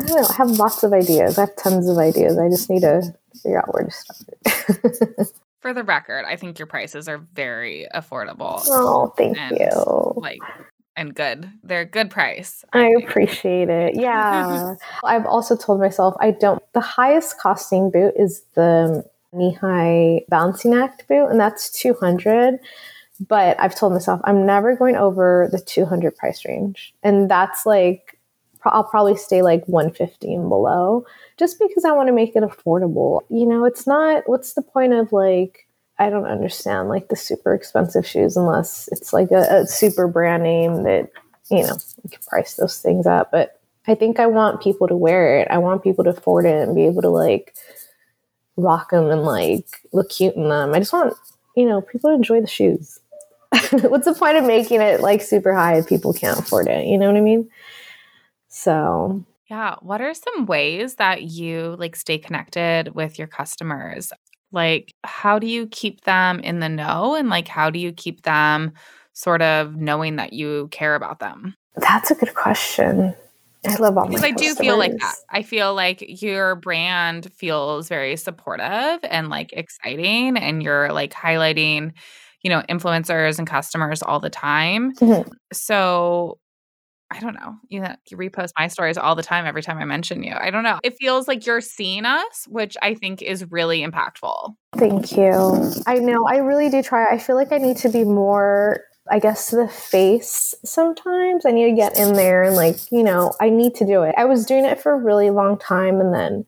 i 0.00 0.06
don't 0.06 0.20
know 0.20 0.28
i 0.28 0.34
have 0.34 0.50
lots 0.50 0.84
of 0.84 0.92
ideas. 0.92 1.36
I 1.38 1.42
have 1.42 1.56
tons 1.56 1.88
of 1.88 1.98
ideas. 1.98 2.38
I 2.38 2.48
just 2.48 2.70
need 2.70 2.82
to 2.82 3.12
figure 3.42 3.58
out 3.58 3.74
where 3.74 3.84
to 3.84 3.90
start. 3.90 5.28
For 5.62 5.72
the 5.72 5.82
record 5.82 6.26
i 6.26 6.36
think 6.36 6.58
your 6.58 6.66
prices 6.66 7.08
are 7.08 7.18
very 7.34 7.88
affordable. 7.94 8.62
Oh 8.66 9.12
thank 9.16 9.36
you. 9.58 10.12
like 10.16 10.40
and 10.96 11.14
good. 11.14 11.50
They're 11.62 11.82
a 11.82 11.86
good 11.86 12.10
price. 12.10 12.64
I, 12.72 12.86
I 12.86 12.94
appreciate 13.02 13.68
it. 13.68 13.94
Yeah. 14.04 14.74
I've 15.02 15.26
also 15.26 15.56
told 15.56 15.80
myself 15.80 16.14
I 16.20 16.32
don't, 16.32 16.62
the 16.72 16.80
highest 16.80 17.38
costing 17.38 17.90
boot 17.90 18.14
is 18.16 18.42
the 18.54 19.04
knee 19.32 19.54
high 19.54 20.24
balancing 20.28 20.74
act 20.74 21.06
boot, 21.08 21.26
and 21.28 21.40
that's 21.40 21.70
200. 21.70 22.58
But 23.28 23.58
I've 23.60 23.74
told 23.74 23.92
myself 23.92 24.20
I'm 24.24 24.44
never 24.44 24.76
going 24.76 24.96
over 24.96 25.48
the 25.50 25.60
200 25.60 26.16
price 26.16 26.44
range. 26.44 26.94
And 27.02 27.30
that's 27.30 27.64
like, 27.64 28.18
I'll 28.64 28.84
probably 28.84 29.16
stay 29.16 29.42
like 29.42 29.66
150 29.66 30.34
and 30.34 30.48
below 30.48 31.04
just 31.36 31.58
because 31.58 31.84
I 31.84 31.92
want 31.92 32.08
to 32.08 32.12
make 32.12 32.34
it 32.34 32.42
affordable. 32.42 33.20
You 33.28 33.46
know, 33.46 33.64
it's 33.64 33.86
not, 33.86 34.24
what's 34.26 34.54
the 34.54 34.62
point 34.62 34.92
of 34.92 35.12
like, 35.12 35.66
I 35.98 36.10
don't 36.10 36.26
understand 36.26 36.88
like 36.88 37.08
the 37.08 37.16
super 37.16 37.54
expensive 37.54 38.06
shoes 38.06 38.36
unless 38.36 38.88
it's 38.90 39.12
like 39.12 39.30
a, 39.30 39.62
a 39.62 39.66
super 39.66 40.08
brand 40.08 40.42
name 40.42 40.82
that 40.82 41.10
you 41.50 41.62
know 41.62 41.76
you 42.02 42.10
can 42.10 42.20
price 42.26 42.54
those 42.54 42.80
things 42.80 43.06
up. 43.06 43.30
But 43.30 43.60
I 43.86 43.94
think 43.94 44.18
I 44.18 44.26
want 44.26 44.62
people 44.62 44.88
to 44.88 44.96
wear 44.96 45.40
it. 45.40 45.48
I 45.50 45.58
want 45.58 45.82
people 45.82 46.04
to 46.04 46.10
afford 46.10 46.46
it 46.46 46.66
and 46.66 46.74
be 46.74 46.86
able 46.86 47.02
to 47.02 47.10
like 47.10 47.54
rock 48.56 48.90
them 48.90 49.10
and 49.10 49.22
like 49.22 49.66
look 49.92 50.10
cute 50.10 50.36
in 50.36 50.48
them. 50.48 50.72
I 50.72 50.78
just 50.78 50.92
want, 50.92 51.14
you 51.56 51.66
know, 51.66 51.80
people 51.80 52.10
to 52.10 52.14
enjoy 52.14 52.40
the 52.40 52.46
shoes. 52.46 52.98
What's 53.72 54.06
the 54.06 54.14
point 54.14 54.36
of 54.36 54.44
making 54.44 54.80
it 54.80 55.00
like 55.00 55.22
super 55.22 55.52
high 55.54 55.78
if 55.78 55.88
people 55.88 56.12
can't 56.12 56.38
afford 56.38 56.68
it? 56.68 56.86
You 56.86 56.98
know 56.98 57.06
what 57.06 57.16
I 57.16 57.20
mean? 57.20 57.48
So, 58.48 59.24
yeah. 59.50 59.76
What 59.80 60.00
are 60.00 60.14
some 60.14 60.46
ways 60.46 60.94
that 60.94 61.22
you 61.24 61.76
like 61.78 61.94
stay 61.94 62.18
connected 62.18 62.94
with 62.94 63.18
your 63.18 63.28
customers? 63.28 64.12
Like, 64.54 64.94
how 65.02 65.38
do 65.38 65.46
you 65.46 65.66
keep 65.66 66.02
them 66.02 66.40
in 66.40 66.60
the 66.60 66.68
know? 66.68 67.14
And 67.14 67.28
like, 67.28 67.48
how 67.48 67.68
do 67.68 67.78
you 67.78 67.92
keep 67.92 68.22
them 68.22 68.72
sort 69.12 69.42
of 69.42 69.76
knowing 69.76 70.16
that 70.16 70.32
you 70.32 70.68
care 70.70 70.94
about 70.94 71.18
them? 71.18 71.54
That's 71.76 72.10
a 72.10 72.14
good 72.14 72.34
question. 72.34 73.14
I 73.66 73.76
love 73.76 73.96
all 73.96 74.06
because 74.06 74.22
I 74.22 74.30
do 74.30 74.54
feel 74.54 74.78
like 74.78 74.92
that. 74.92 75.14
I 75.30 75.42
feel 75.42 75.74
like 75.74 76.22
your 76.22 76.54
brand 76.54 77.32
feels 77.32 77.88
very 77.88 78.16
supportive 78.16 79.00
and 79.02 79.28
like 79.30 79.52
exciting, 79.54 80.36
and 80.36 80.62
you're 80.62 80.92
like 80.92 81.12
highlighting, 81.12 81.92
you 82.42 82.50
know, 82.50 82.62
influencers 82.68 83.38
and 83.38 83.48
customers 83.48 84.02
all 84.02 84.20
the 84.20 84.30
time. 84.30 84.94
Mm-hmm. 84.96 85.30
So 85.52 86.38
I 87.10 87.20
don't 87.20 87.34
know. 87.34 87.56
You, 87.68 87.80
know, 87.80 87.94
you 88.08 88.16
repost 88.16 88.50
my 88.58 88.66
stories 88.66 88.98
all 88.98 89.14
the 89.14 89.22
time 89.22 89.46
every 89.46 89.62
time 89.62 89.78
I 89.78 89.84
mention 89.84 90.22
you. 90.22 90.34
I 90.34 90.50
don't 90.50 90.64
know. 90.64 90.80
It 90.82 90.96
feels 90.98 91.28
like 91.28 91.46
you're 91.46 91.60
seeing 91.60 92.04
us, 92.04 92.46
which 92.48 92.76
I 92.82 92.94
think 92.94 93.22
is 93.22 93.50
really 93.50 93.82
impactful. 93.82 94.54
Thank 94.76 95.12
you. 95.16 95.72
I 95.86 95.96
know. 95.96 96.26
I 96.26 96.38
really 96.38 96.70
do 96.70 96.82
try. 96.82 97.06
I 97.12 97.18
feel 97.18 97.36
like 97.36 97.52
I 97.52 97.58
need 97.58 97.76
to 97.78 97.88
be 97.88 98.04
more 98.04 98.84
I 99.10 99.18
guess 99.18 99.50
the 99.50 99.68
face 99.68 100.54
sometimes. 100.64 101.44
I 101.44 101.50
need 101.50 101.70
to 101.70 101.76
get 101.76 101.98
in 101.98 102.14
there 102.14 102.42
and 102.42 102.56
like, 102.56 102.76
you 102.90 103.02
know, 103.02 103.34
I 103.38 103.50
need 103.50 103.74
to 103.76 103.86
do 103.86 104.02
it. 104.02 104.14
I 104.16 104.24
was 104.24 104.46
doing 104.46 104.64
it 104.64 104.80
for 104.80 104.92
a 104.92 104.98
really 104.98 105.30
long 105.30 105.58
time 105.58 106.00
and 106.00 106.14
then 106.14 106.46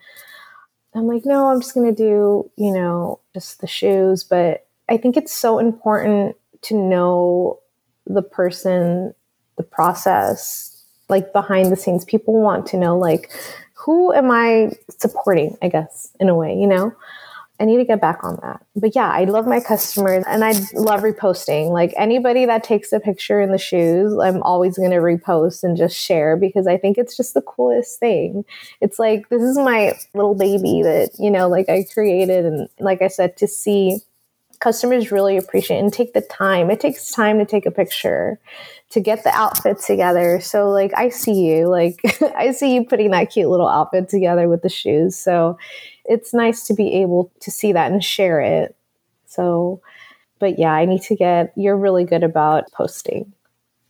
I'm 0.95 1.07
like, 1.07 1.27
no, 1.27 1.49
I'm 1.49 1.61
just 1.61 1.75
going 1.75 1.95
to 1.95 2.03
do, 2.03 2.51
you 2.57 2.73
know, 2.73 3.21
just 3.35 3.61
the 3.61 3.67
shoes, 3.67 4.25
but 4.25 4.67
I 4.89 4.97
think 4.97 5.17
it's 5.17 5.33
so 5.33 5.59
important 5.59 6.37
to 6.63 6.75
know 6.75 7.61
the 8.07 8.23
person, 8.23 9.15
the 9.57 9.63
process, 9.63 10.85
like 11.09 11.33
behind 11.33 11.73
the 11.73 11.77
scenes. 11.77 12.05
People 12.05 12.41
want 12.41 12.67
to 12.67 12.77
know 12.77 12.99
like 12.99 13.31
who 13.75 14.13
am 14.13 14.31
I 14.31 14.73
supporting, 14.99 15.57
I 15.63 15.69
guess, 15.69 16.11
in 16.19 16.29
a 16.29 16.35
way, 16.35 16.55
you 16.57 16.67
know? 16.67 16.95
I 17.59 17.65
need 17.65 17.79
to 17.79 17.85
get 17.85 18.01
back 18.01 18.23
on 18.23 18.39
that. 18.43 18.61
But 18.75 18.95
yeah, 18.95 19.11
I 19.11 19.25
love 19.25 19.47
my 19.47 19.61
customers 19.61 20.25
and 20.27 20.45
I 20.45 20.51
love 20.75 21.01
reposting. 21.01 21.71
Like 21.71 21.95
anybody 21.97 22.45
that 22.45 22.63
takes 22.63 22.93
a 22.93 23.01
picture 23.01 23.41
in 23.41 23.51
the 23.51 23.59
shoes, 23.59 24.13
I'm 24.19 24.43
always 24.43 24.77
going 24.77 24.91
to 24.91 24.99
repost 24.99 25.63
and 25.65 25.77
just 25.77 25.97
share 25.97 26.37
because 26.37 26.67
I 26.67 26.77
think 26.77 26.99
it's 26.99 27.17
just 27.17 27.33
the 27.33 27.41
coolest 27.41 27.99
thing. 27.99 28.45
It's 28.83 28.99
like, 28.99 29.31
this 29.31 29.41
is 29.41 29.57
my 29.57 29.95
little 30.13 30.35
baby 30.35 30.83
that, 30.83 31.13
you 31.19 31.31
know, 31.31 31.49
like 31.49 31.71
I 31.71 31.87
created. 31.95 32.45
And 32.45 32.69
like 32.79 33.01
I 33.01 33.09
said, 33.09 33.39
to 33.39 33.47
see 33.47 34.01
customers 34.67 35.13
really 35.13 35.37
appreciate 35.37 35.79
and 35.79 35.93
take 35.93 36.13
the 36.13 36.21
time. 36.21 36.73
It 36.73 36.81
takes 36.81 37.13
time 37.13 37.39
to 37.39 37.45
take 37.45 37.67
a 37.67 37.71
picture 37.71 38.37
to 38.91 38.99
get 38.99 39.23
the 39.23 39.31
outfit 39.31 39.79
together. 39.79 40.41
So 40.41 40.71
like 40.71 40.91
I 40.97 41.09
see 41.09 41.47
you, 41.47 41.69
like 41.69 42.01
I 42.37 42.51
see 42.51 42.75
you 42.75 42.85
putting 42.85 43.13
that 43.13 43.31
cute 43.31 43.49
little 43.49 43.69
outfit 43.69 44.09
together 44.09 44.49
with 44.49 44.63
the 44.63 44.69
shoes. 44.69 45.17
So 45.17 45.57
it's 46.05 46.35
nice 46.35 46.67
to 46.67 46.75
be 46.75 46.95
able 46.95 47.31
to 47.43 47.51
see 47.53 47.73
that 47.75 47.93
and 47.93 48.03
share 48.03 48.41
it. 48.41 48.75
So, 49.27 49.81
but 50.41 50.59
yeah, 50.59 50.73
I 50.73 50.85
need 50.85 51.03
to 51.03 51.15
get, 51.15 51.53
you're 51.55 51.77
really 51.77 52.05
good 52.05 52.25
about 52.25 52.65
posting. 52.73 53.33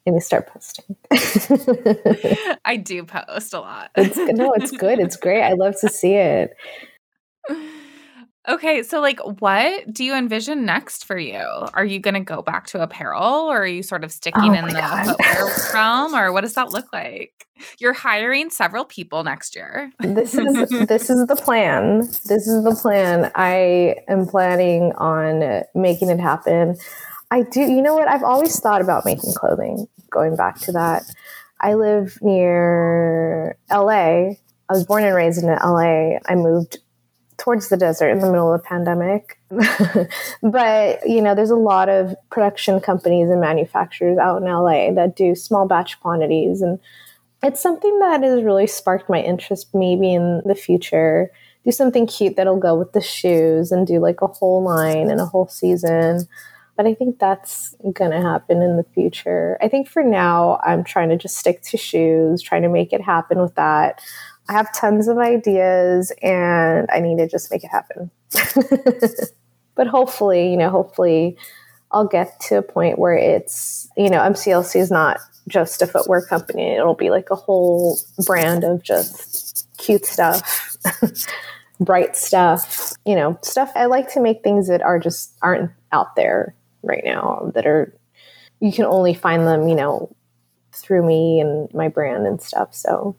Let 0.05 0.13
me 0.13 0.21
start 0.21 0.47
posting. 0.47 0.95
I 2.67 2.77
do 2.77 3.03
post 3.03 3.55
a 3.55 3.61
lot. 3.61 3.93
it's, 3.97 4.19
no, 4.19 4.53
it's 4.53 4.73
good. 4.73 4.99
It's 4.99 5.17
great. 5.17 5.43
I 5.43 5.55
love 5.55 5.81
to 5.81 5.89
see 5.89 6.13
it. 6.13 6.55
Okay, 8.49 8.83
so 8.85 9.01
like 9.01 9.19
what 9.41 9.93
do 9.93 10.05
you 10.05 10.15
envision 10.15 10.65
next 10.65 11.05
for 11.05 11.19
you? 11.19 11.43
Are 11.75 11.85
you 11.85 11.99
going 11.99 12.15
to 12.15 12.21
go 12.21 12.43
back 12.43 12.67
to 12.69 12.83
apparel 12.83 13.51
or 13.51 13.63
are 13.63 13.67
you 13.67 13.83
sort 13.83 14.05
of 14.05 14.13
sticking 14.13 14.51
oh 14.51 14.55
in 14.55 14.67
the 14.67 14.75
God. 14.75 15.07
footwear 15.07 15.53
realm 15.75 16.15
or 16.15 16.33
what 16.33 16.43
does 16.43 16.55
that 16.55 16.71
look 16.71 16.93
like? 16.93 17.47
You're 17.81 17.93
hiring 17.93 18.51
several 18.51 18.85
people 18.85 19.25
next 19.25 19.57
year. 19.57 19.91
this 19.99 20.35
is 20.35 20.69
this 20.87 21.11
is 21.11 21.27
the 21.27 21.37
plan. 21.37 22.01
This 22.01 22.47
is 22.47 22.63
the 22.63 22.77
plan. 22.81 23.33
I 23.35 23.97
am 24.09 24.27
planning 24.27 24.93
on 24.93 25.63
making 25.75 26.11
it 26.11 26.21
happen. 26.21 26.77
I 27.33 27.43
do 27.43 27.61
you 27.61 27.83
know 27.83 27.95
what? 27.95 28.09
I've 28.09 28.23
always 28.23 28.61
thought 28.61 28.81
about 28.81 29.05
making 29.05 29.33
clothing. 29.35 29.89
Going 30.11 30.37
back 30.37 30.61
to 30.61 30.73
that. 30.73 31.03
I 31.61 31.75
live 31.75 32.19
near 32.23 33.57
LA. 33.71 34.35
I 34.69 34.73
was 34.73 34.85
born 34.85 35.05
and 35.05 35.15
raised 35.15 35.43
in 35.43 35.49
LA. 35.49 36.19
I 36.29 36.35
moved 36.35 36.79
towards 37.47 37.69
the 37.69 37.77
desert 37.77 38.11
in 38.11 38.19
the 38.19 38.29
middle 38.29 38.53
of 38.53 38.61
the 38.61 38.67
pandemic. 38.67 39.39
but, 40.43 41.09
you 41.09 41.23
know, 41.23 41.33
there's 41.33 41.51
a 41.51 41.55
lot 41.55 41.89
of 41.89 42.17
production 42.29 42.81
companies 42.81 43.31
and 43.31 43.41
manufacturers 43.41 44.19
out 44.19 44.43
in 44.43 44.49
LA 44.49 44.93
that 44.93 45.15
do 45.15 45.37
small 45.37 45.65
batch 45.65 46.01
quantities. 46.01 46.61
And 46.61 46.81
it's 47.45 47.63
something 47.63 48.01
that 48.01 48.25
has 48.25 48.43
really 48.43 48.67
sparked 48.67 49.09
my 49.09 49.23
interest 49.23 49.73
maybe 49.73 50.13
in 50.13 50.43
the 50.45 50.57
future. 50.57 51.31
Do 51.65 51.71
something 51.71 52.09
cute 52.09 52.35
that'll 52.35 52.59
go 52.59 52.75
with 52.75 52.95
the 52.95 53.01
shoes 53.01 53.71
and 53.71 53.87
do 53.87 54.01
like 54.01 54.23
a 54.23 54.27
whole 54.27 54.65
line 54.65 55.09
and 55.09 55.21
a 55.21 55.27
whole 55.27 55.47
season. 55.47 56.27
But 56.77 56.87
I 56.87 56.95
think 56.95 57.21
that's 57.21 57.77
to 58.11 58.21
happen 58.21 58.61
in 58.61 58.77
the 58.77 58.87
future. 58.93 59.57
I 59.63 59.69
think 59.69 59.89
for 59.89 60.03
now, 60.03 60.59
I'm 60.65 60.83
trying 60.83 61.11
to 61.11 61.17
just 61.17 61.37
stick 61.37 61.63
to 61.63 61.77
shoes, 61.77 62.43
trying 62.43 62.63
to 62.63 62.69
make 62.69 62.93
it 62.93 63.03
happen 63.03 63.39
with 63.39 63.55
that. 63.55 64.03
I 64.49 64.53
have 64.53 64.73
tons 64.75 65.09
of 65.09 65.19
ideas 65.19 66.13
and 66.23 66.89
I 66.93 67.01
need 67.01 67.19
to 67.19 67.29
just 67.29 67.51
make 67.51 67.65
it 67.65 67.71
happen. 67.71 68.11
but 69.75 69.87
hopefully, 69.87 70.51
you 70.51 70.57
know, 70.57 70.71
hopefully 70.71 71.37
I'll 71.91 72.07
get 72.07 72.39
to 72.41 72.59
a 72.59 72.63
point 72.63 72.99
where 72.99 73.15
it's, 73.15 73.89
you 73.97 74.09
know, 74.09 74.21
MCLC 74.21 74.77
is 74.77 74.91
not 74.91 75.19
just 75.49 75.83
a 75.83 75.87
footwear 75.87 76.23
company. 76.23 76.73
It'll 76.73 76.95
be 76.95 77.11
like 77.11 77.31
a 77.31 77.37
whole 77.37 77.99
brand 78.25 78.65
of 78.65 78.83
just 78.83 79.69
cute 79.79 80.05
stuff, 80.05 80.77
bright 81.81 82.17
stuff, 82.17 82.93
you 83.05 83.15
know, 83.15 83.39
stuff. 83.43 83.73
I 83.75 83.87
like 83.87 84.13
to 84.13 84.21
make 84.21 84.43
things 84.43 84.69
that 84.69 84.83
are 84.83 84.99
just 84.99 85.35
aren't 85.43 85.71
out 85.93 86.17
there 86.17 86.55
right 86.83 87.03
now 87.05 87.51
that 87.55 87.67
are, 87.67 87.97
you 88.61 88.73
can 88.73 88.85
only 88.85 89.15
find 89.15 89.47
them, 89.47 89.69
you 89.69 89.75
know, 89.75 90.15
through 90.73 91.07
me 91.07 91.41
and 91.41 91.73
my 91.73 91.89
brand 91.89 92.27
and 92.27 92.41
stuff. 92.41 92.75
So 92.75 93.17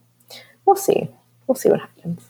we'll 0.66 0.76
see. 0.76 1.10
We'll 1.48 1.56
see 1.56 1.70
what 1.70 1.80
happens. 1.80 2.30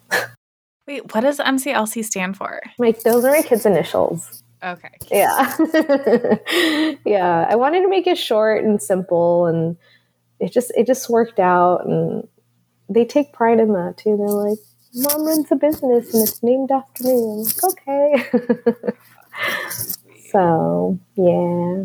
Wait, 0.88 1.14
what 1.14 1.22
does 1.22 1.40
MCLC 1.40 2.04
stand 2.06 2.38
for? 2.38 2.62
Like 2.78 3.02
those 3.02 3.26
are 3.26 3.32
my 3.32 3.42
kids' 3.42 3.66
initials. 3.66 4.44
Okay. 4.64 4.90
Yeah. 5.12 5.56
yeah. 7.06 7.46
I 7.50 7.56
wanted 7.56 7.82
to 7.82 7.90
make 7.90 8.08
it 8.08 8.18
short 8.18 8.64
and 8.64 8.82
simple 8.82 9.46
and 9.46 9.78
it 10.40 10.52
just 10.52 10.72
it 10.76 10.88
just 10.88 11.10
worked 11.10 11.40
out 11.40 11.86
and 11.86 12.28
they 12.90 13.06
take 13.06 13.34
pride 13.34 13.60
in 13.60 13.74
that 13.74 13.98
too. 13.98 14.16
They're 14.18 14.28
like, 14.28 14.60
Mom 14.94 15.26
runs 15.26 15.52
a 15.52 15.56
business 15.56 16.14
and 16.14 16.28
it's 16.28 16.42
named 16.42 16.72
after 16.72 17.04
me. 17.04 17.12
I'm 17.12 17.44
like, 17.44 17.64
okay. 17.64 18.94
so 20.32 20.98
yeah. 21.16 21.84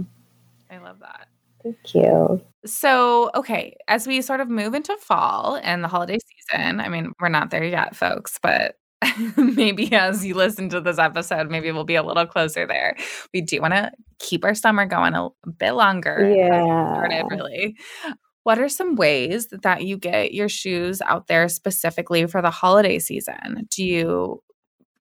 I 1.65 1.69
love 1.69 1.77
that. 1.95 1.95
Thank 1.95 1.95
you. 1.95 2.41
So, 2.65 3.31
okay, 3.35 3.77
as 3.89 4.07
we 4.07 4.23
sort 4.23 4.41
of 4.41 4.49
move 4.49 4.75
into 4.75 4.97
fall 4.99 5.59
and 5.63 5.83
the 5.83 5.89
holiday 5.89 6.19
season, 6.19 6.81
I 6.81 6.89
mean, 6.89 7.13
we're 7.21 7.29
not 7.29 7.51
there 7.51 7.65
yet, 7.65 7.97
folks, 7.97 8.39
but 8.43 8.77
maybe 9.37 9.93
as 9.93 10.25
you 10.25 10.35
listen 10.35 10.69
to 10.71 10.81
this 10.81 10.99
episode, 10.99 11.51
maybe 11.51 11.73
we'll 11.73 11.85
be 11.85 11.97
a 11.97 12.03
little 12.03 12.27
closer 12.27 12.67
there. 12.67 12.97
We 13.33 13.41
do 13.41 13.61
want 13.61 13.75
to 13.75 13.91
keep 14.19 14.45
our 14.45 14.55
summer 14.55 14.87
going 14.87 15.15
a 15.15 15.29
bit 15.59 15.73
longer. 15.73 16.33
Yeah. 16.35 16.93
Started, 16.93 17.25
really. 17.31 17.77
What 18.45 18.59
are 18.59 18.69
some 18.69 18.97
ways 18.97 19.49
that 19.63 19.85
you 19.85 19.97
get 19.97 20.35
your 20.35 20.49
shoes 20.49 21.01
out 21.03 21.27
there 21.27 21.49
specifically 21.49 22.27
for 22.27 22.43
the 22.43 22.51
holiday 22.51 22.99
season? 22.99 23.69
Do 23.71 23.85
you, 23.85 24.43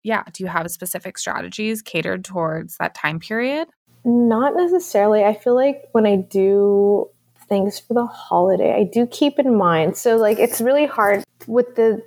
yeah, 0.03 0.23
do 0.31 0.43
you 0.43 0.47
have 0.47 0.69
specific 0.71 1.17
strategies 1.17 1.81
catered 1.81 2.23
towards 2.23 2.77
that 2.77 2.95
time 2.95 3.19
period? 3.19 3.67
Not 4.03 4.55
necessarily. 4.55 5.23
I 5.23 5.33
feel 5.33 5.55
like 5.55 5.83
when 5.91 6.05
I 6.05 6.15
do 6.15 7.09
things 7.51 7.77
for 7.77 7.93
the 7.93 8.05
holiday. 8.05 8.73
I 8.73 8.85
do 8.85 9.05
keep 9.05 9.37
in 9.37 9.57
mind. 9.57 9.97
So, 9.97 10.15
like, 10.15 10.39
it's 10.39 10.61
really 10.61 10.85
hard 10.85 11.21
with 11.47 11.75
the 11.75 12.01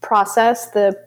process, 0.00 0.70
the 0.72 1.00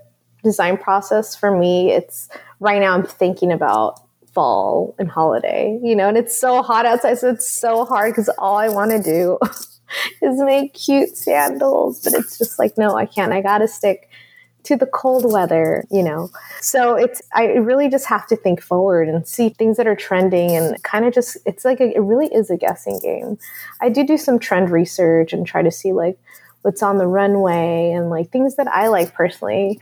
design 0.45 0.77
process 0.77 1.35
for 1.35 1.55
me. 1.55 1.91
It's 1.91 2.29
right 2.61 2.79
now 2.79 2.93
I'm 2.93 3.03
thinking 3.03 3.51
about 3.51 3.99
fall 4.33 4.95
and 4.97 5.11
holiday, 5.11 5.77
you 5.83 5.93
know, 5.93 6.07
and 6.07 6.17
it's 6.17 6.39
so 6.39 6.61
hot 6.63 6.85
outside. 6.85 7.19
So, 7.19 7.31
it's 7.31 7.49
so 7.49 7.83
hard 7.83 8.13
because 8.13 8.29
all 8.37 8.55
I 8.55 8.69
want 8.69 8.91
to 8.91 9.03
do 9.03 9.37
is 10.21 10.41
make 10.41 10.73
cute 10.73 11.17
sandals. 11.17 12.01
But 12.01 12.13
it's 12.13 12.37
just 12.37 12.57
like, 12.57 12.77
no, 12.77 12.95
I 12.95 13.05
can't. 13.05 13.33
I 13.33 13.41
got 13.41 13.57
to 13.57 13.67
stick 13.67 14.09
to 14.63 14.75
the 14.75 14.85
cold 14.85 15.31
weather, 15.31 15.85
you 15.89 16.03
know. 16.03 16.29
So 16.61 16.95
it's 16.95 17.21
I 17.33 17.45
really 17.47 17.89
just 17.89 18.05
have 18.07 18.27
to 18.27 18.35
think 18.35 18.61
forward 18.61 19.07
and 19.07 19.27
see 19.27 19.49
things 19.49 19.77
that 19.77 19.87
are 19.87 19.95
trending 19.95 20.55
and 20.55 20.81
kind 20.83 21.05
of 21.05 21.13
just 21.13 21.37
it's 21.45 21.65
like 21.65 21.79
a, 21.79 21.95
it 21.95 22.01
really 22.01 22.27
is 22.27 22.49
a 22.49 22.57
guessing 22.57 22.99
game. 22.99 23.37
I 23.81 23.89
do 23.89 24.05
do 24.05 24.17
some 24.17 24.39
trend 24.39 24.69
research 24.69 25.33
and 25.33 25.45
try 25.45 25.61
to 25.61 25.71
see 25.71 25.93
like 25.93 26.17
what's 26.61 26.83
on 26.83 26.97
the 26.97 27.07
runway 27.07 27.91
and 27.91 28.09
like 28.09 28.29
things 28.31 28.55
that 28.55 28.67
I 28.67 28.87
like 28.87 29.13
personally. 29.13 29.79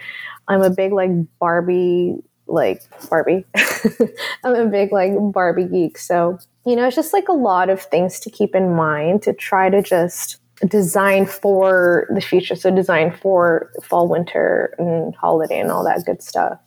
I'm 0.47 0.61
a 0.61 0.69
big 0.69 0.91
like 0.91 1.11
Barbie 1.39 2.23
like 2.47 2.81
Barbie. 3.09 3.45
I'm 4.43 4.55
a 4.55 4.65
big 4.65 4.91
like 4.91 5.11
Barbie 5.33 5.65
geek. 5.65 5.97
So, 5.97 6.39
you 6.65 6.75
know, 6.75 6.87
it's 6.87 6.95
just 6.95 7.13
like 7.13 7.27
a 7.29 7.33
lot 7.33 7.69
of 7.69 7.81
things 7.81 8.19
to 8.21 8.29
keep 8.29 8.55
in 8.55 8.75
mind 8.75 9.21
to 9.23 9.33
try 9.33 9.69
to 9.69 9.81
just 9.81 10.38
design 10.67 11.25
for 11.25 12.07
the 12.13 12.21
future. 12.21 12.55
So, 12.55 12.73
design 12.73 13.11
for 13.11 13.71
fall, 13.83 14.07
winter, 14.07 14.75
and 14.77 15.15
holiday 15.15 15.59
and 15.59 15.71
all 15.71 15.83
that 15.85 16.05
good 16.05 16.21
stuff. 16.21 16.59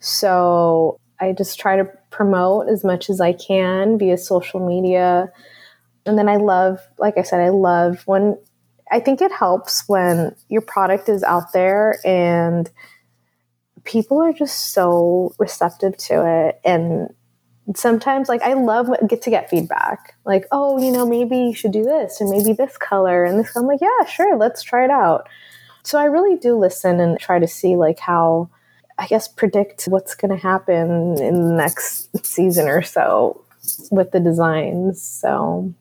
So, 0.00 0.98
I 1.20 1.32
just 1.32 1.58
try 1.58 1.76
to 1.76 1.84
promote 2.10 2.68
as 2.68 2.84
much 2.84 3.08
as 3.08 3.20
I 3.20 3.32
can 3.32 3.98
via 3.98 4.18
social 4.18 4.66
media. 4.66 5.30
And 6.04 6.18
then 6.18 6.28
I 6.28 6.36
love, 6.36 6.80
like 6.98 7.16
I 7.16 7.22
said, 7.22 7.40
I 7.40 7.50
love 7.50 8.02
when 8.06 8.36
I 8.90 9.00
think 9.00 9.22
it 9.22 9.32
helps 9.32 9.84
when 9.88 10.34
your 10.48 10.60
product 10.60 11.08
is 11.08 11.22
out 11.22 11.52
there 11.52 11.98
and 12.04 12.70
people 13.84 14.20
are 14.20 14.32
just 14.32 14.72
so 14.72 15.34
receptive 15.38 15.96
to 15.96 16.48
it 16.48 16.60
and 16.64 17.08
sometimes 17.76 18.28
like 18.28 18.42
i 18.42 18.54
love 18.54 18.88
get 19.08 19.22
to 19.22 19.30
get 19.30 19.48
feedback. 19.48 20.16
Like 20.24 20.46
oh 20.50 20.82
you 20.82 20.90
know 20.90 21.06
maybe 21.06 21.36
you 21.36 21.54
should 21.54 21.72
do 21.72 21.84
this 21.84 22.20
and 22.20 22.30
maybe 22.30 22.52
this 22.52 22.76
color 22.76 23.24
and 23.24 23.38
this 23.38 23.56
i'm 23.56 23.66
like 23.66 23.80
yeah 23.80 24.06
sure 24.06 24.36
let's 24.36 24.62
try 24.62 24.84
it 24.84 24.90
out. 24.90 25.28
So 25.84 25.98
i 25.98 26.04
really 26.04 26.36
do 26.36 26.58
listen 26.58 27.00
and 27.00 27.18
try 27.18 27.38
to 27.38 27.48
see 27.48 27.76
like 27.76 27.98
how 27.98 28.50
i 28.98 29.06
guess 29.06 29.28
predict 29.28 29.84
what's 29.84 30.14
going 30.14 30.30
to 30.30 30.42
happen 30.42 31.20
in 31.20 31.48
the 31.48 31.54
next 31.54 32.08
season 32.24 32.68
or 32.68 32.82
so 32.82 33.44
with 33.90 34.10
the 34.10 34.20
designs. 34.20 35.00
So 35.00 35.72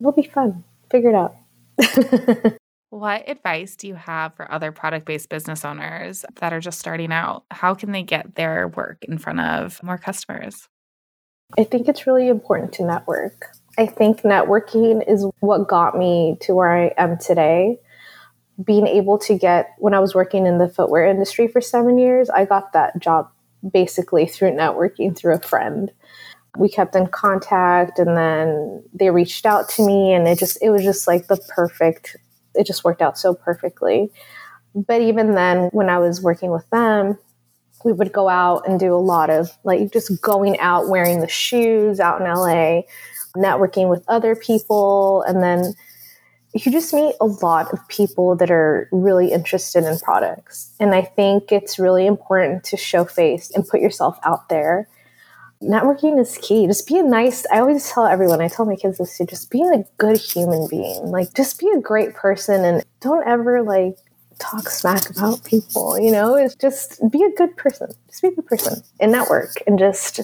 it'll 0.00 0.12
be 0.12 0.22
fun. 0.22 0.64
Figure 0.90 1.10
it 1.10 1.14
out. 1.14 2.56
What 2.90 3.28
advice 3.28 3.76
do 3.76 3.88
you 3.88 3.94
have 3.94 4.34
for 4.36 4.50
other 4.50 4.70
product 4.72 5.04
based 5.06 5.28
business 5.28 5.64
owners 5.64 6.24
that 6.36 6.52
are 6.52 6.60
just 6.60 6.78
starting 6.78 7.12
out? 7.12 7.44
How 7.50 7.74
can 7.74 7.92
they 7.92 8.02
get 8.02 8.36
their 8.36 8.68
work 8.68 9.04
in 9.04 9.18
front 9.18 9.40
of 9.40 9.82
more 9.82 9.98
customers? 9.98 10.68
I 11.58 11.64
think 11.64 11.88
it's 11.88 12.06
really 12.06 12.28
important 12.28 12.72
to 12.74 12.84
network. 12.84 13.46
I 13.78 13.86
think 13.86 14.22
networking 14.22 15.06
is 15.06 15.26
what 15.40 15.68
got 15.68 15.96
me 15.96 16.36
to 16.42 16.54
where 16.54 16.72
I 16.72 16.92
am 16.96 17.18
today. 17.18 17.78
Being 18.62 18.86
able 18.86 19.18
to 19.20 19.36
get, 19.36 19.74
when 19.78 19.94
I 19.94 20.00
was 20.00 20.14
working 20.14 20.46
in 20.46 20.58
the 20.58 20.68
footwear 20.68 21.06
industry 21.06 21.46
for 21.46 21.60
seven 21.60 21.98
years, 21.98 22.30
I 22.30 22.46
got 22.46 22.72
that 22.72 22.98
job 22.98 23.30
basically 23.70 24.26
through 24.26 24.52
networking 24.52 25.16
through 25.16 25.34
a 25.34 25.40
friend. 25.40 25.92
We 26.56 26.70
kept 26.70 26.96
in 26.96 27.06
contact 27.08 27.98
and 27.98 28.16
then 28.16 28.82
they 28.94 29.10
reached 29.10 29.44
out 29.44 29.68
to 29.70 29.86
me 29.86 30.14
and 30.14 30.26
it 30.26 30.38
just, 30.38 30.58
it 30.62 30.70
was 30.70 30.82
just 30.82 31.06
like 31.06 31.26
the 31.26 31.36
perfect 31.36 32.16
it 32.56 32.66
just 32.66 32.84
worked 32.84 33.02
out 33.02 33.18
so 33.18 33.34
perfectly. 33.34 34.10
But 34.74 35.00
even 35.00 35.34
then, 35.34 35.68
when 35.72 35.88
I 35.88 35.98
was 35.98 36.20
working 36.20 36.50
with 36.50 36.68
them, 36.70 37.18
we 37.84 37.92
would 37.92 38.12
go 38.12 38.28
out 38.28 38.66
and 38.66 38.80
do 38.80 38.94
a 38.94 38.96
lot 38.96 39.30
of 39.30 39.50
like 39.64 39.92
just 39.92 40.20
going 40.20 40.58
out 40.58 40.88
wearing 40.88 41.20
the 41.20 41.28
shoes 41.28 42.00
out 42.00 42.20
in 42.20 42.26
LA, 42.26 42.82
networking 43.36 43.88
with 43.88 44.04
other 44.08 44.34
people, 44.34 45.22
and 45.22 45.42
then 45.42 45.74
you 46.54 46.72
just 46.72 46.94
meet 46.94 47.14
a 47.20 47.26
lot 47.26 47.72
of 47.72 47.86
people 47.88 48.34
that 48.36 48.50
are 48.50 48.88
really 48.90 49.30
interested 49.30 49.84
in 49.84 49.98
products. 49.98 50.72
And 50.80 50.94
I 50.94 51.02
think 51.02 51.52
it's 51.52 51.78
really 51.78 52.06
important 52.06 52.64
to 52.64 52.76
show 52.76 53.04
face 53.04 53.50
and 53.50 53.66
put 53.66 53.80
yourself 53.80 54.18
out 54.24 54.48
there 54.48 54.88
networking 55.62 56.20
is 56.20 56.38
key. 56.38 56.66
Just 56.66 56.86
be 56.86 56.98
a 56.98 57.02
nice, 57.02 57.46
I 57.52 57.60
always 57.60 57.90
tell 57.90 58.06
everyone, 58.06 58.40
I 58.40 58.48
tell 58.48 58.66
my 58.66 58.76
kids 58.76 58.98
this 58.98 59.16
too, 59.16 59.26
just 59.26 59.50
be 59.50 59.62
a 59.62 59.84
good 59.98 60.18
human 60.18 60.68
being. 60.68 61.06
Like, 61.06 61.34
just 61.34 61.58
be 61.58 61.70
a 61.74 61.80
great 61.80 62.14
person 62.14 62.64
and 62.64 62.84
don't 63.00 63.26
ever 63.26 63.62
like 63.62 63.96
talk 64.38 64.68
smack 64.68 65.10
about 65.10 65.44
people, 65.44 65.98
you 65.98 66.10
know? 66.10 66.36
is 66.36 66.54
just 66.54 67.00
be 67.10 67.22
a 67.22 67.30
good 67.36 67.56
person. 67.56 67.88
Just 68.08 68.22
be 68.22 68.28
a 68.28 68.32
good 68.32 68.46
person 68.46 68.82
and 69.00 69.12
network 69.12 69.62
and 69.66 69.78
just 69.78 70.20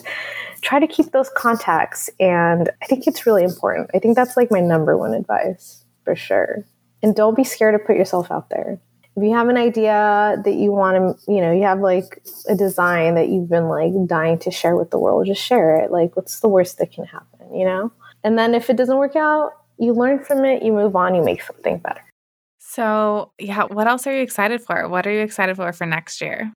try 0.61 0.79
to 0.79 0.87
keep 0.87 1.11
those 1.11 1.29
contacts. 1.35 2.09
And 2.19 2.69
I 2.81 2.85
think 2.85 3.07
it's 3.07 3.25
really 3.25 3.43
important. 3.43 3.89
I 3.93 3.99
think 3.99 4.15
that's 4.15 4.37
like 4.37 4.51
my 4.51 4.59
number 4.59 4.97
one 4.97 5.13
advice 5.13 5.83
for 6.03 6.15
sure. 6.15 6.65
And 7.01 7.15
don't 7.15 7.35
be 7.35 7.43
scared 7.43 7.79
to 7.79 7.85
put 7.85 7.97
yourself 7.97 8.31
out 8.31 8.49
there 8.49 8.79
if 9.15 9.23
you 9.23 9.31
have 9.33 9.47
an 9.47 9.57
idea 9.57 10.41
that 10.43 10.53
you 10.55 10.71
want 10.71 10.97
to, 10.97 11.31
you 11.31 11.39
know, 11.39 11.51
you 11.51 11.63
have 11.63 11.79
like 11.79 12.23
a 12.49 12.55
design 12.55 13.13
that 13.15 13.29
you've 13.29 13.49
been 13.49 13.69
like 13.69 13.91
dying 14.07 14.39
to 14.39 14.51
share 14.51 14.75
with 14.75 14.89
the 14.89 14.97
world, 14.97 15.27
just 15.27 15.43
share 15.43 15.77
it. 15.77 15.91
Like, 15.91 16.15
what's 16.15 16.39
the 16.39 16.47
worst 16.47 16.79
that 16.79 16.91
can 16.91 17.05
happen, 17.05 17.53
you 17.53 17.65
know? 17.65 17.91
And 18.23 18.39
then 18.39 18.55
if 18.55 18.69
it 18.69 18.77
doesn't 18.77 18.97
work 18.97 19.15
out, 19.15 19.51
you 19.77 19.93
learn 19.93 20.23
from 20.23 20.45
it, 20.45 20.63
you 20.63 20.71
move 20.71 20.95
on, 20.95 21.13
you 21.13 21.23
make 21.23 21.43
something 21.43 21.77
better. 21.77 22.01
So, 22.73 23.31
yeah, 23.37 23.65
what 23.65 23.87
else 23.87 24.07
are 24.07 24.15
you 24.15 24.23
excited 24.23 24.59
for? 24.59 24.89
What 24.89 25.05
are 25.05 25.11
you 25.11 25.19
excited 25.19 25.55
for 25.57 25.71
for 25.73 25.85
next 25.85 26.21
year? 26.21 26.51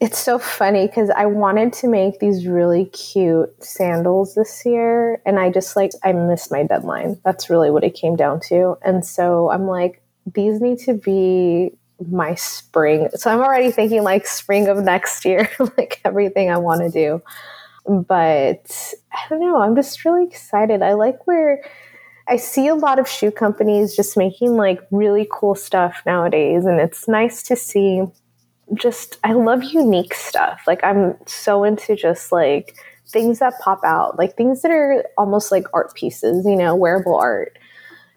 It's 0.00 0.18
so 0.18 0.40
funny 0.40 0.88
because 0.88 1.08
I 1.10 1.26
wanted 1.26 1.72
to 1.74 1.88
make 1.88 2.18
these 2.18 2.48
really 2.48 2.86
cute 2.86 3.50
sandals 3.62 4.34
this 4.34 4.66
year, 4.66 5.22
and 5.24 5.38
I 5.38 5.52
just 5.52 5.76
like, 5.76 5.92
I 6.02 6.12
missed 6.14 6.50
my 6.50 6.64
deadline. 6.64 7.20
That's 7.24 7.48
really 7.48 7.70
what 7.70 7.84
it 7.84 7.94
came 7.94 8.16
down 8.16 8.40
to. 8.48 8.76
And 8.84 9.06
so 9.06 9.52
I'm 9.52 9.68
like, 9.68 10.02
these 10.34 10.60
need 10.60 10.80
to 10.80 10.94
be 10.94 11.70
my 12.10 12.34
spring. 12.34 13.08
So 13.14 13.30
I'm 13.30 13.38
already 13.38 13.70
thinking 13.70 14.02
like 14.02 14.26
spring 14.26 14.66
of 14.66 14.78
next 14.78 15.24
year, 15.24 15.48
like 15.78 16.00
everything 16.04 16.50
I 16.50 16.58
want 16.58 16.80
to 16.80 16.90
do. 16.90 17.22
But 17.86 18.94
I 19.12 19.28
don't 19.28 19.38
know. 19.38 19.58
I'm 19.62 19.76
just 19.76 20.04
really 20.04 20.24
excited. 20.24 20.82
I 20.82 20.94
like 20.94 21.24
where 21.28 21.62
I 22.28 22.36
see 22.36 22.68
a 22.68 22.74
lot 22.74 22.98
of 22.98 23.08
shoe 23.08 23.30
companies 23.30 23.96
just 23.96 24.16
making 24.16 24.56
like 24.56 24.80
really 24.90 25.26
cool 25.30 25.54
stuff 25.54 26.02
nowadays. 26.06 26.64
And 26.64 26.80
it's 26.80 27.08
nice 27.08 27.42
to 27.44 27.56
see 27.56 28.02
just, 28.74 29.18
I 29.24 29.32
love 29.32 29.64
unique 29.64 30.14
stuff. 30.14 30.62
Like 30.66 30.82
I'm 30.84 31.16
so 31.26 31.64
into 31.64 31.96
just 31.96 32.32
like 32.32 32.76
things 33.08 33.40
that 33.40 33.60
pop 33.60 33.80
out, 33.84 34.18
like 34.18 34.36
things 34.36 34.62
that 34.62 34.70
are 34.70 35.04
almost 35.18 35.50
like 35.50 35.66
art 35.74 35.94
pieces, 35.94 36.46
you 36.46 36.56
know, 36.56 36.74
wearable 36.74 37.16
art 37.16 37.58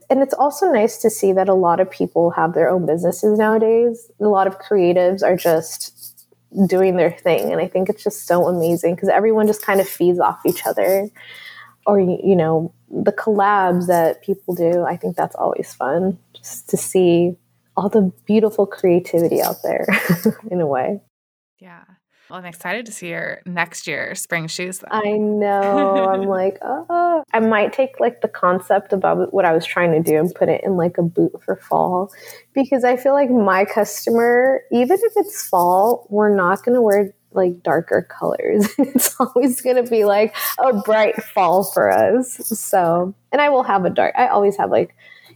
and 0.10 0.22
it's 0.22 0.34
also 0.34 0.72
nice 0.72 0.98
to 1.00 1.10
see 1.10 1.34
that 1.34 1.50
a 1.50 1.54
lot 1.54 1.80
of 1.80 1.90
people 1.90 2.32
have 2.32 2.54
their 2.54 2.70
own 2.70 2.86
businesses 2.86 3.38
nowadays. 3.38 4.12
A 4.20 4.26
lot 4.26 4.48
of 4.48 4.60
creatives 4.60 5.24
are 5.24 5.36
just 5.36 6.26
doing 6.68 6.96
their 6.96 7.12
thing. 7.12 7.52
And 7.52 7.60
I 7.60 7.68
think 7.68 7.90
it's 7.90 8.04
just 8.04 8.28
so 8.28 8.48
amazing 8.48 8.96
because 8.96 9.10
everyone 9.10 9.48
just 9.48 9.64
kind 9.64 9.82
of 9.82 9.88
feeds 9.88 10.20
off 10.20 10.40
each 10.46 10.66
other. 10.66 11.10
Or, 11.86 12.00
you 12.00 12.36
know, 12.36 12.74
the 12.90 13.12
collabs 13.12 13.88
that 13.88 14.24
people 14.24 14.56
do, 14.56 14.84
I 14.84 14.98
think 14.98 15.16
that's 15.16 15.36
always 15.36 15.74
fun 15.74 16.18
just 16.34 16.70
to 16.70 16.78
see 16.78 17.36
all 17.78 17.90
the 17.90 18.12
beautiful 18.26 18.66
creativity 18.66 19.42
out 19.42 19.62
there 19.64 19.86
in 20.52 20.62
a 20.62 20.68
way. 20.68 21.02
Yeah. 21.60 21.84
Well, 22.30 22.40
I'm 22.40 22.46
excited 22.46 22.88
to 22.88 22.92
see 22.92 23.10
your 23.10 23.42
next 23.46 23.86
year 23.86 24.16
spring 24.16 24.48
shoes. 24.48 24.80
Then. 24.80 24.90
I 24.92 25.12
know. 25.12 26.06
I'm 26.10 26.24
like, 26.28 26.58
oh, 26.64 27.24
I 27.32 27.40
might 27.40 27.72
take 27.72 28.00
like 28.00 28.22
the 28.22 28.28
concept 28.28 28.94
about 28.94 29.32
what 29.32 29.46
I 29.46 29.54
was 29.54 29.66
trying 29.66 29.92
to 29.92 30.02
do 30.02 30.18
and 30.18 30.34
put 30.34 30.50
it 30.50 30.64
in 30.64 30.76
like 30.76 30.98
a 30.98 31.04
boot 31.04 31.34
for 31.44 31.56
fall 31.58 32.12
because 32.54 32.84
I 32.84 32.98
feel 32.98 33.14
like 33.14 33.30
my 33.30 33.64
customer, 33.64 34.62
even 34.72 34.98
if 35.00 35.14
it's 35.18 35.48
fall, 35.48 36.08
we're 36.10 36.36
not 36.36 36.64
going 36.64 36.76
to 36.76 36.82
wear 36.82 37.14
like 37.36 37.64
darker 37.64 38.08
colors. 38.10 38.68
it's 38.78 39.16
always 39.20 39.62
going 39.62 39.84
to 39.84 39.90
be 39.90 40.06
like 40.06 40.36
a 40.60 40.74
bright 40.74 41.22
fall 41.24 41.64
for 41.64 41.92
us. 41.92 42.36
So, 42.60 43.16
and 43.32 43.42
I 43.42 43.50
will 43.50 43.64
have 43.64 43.86
a 43.86 43.90
dark, 43.90 44.14
I 44.18 44.28
always 44.28 44.58
have 44.58 44.72
like, 44.72 44.96